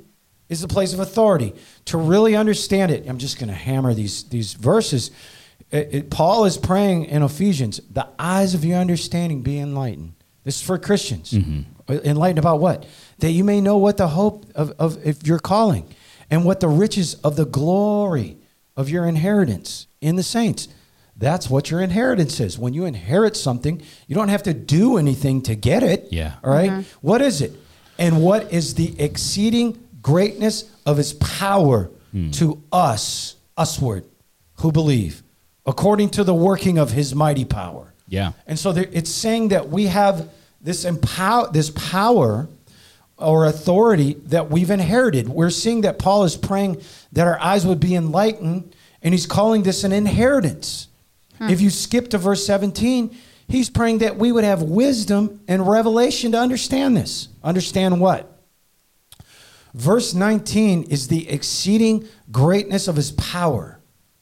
is 0.51 0.61
the 0.61 0.69
place 0.69 0.93
of 0.93 1.01
authority. 1.01 1.55
To 1.87 1.97
really 1.97 2.37
understand 2.37 2.93
it, 2.93 3.09
I'm 3.09 3.19
just 3.19 3.39
going 3.39 3.49
to 3.49 3.55
hammer 3.55 3.95
these, 3.95 4.25
these 4.25 4.53
verses. 4.53 5.11
It- 5.71 5.89
it- 5.93 6.11
Paul 6.11 6.45
is 6.45 6.57
praying 6.57 7.07
in 7.07 7.23
Ephesians, 7.23 7.81
the 7.91 8.07
eyes 8.19 8.55
of 8.55 8.65
your 8.65 8.79
understanding 8.79 9.43
be 9.43 9.59
enlightened. 9.59 10.13
This 10.45 10.57
is 10.57 10.63
for 10.63 10.79
Christians. 10.79 11.33
Mm-hmm. 11.33 11.61
Uh, 11.89 11.99
Enlightened 12.05 12.39
about 12.39 12.61
what? 12.61 12.87
That 13.19 13.31
you 13.33 13.45
may 13.45 13.61
know 13.61 13.77
what 13.77 13.97
the 13.97 14.09
hope 14.09 14.47
of, 14.55 14.73
of 14.79 15.05
if 15.07 15.27
your 15.27 15.39
calling 15.39 15.87
and 16.31 16.45
what 16.45 16.61
the 16.61 16.69
riches 16.69 17.15
of 17.17 17.37
the 17.37 17.45
glory 17.45 18.37
of 18.77 18.89
your 18.89 19.07
inheritance 19.07 19.87
in 20.01 20.17
the 20.17 20.23
saints. 20.23 20.69
That's 21.17 21.49
what 21.49 21.71
your 21.71 21.81
inheritance 21.81 22.41
is. 22.41 22.59
When 22.59 22.75
you 22.75 22.85
inherit 22.85 23.37
something, 23.37 23.81
you 24.07 24.15
don't 24.15 24.29
have 24.29 24.43
to 24.45 24.55
do 24.55 24.99
anything 24.99 25.43
to 25.43 25.55
get 25.55 25.83
it. 25.83 26.09
Yeah. 26.11 26.35
All 26.45 26.51
right? 26.53 26.71
Mm-hmm. 26.71 27.07
What 27.07 27.23
is 27.23 27.41
it? 27.41 27.53
And 27.99 28.23
what 28.23 28.53
is 28.53 28.75
the 28.75 29.01
exceeding 29.01 29.83
greatness 30.03 30.71
of 30.85 30.99
his 30.99 31.15
power 31.15 31.91
hmm. 32.13 32.31
to 32.33 32.63
us, 32.71 33.37
usward, 33.57 34.05
who 34.57 34.71
believe, 34.71 35.23
according 35.67 36.11
to 36.11 36.25
the 36.25 36.35
working 36.35 36.79
of 36.79 36.93
his 36.93 37.15
mighty 37.15 37.45
power? 37.45 37.93
Yeah. 38.09 38.33
And 38.47 38.59
so 38.59 38.73
there, 38.73 38.89
it's 38.93 39.11
saying 39.11 39.49
that 39.49 39.69
we 39.69 39.87
have 39.87 40.29
this 40.61 40.85
empower, 40.85 41.51
this 41.51 41.71
power 41.71 42.49
or 43.19 43.47
authority 43.47 44.15
that 44.27 44.51
we've 44.51 44.71
inherited. 44.71 45.29
We're 45.29 45.51
seeing 45.51 45.83
that 45.83 45.99
Paul 45.99 46.25
is 46.25 46.37
praying 46.37 46.83
that 47.13 47.27
our 47.27 47.41
eyes 47.41 47.67
would 47.67 47.81
be 47.81 47.95
enlightened, 47.95 48.75
and 49.03 49.15
he's 49.15 49.27
calling 49.27 49.63
this 49.63 49.85
an 49.85 49.93
inheritance. 49.93 50.89
Hmm. 51.39 51.49
If 51.49 51.61
you 51.61 51.71
skip 51.71 52.09
to 52.11 52.19
verse 52.19 52.47
17, 52.47 53.17
He's 53.49 53.71
praying 53.71 53.99
that 53.99 54.17
we 54.17 54.33
would 54.33 54.45
have 54.45 54.63
wisdom 54.63 55.41
and 55.47 55.67
revelation 55.67 56.33
to 56.33 56.39
understand 56.39 56.97
this. 56.97 57.29
Understand 57.45 58.01
what? 58.01 58.33
Verse 59.73 60.15
19 60.15 60.85
is 60.85 61.09
the 61.09 61.29
exceeding 61.29 62.09
greatness 62.33 62.89
of 62.89 62.97
his 62.97 63.13
power 63.13 63.79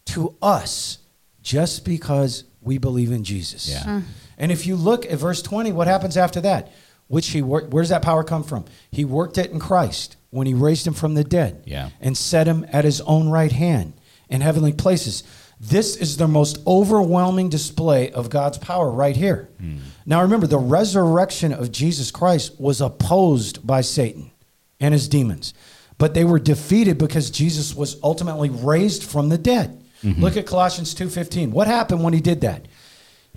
to 0.06 0.36
us 0.42 0.98
just 1.44 1.84
because 1.84 2.42
we 2.60 2.78
believe 2.78 3.12
in 3.12 3.22
Jesus. 3.22 3.68
Yeah. 3.70 3.98
Uh. 3.98 4.00
And 4.36 4.50
if 4.50 4.66
you 4.66 4.74
look 4.74 5.06
at 5.06 5.18
verse 5.18 5.42
20, 5.42 5.70
what 5.70 5.86
happens 5.86 6.16
after 6.16 6.40
that? 6.40 6.72
Which 7.06 7.28
he 7.28 7.42
worked, 7.42 7.70
where 7.70 7.82
does 7.82 7.90
that 7.90 8.02
power 8.02 8.24
come 8.24 8.42
from? 8.42 8.64
He 8.90 9.04
worked 9.04 9.38
it 9.38 9.52
in 9.52 9.60
Christ 9.60 10.16
when 10.30 10.46
he 10.48 10.54
raised 10.54 10.86
him 10.86 10.94
from 10.94 11.14
the 11.14 11.22
dead 11.22 11.62
Yeah. 11.66 11.90
and 12.00 12.16
set 12.16 12.48
him 12.48 12.66
at 12.72 12.84
his 12.84 13.00
own 13.02 13.28
right 13.28 13.52
hand 13.52 13.92
in 14.28 14.40
heavenly 14.40 14.72
places. 14.72 15.22
This 15.60 15.96
is 15.96 16.16
the 16.16 16.26
most 16.26 16.58
overwhelming 16.66 17.48
display 17.50 18.10
of 18.10 18.28
God's 18.30 18.58
power 18.58 18.90
right 18.90 19.14
here. 19.16 19.50
Hmm. 19.60 19.76
Now 20.04 20.22
remember, 20.22 20.46
the 20.46 20.58
resurrection 20.58 21.52
of 21.52 21.70
Jesus 21.70 22.10
Christ 22.10 22.58
was 22.58 22.80
opposed 22.80 23.64
by 23.64 23.82
Satan 23.82 24.32
and 24.80 24.92
his 24.92 25.06
demons, 25.08 25.54
but 25.98 26.14
they 26.14 26.24
were 26.24 26.40
defeated 26.40 26.98
because 26.98 27.30
Jesus 27.30 27.74
was 27.74 27.96
ultimately 28.02 28.50
raised 28.50 29.04
from 29.04 29.28
the 29.28 29.38
dead. 29.38 29.83
Mm-hmm. 30.04 30.22
Look 30.22 30.36
at 30.36 30.46
Colossians 30.46 30.94
2:15. 30.94 31.50
What 31.50 31.66
happened 31.66 32.04
when 32.04 32.12
he 32.12 32.20
did 32.20 32.42
that? 32.42 32.66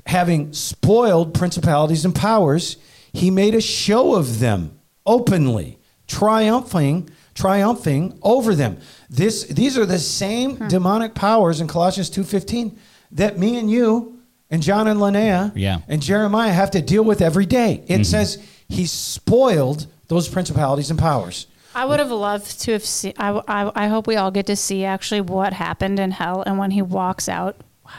having 0.08 0.54
spoiled 0.54 1.34
principalities 1.34 2.06
and 2.06 2.16
powers, 2.16 2.78
he 3.14 3.32
made 3.32 3.56
a 3.56 3.62
show 3.62 4.16
of 4.16 4.40
them 4.40 4.80
openly, 5.06 5.80
triumphing, 6.08 7.10
triumphing 7.34 8.18
over 8.22 8.56
them. 8.56 8.78
This, 9.10 9.46
these 9.46 9.78
are 9.78 9.86
the 9.86 10.00
same 10.00 10.58
hmm. 10.58 10.68
demonic 10.68 11.16
powers 11.16 11.62
in 11.62 11.68
Colossians 11.68 12.10
2.15 12.10 12.78
that 13.12 13.38
me 13.38 13.58
and 13.58 13.70
you 13.72 14.20
and 14.50 14.62
John 14.62 14.88
and 14.88 15.00
Lonaiah 15.00 15.52
Yeah. 15.56 15.80
and 15.88 16.02
Jeremiah 16.02 16.52
have 16.52 16.72
to 16.72 16.82
deal 16.82 17.04
with 17.04 17.22
every 17.22 17.46
day. 17.46 17.84
It 17.88 17.94
mm-hmm. 17.94 18.04
says 18.04 18.44
he 18.68 18.86
spoiled 18.86 19.88
those 20.08 20.28
principalities 20.28 20.90
and 20.90 21.00
powers. 21.00 21.48
I 21.78 21.86
would 21.86 22.00
have 22.00 22.12
loved 22.12 22.60
to 22.62 22.72
have 22.74 22.84
seen. 22.86 23.14
I, 23.18 23.30
I, 23.48 23.86
I 23.86 23.88
hope 23.88 24.08
we 24.08 24.16
all 24.16 24.32
get 24.32 24.48
to 24.48 24.56
see 24.56 24.84
actually 24.84 25.22
what 25.22 25.54
happened 25.54 26.00
in 26.00 26.12
hell 26.12 26.42
and 26.46 26.58
when 26.58 26.72
he 26.72 26.82
walks 26.82 27.30
out, 27.30 27.56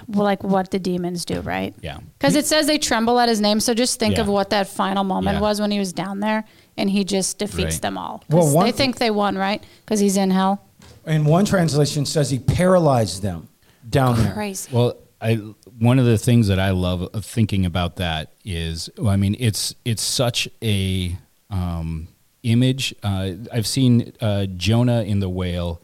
like 0.08 0.42
what 0.42 0.70
the 0.70 0.78
demons 0.78 1.24
do, 1.24 1.40
right? 1.40 1.74
Yeah. 1.80 1.98
Because 2.18 2.34
it 2.34 2.44
says 2.44 2.66
they 2.66 2.78
tremble 2.78 3.18
at 3.20 3.28
his 3.28 3.40
name. 3.40 3.60
So 3.60 3.74
just 3.74 3.98
think 4.00 4.16
Yeah. 4.16 4.22
of 4.22 4.28
what 4.28 4.50
that 4.50 4.66
final 4.68 5.04
moment 5.04 5.36
Yeah. 5.36 5.40
was 5.40 5.60
when 5.60 5.70
he 5.70 5.78
was 5.78 5.92
down 5.92 6.20
there 6.20 6.44
and 6.76 6.90
he 6.90 7.04
just 7.04 7.38
defeats 7.38 7.76
Right. 7.76 7.82
them 7.82 7.96
all. 7.98 8.22
Well, 8.28 8.42
'Cause 8.42 8.52
one- 8.54 8.66
they 8.66 8.72
think 8.72 8.98
they 8.98 9.10
won, 9.10 9.38
right? 9.38 9.62
Because 9.84 10.00
he's 10.00 10.16
in 10.16 10.30
hell. 10.30 10.60
And 11.06 11.24
one 11.24 11.44
translation 11.44 12.04
says 12.04 12.30
he 12.30 12.38
paralyzed 12.38 13.22
them 13.22 13.48
down 13.88 14.16
there. 14.22 14.32
Crazy. 14.32 14.68
Well, 14.72 14.94
I 15.20 15.34
one 15.78 15.98
of 16.00 16.04
the 16.06 16.18
things 16.18 16.48
that 16.48 16.58
I 16.58 16.70
love 16.70 17.02
of 17.14 17.24
thinking 17.24 17.64
about 17.64 17.96
that 17.96 18.32
is, 18.44 18.90
well, 18.98 19.08
I 19.10 19.16
mean, 19.16 19.36
it's 19.38 19.74
it's 19.84 20.02
such 20.02 20.48
a 20.62 21.16
um, 21.50 22.08
image. 22.42 22.94
Uh, 23.02 23.32
I've 23.52 23.66
seen 23.66 24.12
uh, 24.20 24.46
Jonah 24.46 25.02
in 25.02 25.20
the 25.20 25.28
whale 25.28 25.80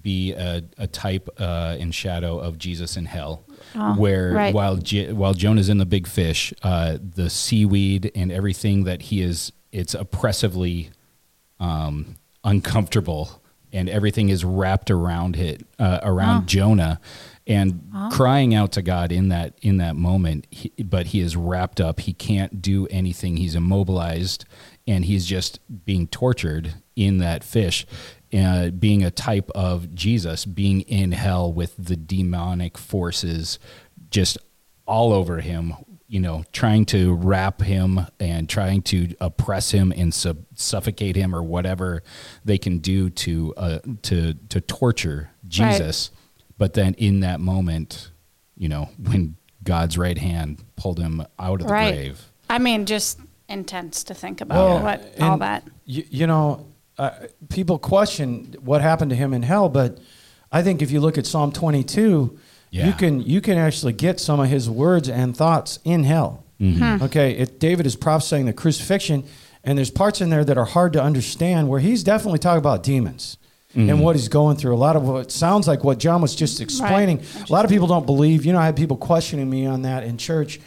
be 0.00 0.32
a, 0.32 0.62
a 0.78 0.86
type 0.86 1.28
uh, 1.38 1.76
and 1.78 1.94
shadow 1.94 2.38
of 2.38 2.56
Jesus 2.58 2.96
in 2.96 3.04
hell, 3.04 3.44
Oh, 3.74 3.94
where 3.94 4.32
right. 4.32 4.54
while 4.54 4.76
J- 4.76 5.12
while 5.12 5.34
Jonah's 5.34 5.68
in 5.68 5.78
the 5.78 5.86
big 5.86 6.06
fish, 6.06 6.52
uh, 6.62 6.96
the 7.00 7.28
seaweed 7.30 8.10
and 8.14 8.32
everything 8.32 8.84
that 8.84 9.02
he 9.02 9.20
is, 9.22 9.52
it's 9.70 9.94
oppressively 9.94 10.90
um, 11.60 12.16
uncomfortable, 12.44 13.42
and 13.72 13.88
everything 13.88 14.28
is 14.30 14.44
wrapped 14.44 14.90
around 14.90 15.36
it, 15.36 15.64
uh, 15.78 16.00
around 16.02 16.42
Oh. 16.42 16.46
Jonah, 16.46 17.00
and 17.46 17.82
crying 18.12 18.54
out 18.54 18.72
to 18.72 18.82
God 18.82 19.10
in 19.12 19.28
that 19.28 19.54
in 19.62 19.76
that 19.78 19.96
moment. 19.96 20.46
He, 20.50 20.70
but 20.82 21.08
he 21.08 21.20
is 21.20 21.36
wrapped 21.36 21.80
up. 21.80 22.00
He 22.00 22.12
can't 22.12 22.62
do 22.62 22.86
anything. 22.88 23.36
He's 23.36 23.54
immobilized, 23.54 24.44
and 24.86 25.04
he's 25.04 25.26
just 25.26 25.60
being 25.84 26.06
tortured 26.06 26.74
in 26.96 27.18
that 27.18 27.44
fish. 27.44 27.86
Uh, 28.34 28.70
being 28.70 29.04
a 29.04 29.10
type 29.10 29.50
of 29.54 29.94
Jesus, 29.94 30.46
being 30.46 30.80
in 30.82 31.12
hell 31.12 31.52
with 31.52 31.74
the 31.78 31.96
demonic 31.96 32.78
forces 32.78 33.58
just 34.10 34.38
all 34.86 35.12
over 35.12 35.40
him, 35.40 35.74
you 36.08 36.18
know, 36.18 36.42
trying 36.50 36.86
to 36.86 37.12
wrap 37.14 37.60
him 37.60 38.00
and 38.18 38.48
trying 38.48 38.80
to 38.80 39.14
oppress 39.20 39.70
him 39.72 39.92
and 39.94 40.14
sub- 40.14 40.46
suffocate 40.54 41.14
him 41.14 41.34
or 41.34 41.42
whatever 41.42 42.02
they 42.42 42.56
can 42.56 42.78
do 42.78 43.10
to 43.10 43.52
uh, 43.58 43.78
to 44.00 44.32
to 44.48 44.60
torture 44.62 45.30
Jesus. 45.46 46.10
But 46.56 46.72
then 46.72 46.94
in 46.94 47.20
that 47.20 47.38
moment, 47.38 48.10
you 48.56 48.70
know, 48.70 48.88
when 48.98 49.36
God's 49.62 49.98
right 49.98 50.16
hand 50.18 50.64
pulled 50.76 50.98
him 50.98 51.22
out 51.38 51.60
of 51.60 51.66
the 51.66 51.72
Right. 51.72 51.94
grave. 51.94 52.32
I 52.48 52.58
mean, 52.58 52.86
just 52.86 53.18
intense 53.48 54.04
to 54.04 54.14
think 54.14 54.40
about 54.40 54.56
Well, 54.56 54.82
what 54.82 55.20
all 55.20 55.38
that. 55.38 55.64
You, 55.84 56.04
you 56.10 56.26
know, 56.26 56.66
uh, 56.98 57.10
people 57.48 57.78
question 57.78 58.54
what 58.62 58.80
happened 58.80 59.10
to 59.10 59.16
him 59.16 59.32
in 59.34 59.42
hell, 59.42 59.68
but 59.68 59.98
I 60.50 60.62
think 60.62 60.82
if 60.82 60.90
you 60.90 61.00
look 61.00 61.18
at 61.18 61.26
Psalm 61.26 61.52
22, 61.52 62.38
Yeah. 62.70 62.86
you 62.86 62.92
can 62.92 63.20
you 63.22 63.40
can 63.40 63.58
actually 63.58 63.92
get 63.92 64.20
some 64.20 64.40
of 64.40 64.48
his 64.48 64.68
words 64.68 65.08
and 65.08 65.36
thoughts 65.36 65.78
in 65.84 66.04
hell. 66.04 66.44
Mm-hmm. 66.60 67.04
Okay, 67.04 67.32
it, 67.32 67.58
David 67.58 67.86
is 67.86 67.96
prophesying 67.96 68.46
the 68.46 68.52
crucifixion, 68.52 69.24
and 69.64 69.76
there's 69.76 69.90
parts 69.90 70.20
in 70.20 70.30
there 70.30 70.44
that 70.44 70.56
are 70.56 70.64
hard 70.64 70.92
to 70.92 71.02
understand 71.02 71.68
where 71.68 71.80
he's 71.80 72.02
definitely 72.04 72.38
talking 72.38 72.58
about 72.58 72.82
demons. 72.82 73.36
Mm-hmm. 73.74 73.88
And 73.88 74.00
what 74.02 74.16
he's 74.16 74.28
going 74.28 74.58
through. 74.58 74.74
A 74.74 74.76
lot 74.76 74.96
of 74.96 75.08
what 75.08 75.32
sounds 75.32 75.66
like 75.66 75.82
what 75.82 75.96
John 75.98 76.20
was 76.20 76.34
just 76.34 76.60
explaining. 76.60 77.22
A 77.48 77.50
lot 77.50 77.64
of 77.64 77.70
people 77.70 77.86
don't 77.86 78.04
believe. 78.04 78.44
You 78.44 78.52
know, 78.52 78.58
I 78.58 78.66
had 78.66 78.76
people 78.76 78.98
questioning 78.98 79.48
me 79.48 79.64
on 79.64 79.80
that 79.82 80.04
in 80.04 80.18
church. 80.18 80.60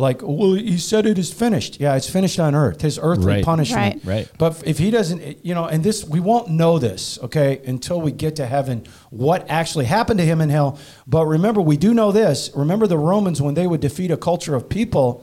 Like, 0.00 0.22
well, 0.22 0.54
he 0.54 0.78
said 0.78 1.04
it 1.04 1.18
is 1.18 1.32
finished. 1.32 1.78
Yeah, 1.78 1.94
it's 1.94 2.08
finished 2.08 2.40
on 2.40 2.54
earth. 2.54 2.80
His 2.80 2.98
earthly 3.00 3.26
Right. 3.34 3.44
punishment. 3.44 4.00
Right. 4.04 4.14
Right. 4.16 4.28
But 4.38 4.62
if 4.64 4.78
he 4.78 4.90
doesn't, 4.90 5.44
you 5.44 5.54
know, 5.54 5.66
and 5.66 5.84
this, 5.84 6.04
we 6.04 6.20
won't 6.20 6.48
know 6.48 6.78
this, 6.78 7.18
okay, 7.22 7.60
until 7.66 8.00
we 8.00 8.10
get 8.10 8.36
to 8.36 8.46
heaven, 8.46 8.84
what 9.10 9.44
actually 9.48 9.84
happened 9.84 10.18
to 10.18 10.24
him 10.24 10.40
in 10.40 10.48
hell. 10.48 10.78
But 11.06 11.26
remember, 11.26 11.60
we 11.60 11.76
do 11.76 11.92
know 11.92 12.12
this. 12.12 12.50
Remember 12.54 12.86
the 12.86 12.98
Romans, 12.98 13.42
when 13.42 13.54
they 13.54 13.66
would 13.66 13.80
defeat 13.80 14.10
a 14.10 14.16
culture 14.16 14.54
of 14.56 14.68
people, 14.70 15.22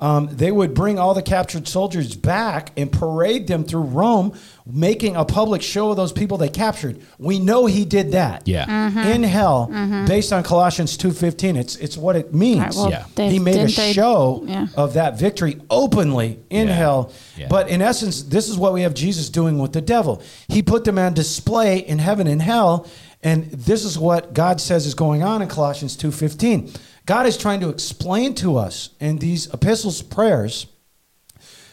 um, 0.00 0.28
they 0.32 0.50
would 0.50 0.74
bring 0.74 0.98
all 0.98 1.14
the 1.14 1.22
captured 1.22 1.68
soldiers 1.68 2.16
back 2.16 2.72
and 2.76 2.90
parade 2.90 3.46
them 3.46 3.64
through 3.64 3.82
Rome, 3.82 4.36
making 4.66 5.14
a 5.16 5.24
public 5.24 5.62
show 5.62 5.90
of 5.90 5.96
those 5.96 6.12
people 6.12 6.36
they 6.36 6.48
captured. 6.48 7.00
We 7.16 7.38
know 7.38 7.66
he 7.66 7.84
did 7.84 8.12
that. 8.12 8.46
Yeah. 8.46 8.66
Mm-hmm. 8.66 8.98
In 8.98 9.22
hell, 9.22 9.66
based 10.06 10.32
on 10.32 10.42
Colossians 10.42 10.98
2.15. 10.98 11.56
It's, 11.56 11.76
it's 11.76 11.96
what 11.96 12.16
it 12.16 12.34
means. 12.34 12.58
All 12.58 12.66
right, 12.66 12.74
well, 12.76 12.90
Yeah. 12.90 13.04
they- 13.14 13.30
he 13.30 13.38
made 13.38 13.56
a 13.60 13.66
they- 13.72 13.92
show 13.92 14.42
yeah. 14.46 14.66
of 14.76 14.94
that 14.94 15.18
victory 15.18 15.60
openly 15.70 16.40
in 16.50 16.66
Yeah. 16.68 16.74
hell. 16.74 17.12
Yeah. 17.36 17.46
But 17.48 17.68
in 17.68 17.80
essence, 17.80 18.22
this 18.22 18.48
is 18.48 18.58
what 18.58 18.72
we 18.72 18.82
have 18.82 18.94
Jesus 18.94 19.28
doing 19.28 19.58
with 19.58 19.72
the 19.72 19.80
devil. 19.80 20.20
He 20.48 20.60
put 20.60 20.84
them 20.84 20.98
on 20.98 21.14
display 21.14 21.78
in 21.78 21.98
heaven 22.00 22.26
and 22.26 22.42
hell, 22.42 22.86
and 23.22 23.44
this 23.50 23.84
is 23.84 23.98
what 23.98 24.34
God 24.34 24.60
says 24.60 24.86
is 24.86 24.94
going 24.94 25.22
on 25.22 25.40
in 25.40 25.48
Colossians 25.48 25.96
2:15. 25.96 26.70
God 27.06 27.26
is 27.26 27.36
trying 27.36 27.60
to 27.60 27.68
explain 27.68 28.34
to 28.36 28.56
us 28.56 28.90
in 29.00 29.18
these 29.18 29.52
epistles 29.52 30.02
prayers 30.02 30.66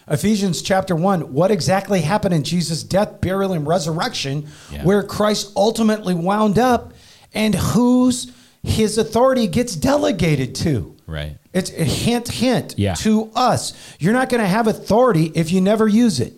Ephesians 0.07 0.61
chapter 0.61 0.95
1, 0.95 1.31
what 1.31 1.51
exactly 1.51 2.01
happened 2.01 2.33
in 2.33 2.43
Jesus' 2.43 2.83
death, 2.83 3.21
burial, 3.21 3.53
and 3.53 3.65
resurrection, 3.65 4.47
Yeah. 4.71 4.83
where 4.83 5.03
Christ 5.03 5.51
ultimately 5.55 6.13
wound 6.15 6.59
up, 6.59 6.93
and 7.33 7.55
whose 7.55 8.31
his 8.63 8.97
authority 8.97 9.47
gets 9.47 9.75
delegated 9.75 10.53
to. 10.55 10.95
Right. 11.07 11.37
It's 11.53 11.71
a 11.71 11.83
hint, 11.85 12.27
hint 12.29 12.75
Yeah. 12.77 12.95
to 12.95 13.29
us. 13.35 13.73
You're 13.99 14.11
not 14.13 14.29
going 14.29 14.41
to 14.41 14.47
have 14.47 14.67
authority 14.67 15.31
if 15.33 15.51
you 15.51 15.61
never 15.61 15.87
use 15.87 16.19
it. 16.19 16.33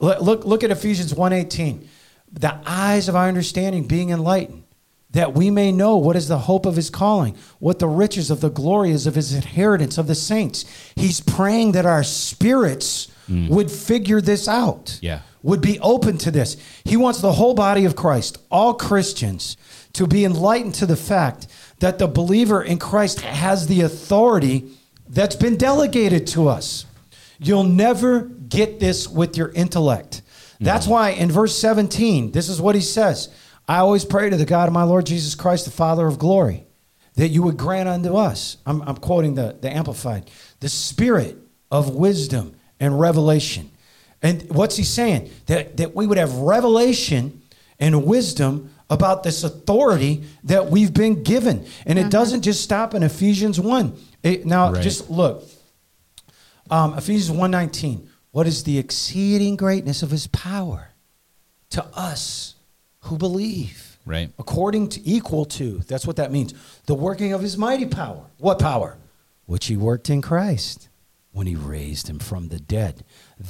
Look, 0.00 0.20
look, 0.20 0.44
look 0.44 0.64
at 0.64 0.70
Ephesians 0.70 1.12
1.18. 1.12 1.86
The 2.32 2.56
eyes 2.66 3.08
of 3.08 3.14
our 3.16 3.28
understanding 3.28 3.84
being 3.84 4.10
enlightened, 4.10 4.63
that 5.14 5.32
we 5.32 5.48
may 5.48 5.72
know 5.72 5.96
what 5.96 6.16
is 6.16 6.28
the 6.28 6.40
hope 6.40 6.66
of 6.66 6.76
his 6.76 6.90
calling, 6.90 7.36
what 7.60 7.78
the 7.78 7.88
riches 7.88 8.30
of 8.30 8.40
the 8.40 8.50
glory 8.50 8.90
is 8.90 9.06
of 9.06 9.14
his 9.14 9.32
inheritance 9.32 9.96
of 9.96 10.06
the 10.06 10.14
saints. 10.14 10.64
He's 10.96 11.20
praying 11.20 11.72
that 11.72 11.86
our 11.86 12.02
spirits 12.02 13.08
mm. 13.30 13.48
would 13.48 13.70
figure 13.70 14.20
this 14.20 14.48
out 14.48 14.98
Yeah. 15.00 15.20
would 15.42 15.60
be 15.60 15.78
open 15.80 16.18
to 16.18 16.30
this. 16.32 16.56
He 16.84 16.96
wants 16.96 17.20
the 17.20 17.32
whole 17.32 17.54
body 17.54 17.84
of 17.84 17.94
Christ, 17.94 18.38
all 18.50 18.74
Christians, 18.74 19.56
to 19.92 20.08
be 20.08 20.24
enlightened 20.24 20.74
to 20.76 20.86
the 20.86 20.96
fact 20.96 21.46
that 21.78 21.98
the 21.98 22.08
believer 22.08 22.62
in 22.62 22.78
Christ 22.78 23.20
has 23.20 23.68
the 23.68 23.82
authority 23.82 24.68
that's 25.08 25.36
been 25.36 25.56
delegated 25.56 26.26
to 26.28 26.48
us. 26.48 26.86
You'll 27.38 27.64
never 27.64 28.22
get 28.22 28.80
this 28.80 29.08
with 29.08 29.36
your 29.36 29.52
intellect. 29.52 30.22
That's 30.60 30.86
mm. 30.86 30.90
why 30.90 31.10
in 31.10 31.30
verse 31.30 31.56
17, 31.56 32.32
this 32.32 32.48
is 32.48 32.60
what 32.60 32.74
he 32.74 32.80
says 32.80 33.28
I 33.66 33.78
always 33.78 34.04
pray 34.04 34.30
to 34.30 34.36
the 34.36 34.44
God 34.44 34.68
of 34.68 34.74
my 34.74 34.82
Lord 34.82 35.06
Jesus 35.06 35.34
Christ, 35.34 35.64
the 35.64 35.70
Father 35.70 36.06
of 36.06 36.18
glory, 36.18 36.66
that 37.14 37.28
you 37.28 37.42
would 37.42 37.56
grant 37.56 37.88
unto 37.88 38.16
us. 38.16 38.58
I'm, 38.66 38.82
I'm 38.82 38.96
quoting 38.96 39.34
the, 39.34 39.56
the 39.60 39.70
Amplified, 39.70 40.30
the 40.60 40.68
spirit 40.68 41.38
of 41.70 41.94
wisdom 41.94 42.56
and 42.78 42.98
revelation. 43.00 43.70
And 44.22 44.42
what's 44.50 44.76
he 44.76 44.84
saying? 44.84 45.30
That, 45.46 45.76
that 45.78 45.94
we 45.94 46.06
would 46.06 46.18
have 46.18 46.34
revelation 46.36 47.42
and 47.78 48.04
wisdom 48.04 48.70
about 48.90 49.22
this 49.22 49.44
authority 49.44 50.24
that 50.44 50.70
we've 50.70 50.92
been 50.92 51.22
given. 51.22 51.66
And 51.86 51.98
it 51.98 52.10
doesn't 52.10 52.42
just 52.42 52.62
stop 52.62 52.94
in 52.94 53.02
Ephesians 53.02 53.58
1. 53.58 53.96
It- 54.22 54.46
now, 54.46 54.72
Right. 54.72 54.82
just 54.82 55.10
look. 55.10 55.44
Um, 56.70 56.96
Ephesians 56.96 57.30
1.19. 57.36 58.08
What 58.30 58.46
is 58.46 58.64
the 58.64 58.78
exceeding 58.78 59.56
greatness 59.56 60.02
of 60.02 60.10
his 60.10 60.26
power 60.26 60.90
to 61.70 61.84
us 61.94 62.54
who 63.04 63.18
believe? 63.18 63.98
Right. 64.06 64.30
According 64.38 64.90
to, 64.90 65.08
equal 65.08 65.44
to, 65.46 65.78
that's 65.86 66.06
what 66.06 66.16
that 66.16 66.30
means. 66.30 66.52
The 66.86 66.94
working 66.94 67.32
of 67.32 67.40
his 67.40 67.56
mighty 67.56 67.86
power. 67.86 68.26
What 68.38 68.58
power? 68.58 68.98
Which 69.46 69.66
he 69.66 69.76
worked 69.76 70.10
in 70.10 70.20
Christ 70.20 70.88
when 71.32 71.46
he 71.46 71.56
raised 71.56 72.08
him 72.08 72.18
from 72.18 72.48
the 72.48 72.60
dead. 72.60 73.04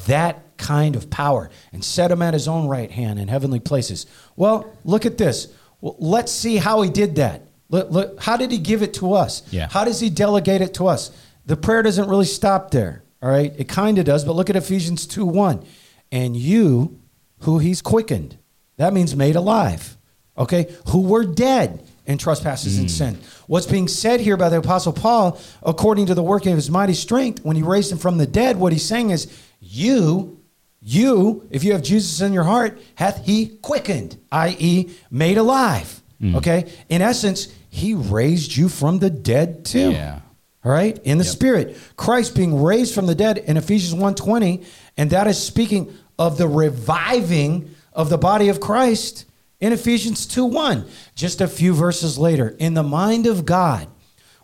That 0.06 0.56
kind 0.56 0.96
of 0.96 1.10
power 1.10 1.50
and 1.72 1.84
set 1.84 2.10
him 2.10 2.22
at 2.22 2.34
his 2.34 2.48
own 2.48 2.66
right 2.68 2.90
hand 2.90 3.18
in 3.18 3.28
heavenly 3.28 3.60
places. 3.60 4.06
Well, 4.36 4.72
look 4.84 5.06
at 5.06 5.18
this. 5.18 5.52
Well, 5.80 5.96
let's 5.98 6.32
see 6.32 6.56
how 6.56 6.82
he 6.82 6.90
did 6.90 7.16
that. 7.16 7.42
Look, 7.68 7.90
look, 7.90 8.22
how 8.22 8.36
did 8.36 8.50
he 8.52 8.58
give 8.58 8.82
it 8.82 8.94
to 8.94 9.14
us? 9.14 9.42
Yeah. 9.52 9.68
How 9.70 9.84
does 9.84 10.00
he 10.00 10.08
delegate 10.10 10.60
it 10.60 10.74
to 10.74 10.86
us? 10.86 11.10
The 11.46 11.56
prayer 11.56 11.82
doesn't 11.82 12.08
really 12.08 12.24
stop 12.24 12.70
there. 12.70 13.02
All 13.22 13.30
right. 13.30 13.52
It 13.56 13.68
kind 13.68 13.98
of 13.98 14.04
does, 14.04 14.24
but 14.24 14.34
look 14.34 14.50
at 14.50 14.56
Ephesians 14.56 15.06
2 15.06 15.24
1. 15.26 15.64
And 16.12 16.36
you, 16.36 17.00
who 17.40 17.58
he's 17.58 17.82
quickened, 17.82 18.38
that 18.76 18.92
means 18.92 19.14
made 19.14 19.36
alive. 19.36 19.96
Okay. 20.36 20.74
Who 20.88 21.02
were 21.02 21.24
dead 21.24 21.84
in 22.06 22.18
trespasses 22.18 22.78
and 22.78 22.90
hmm. 22.90 22.94
sin. 22.94 23.18
What's 23.46 23.66
being 23.66 23.88
said 23.88 24.20
here 24.20 24.36
by 24.36 24.50
the 24.50 24.58
Apostle 24.58 24.92
Paul, 24.92 25.40
according 25.62 26.06
to 26.06 26.14
the 26.14 26.22
working 26.22 26.52
of 26.52 26.58
his 26.58 26.70
mighty 26.70 26.94
strength, 26.94 27.44
when 27.44 27.56
he 27.56 27.62
raised 27.62 27.90
him 27.90 27.98
from 27.98 28.18
the 28.18 28.26
dead, 28.26 28.56
what 28.56 28.72
he's 28.72 28.84
saying 28.84 29.10
is, 29.10 29.26
you, 29.60 30.40
you, 30.82 31.46
if 31.50 31.64
you 31.64 31.72
have 31.72 31.82
Jesus 31.82 32.20
in 32.20 32.32
your 32.32 32.44
heart, 32.44 32.78
hath 32.96 33.24
he 33.24 33.56
quickened, 33.62 34.18
i.e., 34.32 34.90
made 35.10 35.38
alive. 35.38 36.02
Hmm. 36.20 36.36
Okay? 36.36 36.70
In 36.88 37.00
essence, 37.00 37.48
he 37.70 37.94
raised 37.94 38.54
you 38.54 38.68
from 38.68 38.98
the 38.98 39.10
dead 39.10 39.64
too. 39.64 39.92
Yeah. 39.92 40.20
All 40.62 40.72
right? 40.72 40.98
In 41.04 41.18
the 41.18 41.24
spirit. 41.24 41.76
Christ 41.96 42.34
being 42.34 42.62
raised 42.62 42.94
from 42.94 43.06
the 43.06 43.14
dead 43.14 43.38
in 43.38 43.56
Ephesians 43.56 44.00
1:20, 44.00 44.64
and 44.96 45.10
that 45.10 45.26
is 45.26 45.42
speaking 45.42 45.92
of 46.18 46.38
the 46.38 46.48
reviving 46.48 47.73
of 47.94 48.08
the 48.10 48.18
body 48.18 48.48
of 48.48 48.60
Christ 48.60 49.24
in 49.60 49.72
Ephesians 49.72 50.26
2:1. 50.26 50.84
Just 51.14 51.40
a 51.40 51.48
few 51.48 51.74
verses 51.74 52.18
later, 52.18 52.54
in 52.58 52.74
the 52.74 52.82
mind 52.82 53.26
of 53.26 53.44
God, 53.46 53.86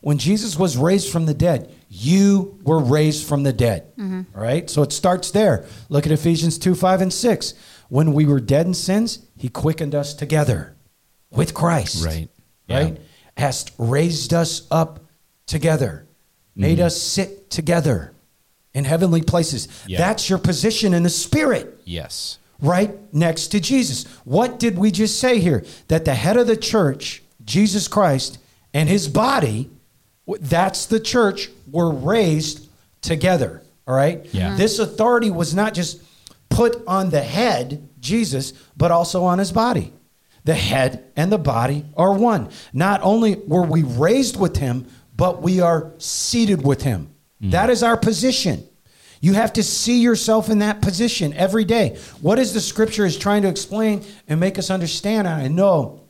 when 0.01 0.18
Jesus 0.18 0.59
was 0.59 0.76
raised 0.76 1.11
from 1.11 1.26
the 1.26 1.34
dead, 1.34 1.70
you 1.88 2.59
were 2.64 2.78
raised 2.78 3.26
from 3.26 3.42
the 3.42 3.53
dead. 3.53 3.84
All 3.98 4.24
right? 4.42 4.70
So 4.70 4.82
it 4.82 4.92
starts 4.92 5.30
there. 5.30 5.64
Look 5.88 6.07
at 6.07 6.12
Ephesians 6.12 6.57
2, 6.59 6.74
5, 6.74 7.01
and 7.03 7.12
6. 7.12 7.55
When 7.88 8.12
we 8.12 8.24
were 8.24 8.40
dead 8.40 8.66
in 8.66 8.74
sins, 8.74 9.18
he 9.36 9.48
quickened 9.48 9.94
us 9.94 10.14
together 10.14 10.74
with 11.32 11.53
Christ 11.55 12.05
Right. 12.05 12.28
Yeah. 12.68 12.78
right? 12.78 13.01
Hast 13.36 13.72
raised 13.78 14.32
us 14.32 14.62
up 14.70 15.01
together, 15.46 16.07
made 16.55 16.78
Mm-hmm. 16.78 16.86
us 16.86 17.01
sit 17.03 17.51
together 17.51 18.12
in 18.72 18.84
heavenly 18.84 19.22
places. 19.22 19.66
Yeah. 19.86 19.98
That's 19.98 20.30
your 20.30 20.38
position 20.38 20.94
in 20.94 21.03
the 21.03 21.11
spirit, 21.11 21.80
Yes. 21.84 22.38
Right 22.62 22.96
next 23.12 23.48
to 23.48 23.61
Jesus. 23.61 24.04
What 24.24 24.58
did 24.58 24.78
we 24.78 24.90
just 24.90 25.18
say 25.18 25.38
here? 25.40 25.64
That 25.88 26.04
the 26.04 26.14
head 26.14 26.36
of 26.36 26.46
the 26.46 26.56
church, 26.56 27.22
Jesus 27.44 27.88
Christ, 27.88 28.38
and 28.72 28.88
his 28.88 29.08
body, 29.08 29.70
that's 30.40 30.86
the 30.86 31.00
church, 31.00 31.50
were 31.70 31.90
raised 31.90 32.68
together. 33.02 33.62
All 33.86 33.94
right? 33.94 34.24
Yeah. 34.32 34.54
Mhm. 34.54 34.56
This 34.58 34.78
authority 34.78 35.30
was 35.30 35.54
not 35.54 35.74
just 35.74 35.98
put 36.48 36.82
on 36.86 37.11
the 37.11 37.22
head, 37.22 37.88
Jesus, 38.00 38.52
but 38.76 38.90
also 38.90 39.24
on 39.24 39.38
his 39.38 39.52
body. 39.52 39.92
The 40.44 40.54
head 40.54 41.04
and 41.16 41.30
the 41.30 41.38
body 41.38 41.84
are 41.96 42.12
one. 42.12 42.48
Not 42.72 43.00
only 43.02 43.36
were 43.46 43.62
we 43.64 43.82
raised 43.82 44.36
with 44.38 44.56
him, 44.56 44.86
but 45.16 45.42
we 45.42 45.61
are 45.61 45.90
seated 45.98 46.64
with 46.64 46.82
him. 46.82 47.08
That 47.42 47.70
is 47.70 47.82
our 47.82 47.96
position. 47.96 48.64
You 49.20 49.34
have 49.34 49.52
to 49.54 49.62
see 49.62 50.00
yourself 50.00 50.48
in 50.48 50.60
that 50.60 50.80
position 50.80 51.34
every 51.34 51.64
day. 51.64 51.98
What 52.20 52.38
is 52.38 52.54
the 52.54 52.60
scripture 52.60 53.04
is 53.04 53.18
trying 53.18 53.42
to 53.42 53.48
explain 53.48 54.02
and 54.26 54.40
make 54.40 54.58
us 54.58 54.70
understand? 54.70 55.28
I 55.28 55.48
know 55.48 56.00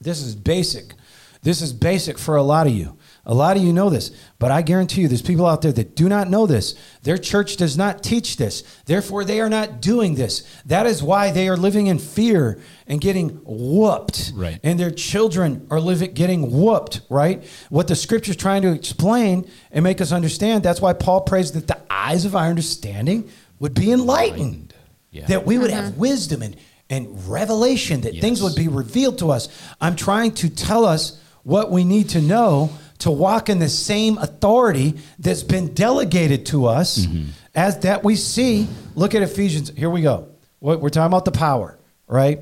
this 0.00 0.20
is 0.20 0.36
basic. 0.36 0.94
This 1.42 1.60
is 1.60 1.72
basic 1.72 2.18
for 2.18 2.36
a 2.36 2.42
lot 2.42 2.66
of 2.66 2.72
you. 2.72 2.96
A 3.26 3.32
lot 3.32 3.56
of 3.56 3.62
you 3.62 3.72
know 3.72 3.88
this, 3.88 4.10
but 4.38 4.50
I 4.50 4.60
guarantee 4.60 5.00
you 5.00 5.08
there's 5.08 5.22
people 5.22 5.46
out 5.46 5.62
there 5.62 5.72
that 5.72 5.96
do 5.96 6.08
not 6.10 6.28
know 6.28 6.46
this. 6.46 6.74
Their 7.02 7.16
church 7.16 7.56
does 7.56 7.76
not 7.76 8.02
teach 8.02 8.36
this. 8.36 8.62
Therefore, 8.84 9.24
they 9.24 9.40
are 9.40 9.48
not 9.48 9.80
doing 9.80 10.14
this. 10.14 10.46
That 10.66 10.86
is 10.86 11.02
why 11.02 11.30
they 11.30 11.48
are 11.48 11.56
living 11.56 11.86
in 11.86 11.98
fear 11.98 12.60
and 12.86 13.00
getting 13.00 13.40
whooped. 13.44 14.32
Right. 14.34 14.60
And 14.62 14.78
their 14.78 14.90
children 14.90 15.66
are 15.70 15.80
living 15.80 16.12
getting 16.12 16.52
whooped, 16.52 17.00
right? 17.08 17.42
What 17.70 17.88
the 17.88 17.96
scripture's 17.96 18.36
trying 18.36 18.60
to 18.62 18.72
explain 18.72 19.50
and 19.70 19.82
make 19.82 20.02
us 20.02 20.12
understand, 20.12 20.62
that's 20.62 20.82
why 20.82 20.92
Paul 20.92 21.22
prays 21.22 21.52
that 21.52 21.66
the 21.66 21.80
eyes 21.88 22.26
of 22.26 22.36
our 22.36 22.46
understanding 22.46 23.30
would 23.58 23.74
be 23.74 23.90
enlightened. 23.90 24.74
Yeah. 25.10 25.26
That 25.26 25.46
we 25.46 25.56
would 25.56 25.70
have 25.70 25.84
uh-huh. 25.84 25.94
wisdom 25.96 26.42
and, 26.42 26.56
and 26.90 27.26
revelation, 27.26 28.02
that 28.02 28.16
things 28.16 28.42
would 28.42 28.56
be 28.56 28.68
revealed 28.68 29.18
to 29.20 29.30
us. 29.30 29.48
I'm 29.80 29.96
trying 29.96 30.32
to 30.32 30.50
tell 30.50 30.84
us 30.84 31.20
what 31.44 31.70
we 31.70 31.84
need 31.84 32.10
to 32.10 32.20
know 32.20 32.70
to 33.04 33.10
walk 33.10 33.48
in 33.48 33.58
the 33.58 33.68
same 33.68 34.18
authority 34.18 34.94
that's 35.18 35.42
been 35.42 35.72
delegated 35.74 36.44
to 36.46 36.66
us 36.66 36.98
Mm-hmm. 37.06 37.28
as 37.54 37.78
that 37.80 38.02
we 38.02 38.16
see. 38.16 38.66
Look 38.94 39.14
at 39.14 39.22
Ephesians. 39.22 39.70
Here 39.76 39.90
we 39.90 40.02
go. 40.02 40.28
What 40.60 40.80
we're 40.80 40.88
talking 40.88 41.06
about 41.12 41.24
the 41.24 41.30
power, 41.32 41.78
right? 42.06 42.40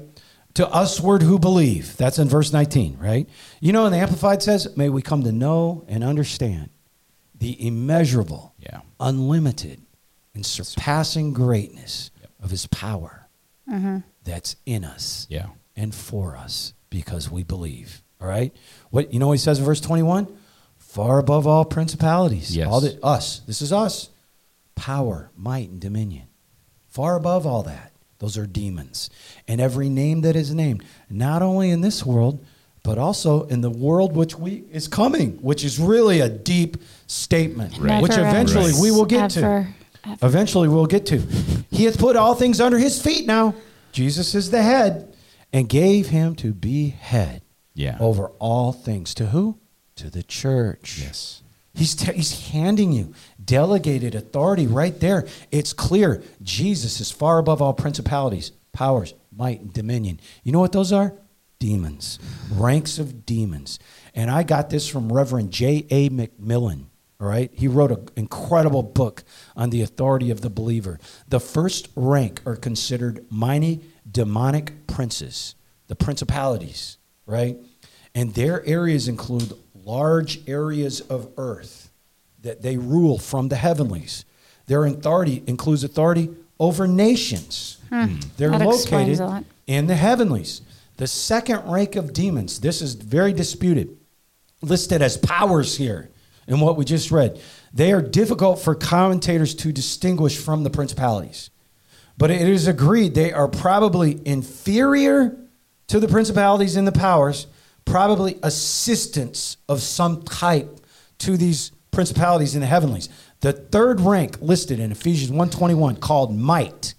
To 0.54 0.68
usward 0.72 1.22
who 1.22 1.38
believe. 1.38 1.96
That's 1.96 2.18
in 2.18 2.28
verse 2.28 2.52
19, 2.52 2.98
right? 3.00 3.28
You 3.60 3.72
know, 3.72 3.84
and 3.86 3.92
the 3.94 3.98
Amplified 3.98 4.42
says, 4.42 4.76
May 4.76 4.88
we 4.88 5.02
come 5.02 5.22
to 5.24 5.32
know 5.32 5.84
and 5.88 6.04
understand 6.04 6.70
the 7.38 7.66
immeasurable, 7.66 8.54
Yeah. 8.60 8.80
unlimited, 9.00 9.80
and 10.34 10.46
surpassing 10.46 11.32
greatness 11.32 12.10
of 12.40 12.50
his 12.50 12.66
power 12.66 13.28
that's 14.24 14.56
in 14.66 14.84
us 14.84 15.26
Yeah. 15.30 15.46
and 15.74 15.94
for 15.94 16.36
us 16.36 16.74
because 16.90 17.30
we 17.30 17.42
believe. 17.42 18.02
All 18.20 18.28
right? 18.28 18.54
What 18.90 19.12
you 19.12 19.18
know 19.18 19.26
what 19.28 19.32
he 19.34 19.38
says 19.38 19.58
in 19.58 19.64
verse 19.64 19.80
21? 19.80 20.28
Far 20.93 21.18
above 21.18 21.47
all 21.47 21.64
principalities. 21.64 22.55
Yes. 22.55 22.68
All 22.68 22.82
the 22.82 22.99
us. 23.03 23.38
This 23.47 23.62
is 23.62 23.72
us. 23.72 24.11
Power, 24.74 25.30
might, 25.38 25.70
and 25.70 25.80
dominion. 25.80 26.26
Far 26.90 27.16
above 27.16 27.47
all 27.47 27.62
that. 27.62 27.93
Those 28.18 28.36
are 28.36 28.47
demons. 28.47 29.09
And 29.49 29.59
every 29.59 29.88
name 29.88 30.20
that 30.20 30.36
is 30.36 30.55
named, 30.55 30.84
not 31.09 31.40
only 31.40 31.70
in 31.70 31.80
this 31.80 32.05
world, 32.05 32.45
but 32.82 32.99
also 32.99 33.45
in 33.45 33.62
the 33.62 33.70
world 33.70 34.14
which 34.14 34.38
we 34.38 34.64
is 34.70 34.86
coming, 34.86 35.38
which 35.40 35.64
is 35.64 35.78
really 35.78 36.20
a 36.20 36.28
deep 36.28 36.76
statement, 37.07 37.78
Right. 37.78 38.03
which 38.03 38.12
eventually 38.12 38.66
ends. 38.66 38.80
we 38.82 38.90
will 38.90 39.07
get 39.07 39.34
Ever, 39.38 39.64
to. 40.05 40.11
ever. 40.11 40.26
Eventually 40.26 40.68
we'll 40.68 40.84
get 40.84 41.07
to. 41.07 41.20
He 41.70 41.84
hath 41.86 41.97
put 41.99 42.16
all 42.16 42.34
things 42.34 42.61
under 42.61 42.76
his 42.76 43.01
feet 43.01 43.26
now. 43.26 43.55
Jesus 43.93 44.34
is 44.34 44.51
the 44.51 44.62
head 44.62 45.16
and 45.55 45.70
gave 45.70 46.09
him 46.11 46.34
to 46.36 46.53
be 46.53 46.88
head 46.90 47.40
Yeah. 47.74 47.97
over 47.99 48.26
all 48.38 48.72
things. 48.72 49.14
To 49.14 49.26
who? 49.28 49.57
To 50.03 50.11
the 50.11 50.24
church. 50.24 50.98
Yes. 51.00 51.42
He's, 51.74 51.94
t- 51.94 52.12
he's 52.12 52.48
handing 52.48 52.90
you 52.90 53.14
delegated 53.42 54.16
authority 54.16 54.66
right 54.66 54.98
there. 54.98 55.28
It's 55.53 55.72
clear 55.72 56.24
Jesus 56.42 57.00
is 57.00 57.12
far 57.12 57.38
above 57.38 57.62
all 57.62 57.72
principalities, 57.72 58.50
powers, 58.72 59.14
might, 59.30 59.61
and 59.61 59.72
dominion. 59.72 60.18
You 60.42 60.50
know 60.50 60.59
what 60.59 60.72
those 60.72 60.92
are? 60.92 61.14
Demons, 61.61 62.18
ranks 62.50 62.98
of 62.98 63.24
demons. 63.24 63.78
And 64.12 64.28
I 64.28 64.42
got 64.42 64.70
this 64.70 64.88
from 64.88 65.12
Reverend 65.12 65.53
J.A. 65.53 66.09
MacMillan. 66.09 66.86
All 67.20 67.28
right. 67.28 67.53
He 67.55 67.68
wrote 67.68 67.92
an 67.92 68.09
incredible 68.16 68.82
book 68.82 69.22
on 69.55 69.70
the 69.70 69.82
authority 69.82 70.32
of 70.32 70.40
the 70.40 70.50
believer. 70.50 70.98
The 71.28 71.38
first 71.38 71.90
rank 71.94 72.42
are 72.44 72.57
considered 72.57 73.24
mighty 73.30 73.82
demonic 74.11 74.88
princes, 74.88 75.55
the 75.86 75.94
principalities, 75.94 76.98
right? 77.24 77.57
And 78.14 78.34
their 78.34 78.66
areas 78.66 79.07
include 79.07 79.53
large 79.85 80.47
areas 80.49 81.01
of 81.01 81.28
earth 81.37 81.91
that 82.43 82.62
they 82.62 82.76
rule 82.76 83.18
from 83.18 83.49
the 83.49 83.57
heavenlies. 83.57 84.24
Their 84.66 84.85
authority 84.85 85.43
includes 85.47 85.85
authority 85.85 86.30
over 86.59 86.87
nations. 86.87 87.78
Hmm. 87.89 88.16
They're 88.37 88.51
That 88.51 88.66
located 88.66 89.45
in 89.66 89.87
the 89.87 89.97
heavenlies. 89.97 90.62
The 90.97 91.07
second 91.07 91.70
rank 91.70 91.97
of 91.97 92.12
demons, 92.12 92.61
this 92.61 92.83
is 92.83 92.95
very 92.95 93.33
disputed, 93.33 93.97
listed 94.61 95.03
as 95.03 95.16
powers 95.16 95.76
here 95.76 96.11
in 96.47 96.61
what 96.61 96.76
we 96.76 96.85
just 96.85 97.11
read. 97.11 97.41
They 97.72 97.93
are 97.93 98.03
difficult 98.03 98.61
for 98.61 98.74
commentators 98.74 99.55
to 99.57 99.72
distinguish 99.72 100.39
from 100.39 100.62
the 100.62 100.70
principalities. 100.70 101.51
But 102.18 102.30
it 102.30 102.47
is 102.49 102.66
agreed 102.66 103.14
they 103.14 103.33
are 103.33 103.49
probably 103.49 104.20
inferior 104.24 105.37
to 105.89 105.99
the 105.99 106.09
principalities 106.09 106.76
and 106.76 106.87
the 106.87 106.93
powers, 106.93 107.47
probably 107.85 108.39
assistance 108.43 109.57
of 109.68 109.83
some 109.83 110.22
type 110.22 110.80
to 111.18 111.37
these 111.37 111.72
principalities 111.91 112.55
in 112.55 112.61
the 112.61 112.66
heavenlies. 112.66 113.09
The 113.41 113.53
third 113.53 114.01
rank 114.01 114.39
listed 114.41 114.80
in 114.80 114.93
Ephesians 114.93 115.30
1:21 115.30 115.97
called 115.97 116.37
might. 116.37 116.95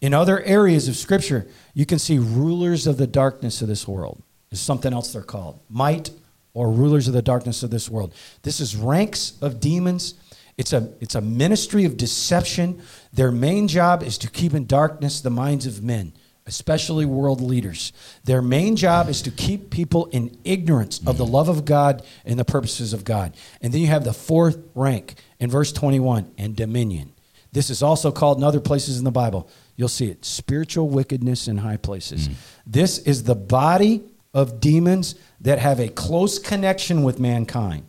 In 0.00 0.14
other 0.14 0.42
areas 0.42 0.88
of 0.88 0.96
scripture, 0.96 1.46
you 1.74 1.86
can 1.86 1.98
see 1.98 2.18
rulers 2.18 2.86
of 2.86 2.96
the 2.96 3.06
darkness 3.06 3.62
of 3.62 3.68
this 3.68 3.86
world. 3.86 4.22
Is 4.50 4.60
something 4.60 4.92
else 4.92 5.12
they're 5.12 5.22
called. 5.22 5.60
Might 5.70 6.10
or 6.54 6.70
rulers 6.70 7.08
of 7.08 7.14
the 7.14 7.22
darkness 7.22 7.62
of 7.62 7.70
this 7.70 7.88
world. 7.88 8.12
This 8.42 8.60
is 8.60 8.76
ranks 8.76 9.34
of 9.40 9.60
demons 9.60 10.14
It's 10.58 10.72
a, 10.74 10.92
it's 11.00 11.14
a 11.14 11.20
ministry 11.20 11.86
of 11.86 11.96
deception. 11.96 12.82
Their 13.12 13.32
main 13.32 13.68
job 13.68 14.02
is 14.02 14.18
to 14.18 14.30
keep 14.30 14.52
in 14.52 14.66
darkness 14.66 15.20
the 15.20 15.30
minds 15.30 15.66
of 15.66 15.82
men, 15.82 16.12
especially 16.46 17.04
world 17.04 17.40
leaders. 17.40 17.92
Their 18.24 18.42
main 18.42 18.76
job 18.76 19.08
is 19.08 19.22
to 19.22 19.30
keep 19.30 19.70
people 19.70 20.06
in 20.06 20.36
ignorance 20.44 21.00
of 21.06 21.16
the 21.16 21.26
love 21.26 21.48
of 21.48 21.64
God 21.64 22.04
and 22.24 22.38
the 22.38 22.44
purposes 22.44 22.92
of 22.92 23.04
God. 23.04 23.34
And 23.60 23.72
then 23.72 23.80
you 23.80 23.86
have 23.88 24.04
the 24.04 24.12
fourth 24.12 24.58
rank 24.74 25.14
in 25.38 25.50
verse 25.50 25.72
21 25.72 26.32
and 26.38 26.56
dominion. 26.56 27.12
This 27.52 27.70
is 27.70 27.82
also 27.82 28.10
called 28.10 28.38
in 28.38 28.44
other 28.44 28.60
places 28.60 28.98
in 28.98 29.04
the 29.04 29.10
Bible. 29.10 29.48
You'll 29.76 29.88
see 29.88 30.08
it 30.08 30.24
spiritual 30.24 30.88
wickedness 30.88 31.48
in 31.48 31.58
high 31.58 31.76
places. 31.76 32.28
Mm. 32.28 32.34
This 32.66 32.98
is 32.98 33.24
the 33.24 33.34
body 33.34 34.02
of 34.34 34.60
demons 34.60 35.14
that 35.40 35.58
have 35.58 35.78
a 35.78 35.88
close 35.88 36.38
connection 36.38 37.02
with 37.02 37.18
mankind. 37.18 37.84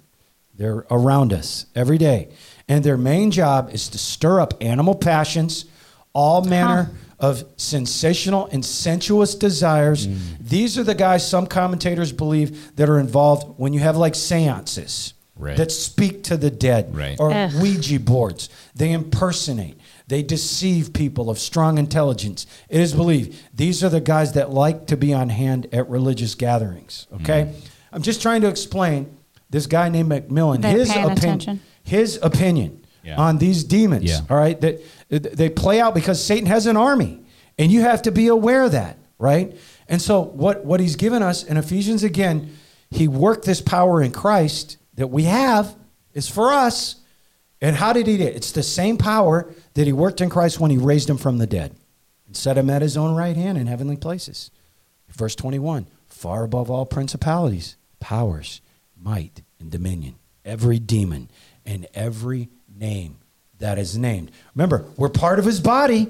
They're 0.55 0.85
around 0.91 1.33
us 1.33 1.65
every 1.75 1.97
day. 1.97 2.29
And 2.67 2.83
their 2.83 2.97
main 2.97 3.31
job 3.31 3.69
is 3.73 3.89
to 3.89 3.97
stir 3.97 4.39
up 4.39 4.53
animal 4.61 4.95
passions, 4.95 5.65
all 6.13 6.43
manner 6.43 6.91
of 7.23 7.45
sensational 7.55 8.47
and 8.51 8.63
sensuous 8.65 9.33
desires. 9.33 10.07
These 10.41 10.77
are 10.77 10.83
the 10.83 10.93
guys 10.93 11.25
some 11.25 11.47
commentators 11.47 12.11
believe 12.11 12.75
that 12.75 12.89
are 12.89 12.99
involved 12.99 13.57
when 13.57 13.71
you 13.71 13.79
have 13.79 13.95
like 13.95 14.13
seances 14.13 15.13
Right. 15.35 15.55
that 15.57 15.71
speak 15.71 16.23
to 16.23 16.37
the 16.37 16.51
dead 16.51 16.93
Right. 16.95 17.15
or 17.19 17.31
Ugh. 17.33 17.53
Ouija 17.61 17.99
boards. 17.99 18.49
They 18.75 18.91
impersonate. 18.91 19.79
They 20.07 20.21
deceive 20.21 20.91
people 20.93 21.29
of 21.29 21.39
strong 21.39 21.77
intelligence. 21.77 22.45
It 22.69 22.81
is 22.81 22.93
believed 22.93 23.35
these 23.55 23.83
are 23.85 23.89
the 23.89 24.01
guys 24.01 24.33
that 24.33 24.51
like 24.51 24.85
to 24.87 24.97
be 24.97 25.13
on 25.13 25.29
hand 25.29 25.67
at 25.71 25.89
religious 25.89 26.35
gatherings. 26.35 27.07
Okay, 27.21 27.43
Mm-hmm. 27.45 27.67
I'm 27.95 28.01
just 28.01 28.21
trying 28.21 28.41
to 28.41 28.47
explain 28.47 29.15
this 29.49 29.65
guy 29.65 29.87
named 29.87 30.09
MacMillan. 30.11 30.61
They're 30.61 30.71
his 30.79 30.89
opinion. 30.89 31.11
attention. 31.17 31.61
His 31.83 32.19
opinion 32.21 32.82
Yeah. 33.03 33.17
on 33.17 33.37
these 33.37 33.63
demons. 33.63 34.05
Yeah. 34.05 34.21
All 34.29 34.37
right, 34.37 34.59
that 34.61 34.81
they 35.09 35.49
play 35.49 35.79
out 35.81 35.93
because 35.93 36.23
Satan 36.23 36.45
has 36.47 36.65
an 36.65 36.77
army, 36.77 37.19
and 37.57 37.71
you 37.71 37.81
have 37.81 38.01
to 38.03 38.11
be 38.11 38.27
aware 38.27 38.63
of 38.63 38.71
that. 38.71 38.97
Right, 39.19 39.55
and 39.87 40.01
so 40.01 40.21
what 40.21 40.65
what 40.65 40.79
he's 40.79 40.95
given 40.95 41.21
us 41.21 41.43
in 41.43 41.57
Ephesians 41.57 42.03
again, 42.03 42.55
he 42.89 43.07
worked 43.07 43.45
this 43.45 43.61
power 43.61 44.01
in 44.01 44.11
Christ 44.11 44.77
that 44.95 45.07
we 45.07 45.23
have 45.23 45.75
is 46.13 46.29
for 46.29 46.51
us. 46.51 46.97
And 47.61 47.77
how 47.77 47.93
did 47.93 48.07
he 48.07 48.17
do 48.17 48.23
it? 48.23 48.35
It's 48.35 48.51
the 48.51 48.63
same 48.63 48.97
power 48.97 49.49
that 49.75 49.87
he 49.87 49.93
worked 49.93 50.19
in 50.19 50.29
Christ 50.29 50.59
when 50.59 50.69
he 50.69 50.77
raised 50.77 51.09
him 51.09 51.17
from 51.17 51.37
the 51.37 51.47
dead 51.47 51.73
and 52.27 52.35
set 52.35 52.57
him 52.57 52.69
at 52.69 52.81
his 52.81 52.97
own 52.97 53.15
right 53.15 53.37
hand 53.37 53.57
in 53.57 53.67
heavenly 53.67 53.95
places. 53.95 54.51
Verse 55.09 55.35
21 55.35 55.87
far 56.07 56.43
above 56.43 56.69
all 56.69 56.85
principalities, 56.85 57.75
powers, 57.99 58.61
might, 58.97 59.41
and 59.59 59.69
dominion, 59.71 60.15
every 60.45 60.79
demon 60.79 61.29
and 61.65 61.87
every 61.93 62.49
name 62.83 63.17
that 63.59 63.79
is 63.79 63.97
named. 63.97 64.29
Remember, 64.53 64.85
we're 64.97 65.09
part 65.09 65.39
of 65.39 65.45
his 65.45 65.59
body. 65.61 66.09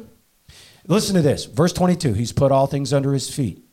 Listen 0.88 1.16
to 1.16 1.22
this. 1.22 1.46
Verse 1.46 1.72
22 1.72 2.14
He's 2.14 2.34
put 2.34 2.52
all 2.52 2.68
things 2.68 2.92
under 2.92 3.14
his 3.14 3.34
feet, 3.34 3.64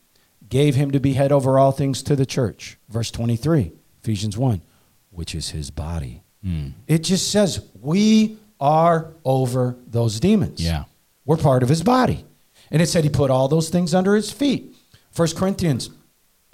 gave 0.47 0.75
him 0.75 0.91
to 0.91 0.99
be 0.99 1.13
head 1.13 1.31
over 1.31 1.57
all 1.57 1.71
things 1.71 2.03
to 2.03 2.15
the 2.15 2.25
church. 2.25 2.77
Verse 2.89 3.11
23, 3.11 3.71
Ephesians 4.01 4.37
1, 4.37 4.61
which 5.09 5.33
is 5.33 5.49
his 5.49 5.71
body. 5.71 6.21
Hmm. 6.43 6.69
It 6.87 6.99
just 6.99 7.31
says 7.31 7.65
we 7.81 8.37
are 8.59 9.11
over 9.25 9.75
those 9.87 10.19
demons. 10.19 10.63
Yeah. 10.63 10.83
We're 11.25 11.37
part 11.37 11.63
of 11.63 11.69
his 11.69 11.83
body. 11.83 12.23
And 12.69 12.81
it 12.81 12.87
said 12.87 13.03
he 13.03 13.09
put 13.09 13.31
all 13.31 13.47
those 13.47 13.69
things 13.69 13.93
under 13.93 14.15
his 14.15 14.31
feet. 14.31 14.75
1 15.15 15.29
Corinthians 15.35 15.89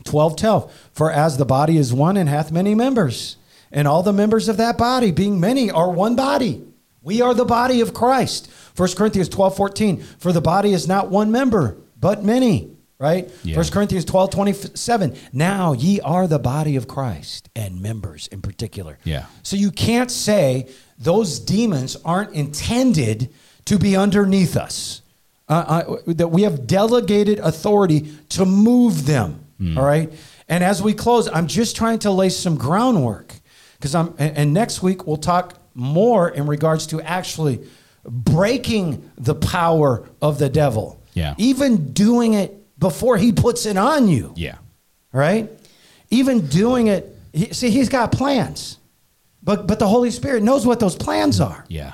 12 0.06 0.38
12. 0.38 0.90
For 0.94 1.12
as 1.12 1.38
the 1.38 1.46
body 1.46 1.78
is 1.78 1.94
one 1.94 2.18
and 2.18 2.30
hath 2.30 2.52
many 2.52 2.74
members, 2.74 3.36
and 3.72 3.88
all 3.88 4.04
the 4.04 4.14
members 4.14 4.48
of 4.48 4.58
that 4.58 4.78
body, 4.78 5.12
being 5.12 5.40
many, 5.40 5.70
are 5.72 5.92
one 5.92 6.16
body. 6.16 6.64
We 7.02 7.22
are 7.22 7.34
the 7.34 7.46
body 7.46 7.82
of 7.82 7.94
Christ. 7.94 8.50
1 8.76 8.90
Corinthians 8.96 9.30
12 9.30 9.56
14. 9.56 9.98
For 10.20 10.32
the 10.32 10.42
body 10.42 10.74
is 10.74 10.88
not 10.88 11.10
one 11.10 11.32
member, 11.32 11.78
but 12.00 12.24
many. 12.24 12.72
Right? 13.00 13.30
Yeah. 13.44 13.56
1 13.58 13.68
Corinthians 13.68 14.06
12 14.06 14.32
27. 14.32 15.16
Now 15.32 15.74
ye 15.74 16.02
are 16.02 16.28
the 16.28 16.40
body 16.40 16.76
of 16.76 16.88
Christ 16.88 17.48
and 17.56 17.82
members 17.82 18.28
in 18.28 18.42
particular. 18.42 18.98
Yeah. 19.04 19.26
So 19.44 19.56
you 19.56 19.72
can't 19.72 20.10
say 20.10 20.68
those 20.98 21.40
demons 21.40 21.96
aren't 22.04 22.34
intended 22.34 23.32
to 23.66 23.78
be 23.78 23.96
underneath 23.96 24.58
us. 24.58 25.02
Uh, 25.50 25.86
uh, 25.88 25.98
that 26.08 26.28
we 26.28 26.42
have 26.42 26.68
delegated 26.68 27.40
authority 27.40 28.14
to 28.28 28.46
move 28.46 29.06
them. 29.06 29.46
All 29.78 29.86
right. 29.86 30.12
And 30.50 30.62
as 30.62 30.84
we 30.84 30.94
close, 30.94 31.30
I'm 31.30 31.48
just 31.48 31.78
trying 31.78 32.00
to 32.00 32.12
lay 32.12 32.28
some 32.28 32.58
groundwork 32.58 33.34
because 33.80 33.96
I'm. 33.96 34.14
And, 34.18 34.54
next 34.54 34.82
week 34.84 35.06
we'll 35.08 35.18
talk 35.18 35.56
more 35.74 36.30
in 36.30 36.48
regards 36.48 36.88
to 36.88 37.02
actually 37.02 37.60
breaking 38.04 39.10
the 39.18 39.36
power 39.36 40.08
of 40.22 40.40
the 40.40 40.50
devil. 40.50 41.02
Yeah. 41.14 41.36
Even 41.38 41.94
doing 41.94 42.34
it 42.34 42.54
before 42.80 43.18
he 43.18 43.32
puts 43.32 43.66
it 43.66 43.76
on 43.78 44.08
you 44.08 44.34
Yeah. 44.36 44.56
right? 45.12 45.50
Even 46.10 46.48
doing 46.48 46.88
it, 46.88 47.16
he, 47.34 47.54
see, 47.54 47.70
he's 47.70 47.90
got 47.90 48.12
plans, 48.12 48.78
but 49.44 49.68
but 49.68 49.80
the 49.80 49.88
Holy 49.88 50.12
Spirit 50.12 50.44
knows 50.44 50.66
what 50.66 50.80
those 50.80 50.96
plans 50.96 51.40
are, 51.42 51.66
Yeah. 51.68 51.94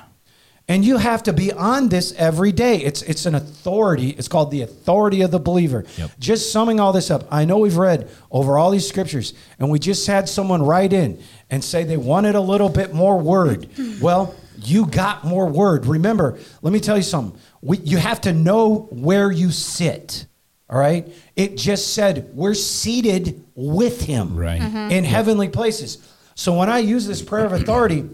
And 0.66 0.84
you 0.84 0.96
have 0.96 1.22
to 1.24 1.32
be 1.32 1.52
on 1.52 1.88
this 1.88 2.12
every 2.16 2.50
day. 2.52 2.76
It's 2.78 3.02
it's 3.02 3.26
an 3.26 3.34
authority. 3.34 4.10
It's 4.10 4.28
called 4.28 4.50
the 4.50 4.62
authority 4.62 5.20
of 5.20 5.30
the 5.30 5.38
believer. 5.38 5.84
Yep. 5.98 6.10
Just 6.18 6.52
summing 6.52 6.80
all 6.80 6.92
this 6.92 7.10
up, 7.10 7.26
I 7.30 7.44
know 7.44 7.58
we've 7.58 7.76
read 7.76 8.10
over 8.30 8.56
all 8.56 8.70
these 8.70 8.88
scriptures, 8.88 9.34
and 9.58 9.70
we 9.70 9.78
just 9.78 10.06
had 10.06 10.28
someone 10.28 10.62
write 10.62 10.92
in 10.92 11.20
and 11.50 11.62
say 11.62 11.84
they 11.84 11.98
wanted 11.98 12.34
a 12.34 12.40
little 12.40 12.70
bit 12.70 12.94
more 12.94 13.18
word. 13.18 13.68
well, 14.00 14.34
you 14.62 14.86
got 14.86 15.24
more 15.24 15.46
word. 15.46 15.86
Remember, 15.86 16.38
let 16.62 16.72
me 16.72 16.80
tell 16.80 16.96
you 16.96 17.02
something. 17.02 17.38
We, 17.60 17.78
you 17.78 17.98
have 17.98 18.22
to 18.22 18.32
know 18.32 18.88
where 18.90 19.30
you 19.30 19.50
sit. 19.50 20.26
All 20.70 20.78
right. 20.78 21.06
It 21.36 21.56
just 21.58 21.94
said 21.94 22.30
we're 22.34 22.54
seated 22.54 23.44
with 23.54 24.02
him 24.02 24.34
Right. 24.34 24.60
in 24.60 24.70
mm-hmm. 24.72 25.04
heavenly 25.04 25.48
places. 25.48 25.98
So 26.34 26.56
when 26.58 26.68
I 26.70 26.78
use 26.78 27.06
this 27.06 27.22
prayer 27.22 27.44
of 27.44 27.52
authority, 27.52 28.08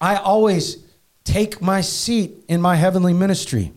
I 0.00 0.16
always 0.16 0.87
take 1.28 1.60
my 1.60 1.82
seat 1.82 2.42
in 2.48 2.60
my 2.62 2.76
heavenly 2.76 3.12
ministry. 3.12 3.72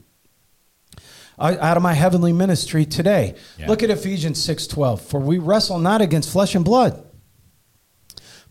Out 1.38 1.76
of 1.76 1.82
my 1.82 1.94
heavenly 1.94 2.34
ministry 2.34 2.86
today. 2.86 3.34
Yeah. 3.58 3.68
Look 3.68 3.82
at 3.82 3.90
Ephesians 3.90 4.38
6:12. 4.40 5.02
For 5.02 5.20
we 5.20 5.38
wrestle 5.40 5.80
not 5.80 6.00
against 6.00 6.30
flesh 6.30 6.54
and 6.54 6.64
blood, 6.64 7.04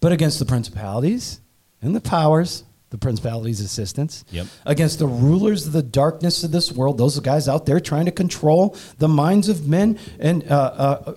but 0.01 0.11
against 0.12 0.38
the 0.40 0.44
principalities 0.44 1.40
and 1.80 1.94
the 1.94 2.01
powers, 2.01 2.64
the 2.90 2.98
principalities' 2.98 3.61
assistants, 3.61 4.24
Yep. 4.32 4.46
against 4.66 4.98
the 4.98 5.07
rulers 5.07 5.66
of 5.68 5.72
the 5.72 5.84
darkness 5.84 6.42
of 6.42 6.51
this 6.51 6.72
world, 6.72 6.98
those 6.98 7.18
guys 7.20 7.48
out 7.48 7.64
there 7.64 7.78
trying 7.78 8.07
to 8.07 8.11
control 8.11 8.74
the 8.98 9.09
minds 9.09 9.48
of 9.48 9.68
men 9.68 9.96
and 10.18 10.42
uh, 10.51 10.55
uh, 10.57 11.14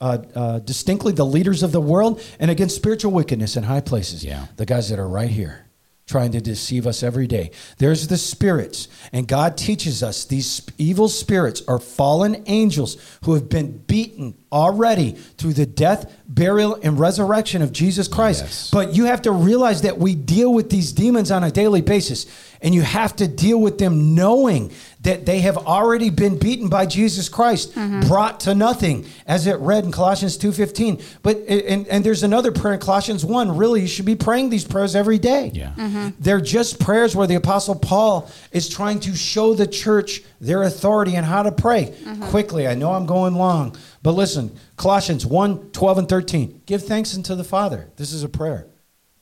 uh, 0.00 0.18
uh, 0.36 0.58
distinctly 0.60 1.12
the 1.12 1.26
leaders 1.26 1.64
of 1.64 1.72
the 1.72 1.80
world, 1.80 2.20
and 2.38 2.48
against 2.48 2.76
spiritual 2.76 3.10
wickedness 3.10 3.56
in 3.56 3.64
high 3.64 3.80
places. 3.80 4.22
Yeah. 4.24 4.46
The 4.56 4.66
guys 4.66 4.88
that 4.90 5.00
are 5.00 5.08
right 5.08 5.30
here 5.30 5.64
trying 6.08 6.32
to 6.32 6.40
deceive 6.40 6.86
us 6.86 7.02
every 7.02 7.26
day. 7.26 7.50
There's 7.76 8.08
the 8.08 8.16
spirits, 8.16 8.88
and 9.12 9.28
God 9.28 9.56
teaches 9.56 10.02
us 10.02 10.24
these 10.24 10.66
evil 10.78 11.08
spirits 11.08 11.62
are 11.68 11.78
fallen 11.78 12.42
angels 12.46 12.96
who 13.24 13.34
have 13.34 13.48
been 13.48 13.78
beaten 13.78 14.34
already 14.50 15.12
through 15.12 15.52
the 15.52 15.66
death, 15.66 16.10
burial, 16.26 16.78
and 16.82 16.98
resurrection 16.98 17.60
of 17.60 17.72
Jesus 17.72 18.08
Christ. 18.08 18.42
Yes. 18.42 18.70
But 18.70 18.96
you 18.96 19.04
have 19.04 19.22
to 19.22 19.30
realize 19.30 19.82
that 19.82 19.98
we 19.98 20.14
deal 20.14 20.52
with 20.52 20.70
these 20.70 20.92
demons 20.92 21.30
on 21.30 21.44
a 21.44 21.50
daily 21.50 21.82
basis, 21.82 22.26
and 22.62 22.74
you 22.74 22.82
have 22.82 23.14
to 23.16 23.28
deal 23.28 23.60
with 23.60 23.76
them 23.76 24.14
knowing 24.14 24.72
that 25.08 25.24
they 25.24 25.40
have 25.40 25.56
already 25.56 26.10
been 26.10 26.38
beaten 26.38 26.68
by 26.68 26.84
Jesus 26.84 27.30
Christ, 27.30 27.74
mm-hmm. 27.74 28.06
brought 28.06 28.40
to 28.40 28.54
nothing, 28.54 29.06
as 29.26 29.46
it 29.46 29.56
read 29.56 29.84
in 29.86 29.90
Colossians 29.90 30.36
2:15. 30.36 31.02
But 31.22 31.38
and, 31.48 31.88
and 31.88 32.04
there's 32.04 32.22
another 32.22 32.52
prayer 32.52 32.74
in 32.74 32.80
Colossians 32.80 33.24
1. 33.24 33.56
Really, 33.56 33.80
you 33.80 33.86
should 33.86 34.04
be 34.04 34.16
praying 34.16 34.50
these 34.50 34.66
prayers 34.66 34.94
every 34.94 35.18
day. 35.18 35.50
Yeah. 35.54 35.72
Mm-hmm. 35.78 36.08
They're 36.20 36.42
just 36.42 36.78
prayers 36.78 37.16
where 37.16 37.26
the 37.26 37.36
Apostle 37.36 37.74
Paul 37.74 38.30
is 38.52 38.68
trying 38.68 39.00
to 39.00 39.14
show 39.14 39.54
the 39.54 39.66
church 39.66 40.22
their 40.42 40.62
authority 40.62 41.16
and 41.16 41.24
how 41.24 41.42
to 41.42 41.52
pray. 41.52 41.86
Mm-hmm. 41.86 42.24
Quickly, 42.24 42.68
I 42.68 42.74
know 42.74 42.92
I'm 42.92 43.06
going 43.06 43.34
long, 43.34 43.78
but 44.02 44.12
listen 44.12 44.54
Colossians 44.76 45.24
1 45.24 45.70
12 45.70 45.98
and 45.98 46.08
13. 46.08 46.62
Give 46.66 46.84
thanks 46.84 47.16
unto 47.16 47.34
the 47.34 47.44
Father. 47.44 47.88
This 47.96 48.12
is 48.12 48.22
a 48.22 48.28
prayer. 48.28 48.66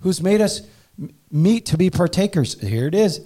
Who's 0.00 0.20
made 0.20 0.40
us 0.40 0.62
meet 1.30 1.64
to 1.66 1.78
be 1.78 1.90
partakers. 1.90 2.60
Here 2.60 2.88
it 2.88 2.94
is 2.94 3.20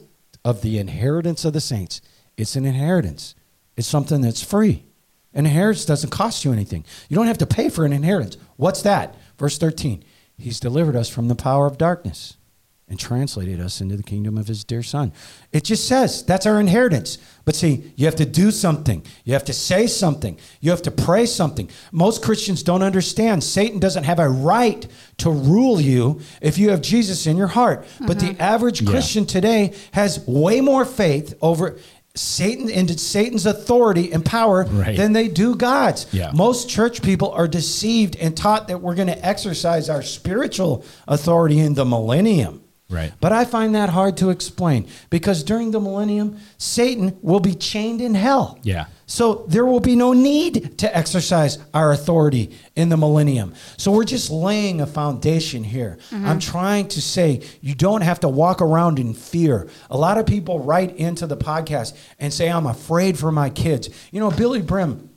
of 0.45 0.61
the 0.61 0.79
inheritance 0.79 1.47
of 1.47 1.55
the 1.55 1.61
saints. 1.61 2.03
It's 2.41 2.57
an 2.57 2.65
inheritance, 2.65 3.35
it's 3.77 3.87
something 3.87 4.23
that's 4.23 4.43
free. 4.43 4.85
An 5.33 5.47
inheritance 5.47 5.85
doesn't 5.85 6.11
cost 6.11 6.45
you 6.45 6.53
anything. 6.53 6.85
You 7.09 7.17
don't 7.17 7.29
have 7.29 7.39
to 7.39 7.47
pay 7.47 7.69
for 7.69 7.85
an 7.85 7.93
inheritance. 7.93 8.37
What's 8.57 8.83
that? 8.83 9.15
Verse 9.39 9.59
13. 9.59 10.03
He's 10.37 10.59
delivered 10.59 10.97
us 10.97 11.09
from 11.09 11.29
the 11.29 11.37
power 11.37 11.67
of 11.67 11.79
darkness 11.79 12.37
and 12.89 12.99
translated 12.99 13.61
us 13.61 13.81
into 13.81 13.97
the 13.97 14.03
kingdom 14.03 14.37
of 14.37 14.49
his 14.49 14.65
dear 14.65 14.83
son. 14.83 15.13
It 15.53 15.63
just 15.63 15.87
says 15.87 16.25
that's 16.25 16.47
our 16.47 16.59
inheritance. 16.59 17.19
But 17.45 17.55
see, 17.55 17.93
you 17.95 18.07
have 18.07 18.17
to 18.17 18.27
do 18.27 18.51
something. 18.51 19.05
You 19.25 19.33
have 19.35 19.45
to 19.45 19.53
say 19.53 19.87
something. 19.87 20.37
You 20.61 20.71
have 20.73 20.83
to 20.83 20.91
pray 20.91 21.27
something. 21.27 21.71
Most 21.93 22.23
Christians 22.23 22.65
don't 22.65 22.83
understand 22.83 23.45
Satan 23.45 23.79
doesn't 23.79 24.05
have 24.05 24.19
a 24.19 24.29
right 24.29 24.85
to 25.19 25.31
rule 25.31 25.81
you 25.81 26.21
if 26.43 26.59
you 26.59 26.71
have 26.71 26.83
Jesus 26.83 27.29
in 27.29 27.37
your 27.37 27.47
heart. 27.47 27.87
But 28.01 28.19
the 28.19 28.31
mm-hmm. 28.31 28.43
average 28.43 28.83
Yeah. 28.83 28.91
Christian 28.91 29.25
today 29.25 29.73
has 29.93 30.27
way 30.27 30.61
more 30.61 30.85
faith 30.85 31.35
over 31.41 31.79
Satan 32.15 32.69
into 32.69 32.99
Satan's 32.99 33.47
authority 33.47 34.13
and 34.13 34.25
power 34.25 34.67
Right. 34.71 34.97
than 34.97 35.13
they 35.13 35.29
do 35.29 35.55
God's. 35.55 36.07
Yeah. 36.13 36.33
Most 36.35 36.69
church 36.69 37.03
people 37.03 37.31
are 37.31 37.47
deceived 37.47 38.17
and 38.17 38.37
taught 38.37 38.69
that 38.69 38.83
we're 38.83 38.97
going 38.97 39.09
to 39.09 39.27
exercise 39.27 39.89
our 39.89 40.03
spiritual 40.03 40.85
authority 41.07 41.59
in 41.61 41.75
the 41.75 41.85
millennium. 41.85 42.63
Right. 42.91 43.13
But 43.21 43.33
I 43.33 43.45
find 43.45 43.75
that 43.77 43.89
hard 43.89 44.17
to 44.19 44.31
explain 44.31 44.89
because 45.09 45.45
during 45.45 45.71
the 45.71 45.81
millennium, 45.81 46.39
Satan 46.59 47.17
will 47.23 47.41
be 47.41 47.55
chained 47.55 48.01
in 48.01 48.15
hell. 48.15 48.59
Yeah. 48.63 48.87
So 49.07 49.45
there 49.49 49.67
will 49.67 49.81
be 49.81 49.97
no 49.97 50.13
need 50.13 50.79
to 50.79 50.97
exercise 50.97 51.59
our 51.75 51.91
authority 51.91 52.57
in 52.77 52.91
the 52.91 52.97
millennium. 52.97 53.55
So 53.77 53.91
we're 53.91 54.05
just 54.05 54.31
laying 54.31 54.81
a 54.81 54.87
foundation 54.87 55.65
here. 55.65 55.99
Mm-hmm. 56.11 56.27
I'm 56.27 56.39
trying 56.39 56.87
to 56.89 57.03
say 57.03 57.43
you 57.61 57.75
don't 57.75 58.03
have 58.03 58.21
to 58.21 58.29
walk 58.29 58.63
around 58.63 59.01
in 59.01 59.15
fear. 59.15 59.69
A 59.91 59.97
lot 59.97 60.19
of 60.19 60.27
people 60.27 60.61
write 60.61 60.97
into 60.97 61.27
the 61.27 61.37
podcast 61.37 61.97
and 62.21 62.33
say, 62.33 62.49
I'm 62.49 62.67
afraid 62.67 63.19
for 63.19 63.33
my 63.33 63.51
kids. 63.51 63.91
You 64.13 64.21
know, 64.21 64.31
Billye 64.31 64.65
Brim, 64.65 65.10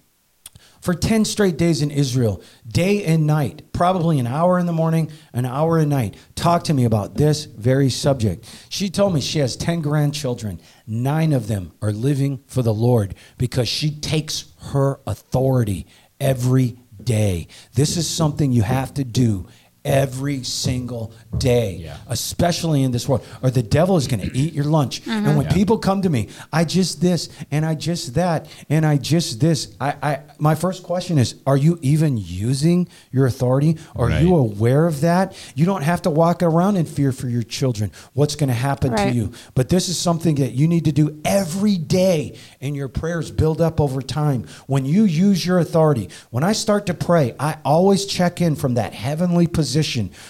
for 0.83 0.93
10 0.93 1.23
straight 1.23 1.55
days 1.55 1.81
in 1.81 1.91
Israel, 1.91 2.41
day 2.67 3.05
and 3.05 3.25
night, 3.25 3.71
probably 3.71 4.19
an 4.19 4.27
hour 4.27 4.59
in 4.59 4.65
the 4.65 4.73
morning, 4.73 5.09
an 5.31 5.45
hour 5.45 5.79
at 5.79 5.87
night, 5.87 6.17
talked 6.35 6.65
to 6.65 6.73
me 6.73 6.83
about 6.83 7.15
this 7.15 7.45
very 7.45 7.89
subject. 7.89 8.45
She 8.67 8.89
told 8.89 9.13
me 9.13 9.21
she 9.21 9.39
has 9.39 9.55
10 9.55 9.79
grandchildren. 9.79 10.59
Nine 10.85 11.31
of 11.31 11.47
them 11.47 11.71
are 11.81 11.93
living 11.93 12.43
for 12.47 12.61
the 12.61 12.73
Lord 12.73 13.15
because 13.37 13.69
she 13.69 13.91
takes 13.91 14.51
her 14.59 14.99
authority 15.07 15.87
every 16.19 16.77
day. 17.01 17.47
This 17.75 17.95
is 17.95 18.05
something 18.05 18.51
you 18.51 18.63
have 18.63 18.93
to 18.95 19.05
do 19.05 19.47
every 19.85 20.43
single 20.43 21.11
day, 21.37 21.81
Yeah. 21.83 21.97
especially 22.07 22.83
in 22.83 22.91
this 22.91 23.07
world, 23.09 23.23
or 23.41 23.49
the 23.51 23.61
devil 23.63 23.97
is 23.97 24.07
going 24.07 24.21
to 24.21 24.35
eat 24.37 24.53
your 24.53 24.63
lunch. 24.65 25.01
And 25.07 25.35
when 25.35 25.45
Yeah. 25.45 25.53
people 25.53 25.77
come 25.77 26.01
to 26.03 26.09
me, 26.09 26.29
I 26.53 26.63
just 26.63 27.01
this 27.01 27.29
and 27.51 27.65
I 27.65 27.75
just 27.75 28.13
that 28.13 28.45
and 28.69 28.85
I 28.85 28.97
just 28.97 29.39
this. 29.39 29.69
I, 29.81 29.93
I 30.01 30.19
my 30.39 30.55
first 30.55 30.83
question 30.83 31.17
is, 31.17 31.35
are 31.45 31.57
you 31.57 31.79
even 31.81 32.17
using 32.17 32.87
your 33.11 33.25
authority? 33.25 33.77
Are 33.95 34.07
Right. 34.07 34.21
you 34.21 34.35
aware 34.35 34.85
of 34.85 35.01
that? 35.01 35.33
You 35.55 35.65
don't 35.65 35.83
have 35.83 36.01
to 36.03 36.09
walk 36.09 36.43
around 36.43 36.77
in 36.77 36.85
fear 36.85 37.11
for 37.11 37.27
your 37.27 37.43
children. 37.43 37.91
What's 38.13 38.35
going 38.35 38.49
to 38.49 38.53
happen 38.55 38.91
Right. 38.91 39.09
to 39.09 39.15
you? 39.15 39.31
But 39.55 39.69
this 39.69 39.89
is 39.89 39.97
something 39.97 40.35
that 40.35 40.53
you 40.53 40.67
need 40.67 40.85
to 40.85 40.91
do 40.91 41.17
every 41.25 41.77
day, 41.77 42.35
and 42.61 42.75
your 42.75 42.87
prayers 42.87 43.31
build 43.31 43.59
up 43.59 43.81
over 43.81 44.01
time. 44.01 44.45
When 44.67 44.85
you 44.85 45.03
use 45.03 45.45
your 45.45 45.59
authority, 45.59 46.09
when 46.31 46.43
I 46.43 46.53
start 46.53 46.85
to 46.85 46.93
pray, 46.93 47.33
I 47.39 47.55
always 47.65 48.05
check 48.05 48.39
in 48.41 48.55
from 48.55 48.75
that 48.75 48.93
heavenly 48.93 49.47
position, 49.47 49.72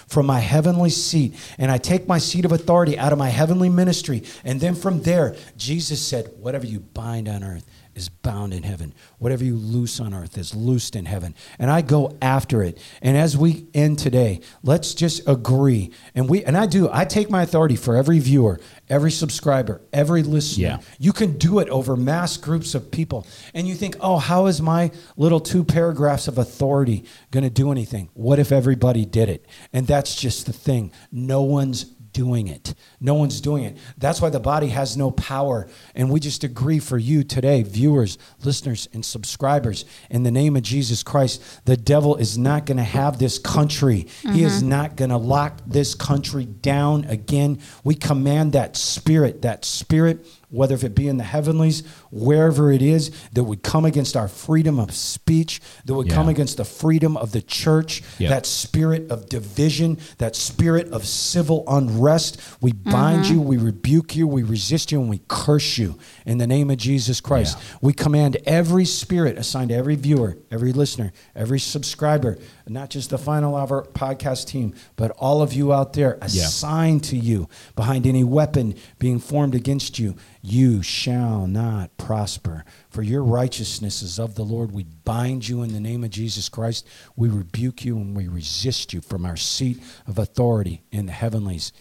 from 0.07 0.25
my 0.25 0.39
heavenly 0.39 0.89
seat, 0.89 1.35
and 1.57 1.71
I 1.71 1.77
take 1.77 2.07
my 2.07 2.17
seat 2.17 2.45
of 2.45 2.51
authority 2.51 2.97
out 2.97 3.11
of 3.11 3.19
my 3.19 3.29
heavenly 3.29 3.69
ministry. 3.69 4.23
And 4.43 4.59
then 4.59 4.75
from 4.75 5.01
there, 5.01 5.35
Jesus 5.57 6.01
said, 6.01 6.31
Whatever 6.39 6.65
you 6.65 6.79
bind 6.79 7.27
on 7.27 7.43
earth 7.43 7.65
is 7.95 8.09
bound 8.09 8.53
in 8.53 8.63
heaven. 8.63 8.93
Whatever 9.19 9.43
you 9.43 9.55
loose 9.55 9.99
on 9.99 10.13
earth 10.13 10.37
is 10.37 10.55
loosed 10.55 10.95
in 10.95 11.05
heaven. 11.05 11.35
And 11.59 11.69
I 11.69 11.81
go 11.81 12.17
after 12.21 12.63
it. 12.63 12.79
And 13.01 13.15
as 13.15 13.37
we 13.37 13.67
end 13.73 13.99
today, 13.99 14.41
let's 14.63 14.93
just 14.93 15.27
agree. 15.27 15.91
And 16.15 16.27
we 16.27 16.43
and 16.43 16.57
I 16.57 16.65
do, 16.65 16.89
I 16.91 17.05
take 17.05 17.29
my 17.29 17.43
authority 17.43 17.75
for 17.75 17.95
every 17.95 18.19
viewer, 18.19 18.59
every 18.93 19.11
subscriber, 19.11 19.81
every 19.91 20.21
listener. 20.21 20.63
Yeah. 20.63 20.79
You 20.99 21.13
can 21.13 21.39
do 21.39 21.57
it 21.57 21.67
over 21.69 21.95
mass 21.95 22.37
groups 22.37 22.75
of 22.75 22.91
people. 22.91 23.25
And 23.55 23.67
you 23.67 23.73
think, 23.73 23.95
oh, 23.99 24.17
how 24.17 24.45
is 24.45 24.61
my 24.61 24.91
little 25.17 25.39
two 25.39 25.63
paragraphs 25.63 26.27
of 26.27 26.37
authority 26.37 27.03
going 27.31 27.43
to 27.43 27.49
do 27.49 27.71
anything? 27.71 28.09
What 28.13 28.37
if 28.37 28.51
everybody 28.51 29.03
did 29.05 29.29
it? 29.29 29.47
And 29.73 29.87
that's 29.87 30.13
just 30.15 30.45
the 30.45 30.53
thing. 30.53 30.91
No 31.11 31.41
one's 31.41 31.87
doing 32.13 32.47
it. 32.47 32.73
No 32.99 33.15
one's 33.15 33.41
doing 33.41 33.63
it. 33.63 33.77
That's 33.97 34.21
why 34.21 34.29
the 34.29 34.39
body 34.39 34.67
has 34.67 34.95
no 34.95 35.11
power. 35.11 35.67
And 35.95 36.09
we 36.09 36.19
just 36.19 36.43
agree 36.43 36.79
for 36.79 36.97
you 36.97 37.23
today, 37.23 37.63
viewers, 37.63 38.17
listeners, 38.43 38.87
and 38.93 39.03
subscribers, 39.03 39.85
in 40.09 40.23
the 40.23 40.31
name 40.31 40.55
of 40.55 40.63
Jesus 40.63 41.03
Christ, 41.03 41.65
the 41.65 41.77
devil 41.77 42.15
is 42.15 42.37
not 42.37 42.65
going 42.65 42.77
to 42.77 42.83
have 42.83 43.19
this 43.19 43.37
country. 43.39 44.07
He 44.21 44.43
is 44.43 44.59
mm-hmm. 44.59 44.69
not 44.69 44.95
going 44.95 45.09
to 45.09 45.17
lock 45.17 45.59
this 45.65 45.95
country 45.95 46.45
down 46.45 47.05
again. 47.05 47.59
We 47.83 47.95
command 47.95 48.53
that 48.53 48.77
spirit, 48.77 49.41
that 49.41 49.65
spirit 49.65 50.25
whether 50.53 50.75
if 50.75 50.83
it 50.83 50.93
be 50.93 51.07
in 51.07 51.17
the 51.17 51.23
heavenlies, 51.23 51.81
wherever 52.11 52.71
it 52.71 52.81
is, 52.81 53.11
that 53.33 53.43
would 53.43 53.63
come 53.63 53.85
against 53.85 54.15
our 54.15 54.27
freedom 54.27 54.79
of 54.79 54.93
speech, 54.93 55.59
that 55.85 55.95
would 55.95 56.09
come 56.09 56.29
against 56.29 56.57
the 56.57 56.63
freedom 56.63 57.17
of 57.17 57.31
the 57.31 57.41
church, 57.41 58.03
Yep. 58.19 58.29
that 58.29 58.45
spirit 58.45 59.09
of 59.09 59.27
division, 59.27 59.97
that 60.19 60.35
spirit 60.35 60.87
of 60.91 61.05
civil 61.07 61.63
unrest. 61.67 62.39
We 62.61 62.71
bind 62.71 63.25
mm-hmm. 63.25 63.33
you, 63.33 63.41
we 63.41 63.57
rebuke 63.57 64.15
you, 64.15 64.27
we 64.27 64.43
resist 64.43 64.91
you, 64.91 65.01
and 65.01 65.09
we 65.09 65.21
curse 65.27 65.77
you 65.79 65.97
in 66.25 66.37
the 66.37 66.45
name 66.45 66.69
of 66.69 66.77
Jesus 66.77 67.19
Christ. 67.19 67.57
Yeah. 67.57 67.77
We 67.81 67.93
command 67.93 68.37
every 68.45 68.85
spirit 68.85 69.37
assigned 69.39 69.69
to 69.69 69.75
every 69.75 69.95
viewer, 69.95 70.37
every 70.51 70.71
listener, 70.71 71.13
every 71.35 71.59
subscriber, 71.59 72.37
not 72.67 72.91
just 72.91 73.09
the 73.09 73.17
Final 73.17 73.55
Hour 73.55 73.87
podcast 73.93 74.47
team, 74.47 74.75
but 74.97 75.09
all 75.17 75.41
of 75.41 75.53
you 75.53 75.73
out 75.73 75.93
there 75.93 76.17
Yeah. 76.21 76.43
assigned 76.45 77.03
to 77.05 77.17
you 77.17 77.49
behind 77.75 78.05
any 78.05 78.23
weapon 78.23 78.75
being 78.99 79.19
formed 79.19 79.55
against 79.55 79.97
you, 79.97 80.15
you 80.45 80.83
shall 80.83 81.47
not 81.47 81.95
prosper. 81.95 82.65
For 82.89 83.01
your 83.01 83.23
righteousness 83.23 84.01
is 84.01 84.19
of 84.19 84.35
the 84.35 84.43
Lord. 84.43 84.73
We 84.73 84.83
bind 84.83 85.47
you 85.47 85.63
in 85.63 85.71
the 85.71 85.79
name 85.79 86.03
of 86.03 86.09
Jesus 86.09 86.49
Christ. 86.49 86.85
We 87.15 87.29
rebuke 87.29 87.85
you 87.85 87.95
and 87.95 88.15
we 88.15 88.27
resist 88.27 88.91
you 88.91 88.99
from 88.99 89.25
our 89.25 89.37
seat 89.37 89.81
of 90.05 90.19
authority 90.19 90.83
in 90.91 91.05
the 91.05 91.13
heavenlies. 91.13 91.71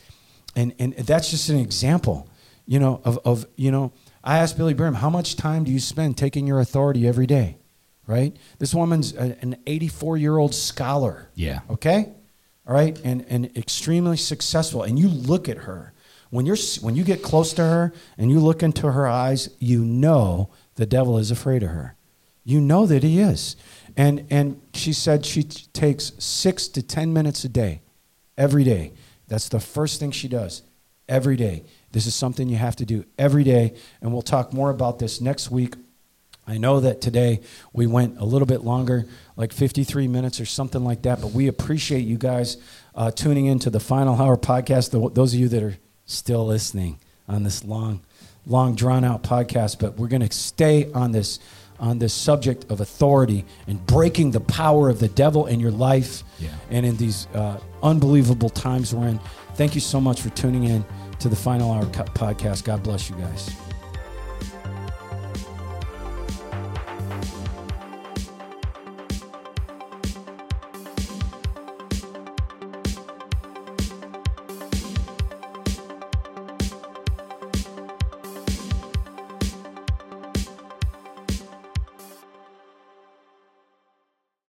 And, 0.54 0.74
and 0.78 0.94
that's 0.94 1.32
just 1.32 1.48
an 1.48 1.58
example, 1.58 2.28
you 2.64 2.78
know, 2.78 3.00
of, 3.04 3.18
of, 3.24 3.46
you 3.56 3.72
know, 3.72 3.92
I 4.22 4.38
asked 4.38 4.56
Billye 4.56 4.76
Brim, 4.76 4.94
how 4.94 5.10
much 5.10 5.34
time 5.34 5.64
do 5.64 5.72
you 5.72 5.80
spend 5.80 6.16
taking 6.16 6.46
your 6.46 6.60
authority 6.60 7.08
every 7.08 7.26
day? 7.26 7.58
Right? 8.06 8.36
This 8.60 8.72
woman's 8.72 9.12
a, 9.16 9.36
an 9.42 9.56
84 9.66 10.18
year 10.18 10.38
old 10.38 10.54
scholar. 10.54 11.30
Yeah. 11.34 11.60
Okay? 11.68 12.12
All 12.68 12.74
right? 12.74 12.96
And, 13.02 13.26
and 13.28 13.56
extremely 13.56 14.16
successful. 14.16 14.84
And 14.84 15.00
you 15.00 15.08
look 15.08 15.48
at 15.48 15.58
her. 15.58 15.91
When, 16.32 16.46
you're, 16.46 16.56
when 16.80 16.96
you 16.96 17.04
get 17.04 17.22
close 17.22 17.52
to 17.52 17.62
her 17.62 17.92
and 18.16 18.30
you 18.30 18.40
look 18.40 18.62
into 18.62 18.90
her 18.90 19.06
eyes, 19.06 19.50
you 19.58 19.84
know 19.84 20.48
the 20.76 20.86
devil 20.86 21.18
is 21.18 21.30
afraid 21.30 21.62
of 21.62 21.68
her. 21.68 21.94
You 22.42 22.60
know 22.60 22.86
that 22.86 23.02
he 23.02 23.20
is. 23.20 23.54
And, 23.98 24.26
and 24.30 24.60
she 24.72 24.94
said 24.94 25.26
she 25.26 25.42
t- 25.42 25.66
takes 25.74 26.12
six 26.18 26.68
to 26.68 26.82
10 26.82 27.12
minutes 27.12 27.44
a 27.44 27.50
day, 27.50 27.82
every 28.38 28.64
day. 28.64 28.94
That's 29.28 29.50
the 29.50 29.60
first 29.60 30.00
thing 30.00 30.10
she 30.10 30.26
does 30.26 30.62
every 31.06 31.36
day. 31.36 31.64
This 31.92 32.06
is 32.06 32.14
something 32.14 32.48
you 32.48 32.56
have 32.56 32.76
to 32.76 32.86
do 32.86 33.04
every 33.18 33.44
day. 33.44 33.74
And 34.00 34.10
we'll 34.10 34.22
talk 34.22 34.54
more 34.54 34.70
about 34.70 34.98
this 34.98 35.20
next 35.20 35.50
week 35.50 35.74
I 36.46 36.58
know 36.58 36.80
that 36.80 37.00
today 37.00 37.40
we 37.72 37.86
went 37.86 38.18
a 38.18 38.24
little 38.24 38.46
bit 38.46 38.64
longer, 38.64 39.06
like 39.36 39.52
53 39.52 40.08
minutes 40.08 40.40
or 40.40 40.44
something 40.44 40.82
like 40.82 41.02
that, 41.02 41.20
but 41.20 41.30
we 41.30 41.46
appreciate 41.46 42.00
you 42.00 42.18
guys 42.18 42.56
uh, 42.96 43.12
tuning 43.12 43.46
into 43.46 43.70
the 43.70 43.78
Final 43.78 44.20
Hour 44.20 44.36
podcast. 44.36 44.90
Tho- 44.90 45.08
Those 45.10 45.34
of 45.34 45.40
you 45.40 45.48
that 45.48 45.62
are 45.62 45.76
still 46.12 46.46
listening 46.46 46.98
on 47.28 47.42
this 47.42 47.64
long, 47.64 48.00
long 48.46 48.74
drawn 48.74 49.04
out 49.04 49.22
podcast, 49.22 49.78
but 49.78 49.96
we're 49.98 50.08
going 50.08 50.26
to 50.26 50.32
stay 50.34 50.90
on 50.92 51.12
this 51.12 51.38
on 51.80 51.98
this 51.98 52.14
subject 52.14 52.70
of 52.70 52.80
authority 52.80 53.44
and 53.66 53.84
breaking 53.86 54.30
the 54.30 54.38
power 54.40 54.88
of 54.88 55.00
the 55.00 55.08
devil 55.08 55.46
in 55.46 55.58
your 55.58 55.72
life 55.72 56.22
Yeah. 56.38 56.50
and 56.70 56.86
in 56.86 56.96
these 56.96 57.26
uh, 57.34 57.58
unbelievable 57.82 58.50
times 58.50 58.94
we're 58.94 59.08
in. 59.08 59.18
Thank 59.56 59.74
you 59.74 59.80
so 59.80 60.00
much 60.00 60.20
for 60.20 60.28
tuning 60.30 60.62
in 60.62 60.84
to 61.18 61.28
the 61.28 61.34
Final 61.34 61.72
Hour 61.72 61.84
podcast. 61.86 62.62
God 62.62 62.84
bless 62.84 63.10
you 63.10 63.16
guys. 63.16 63.71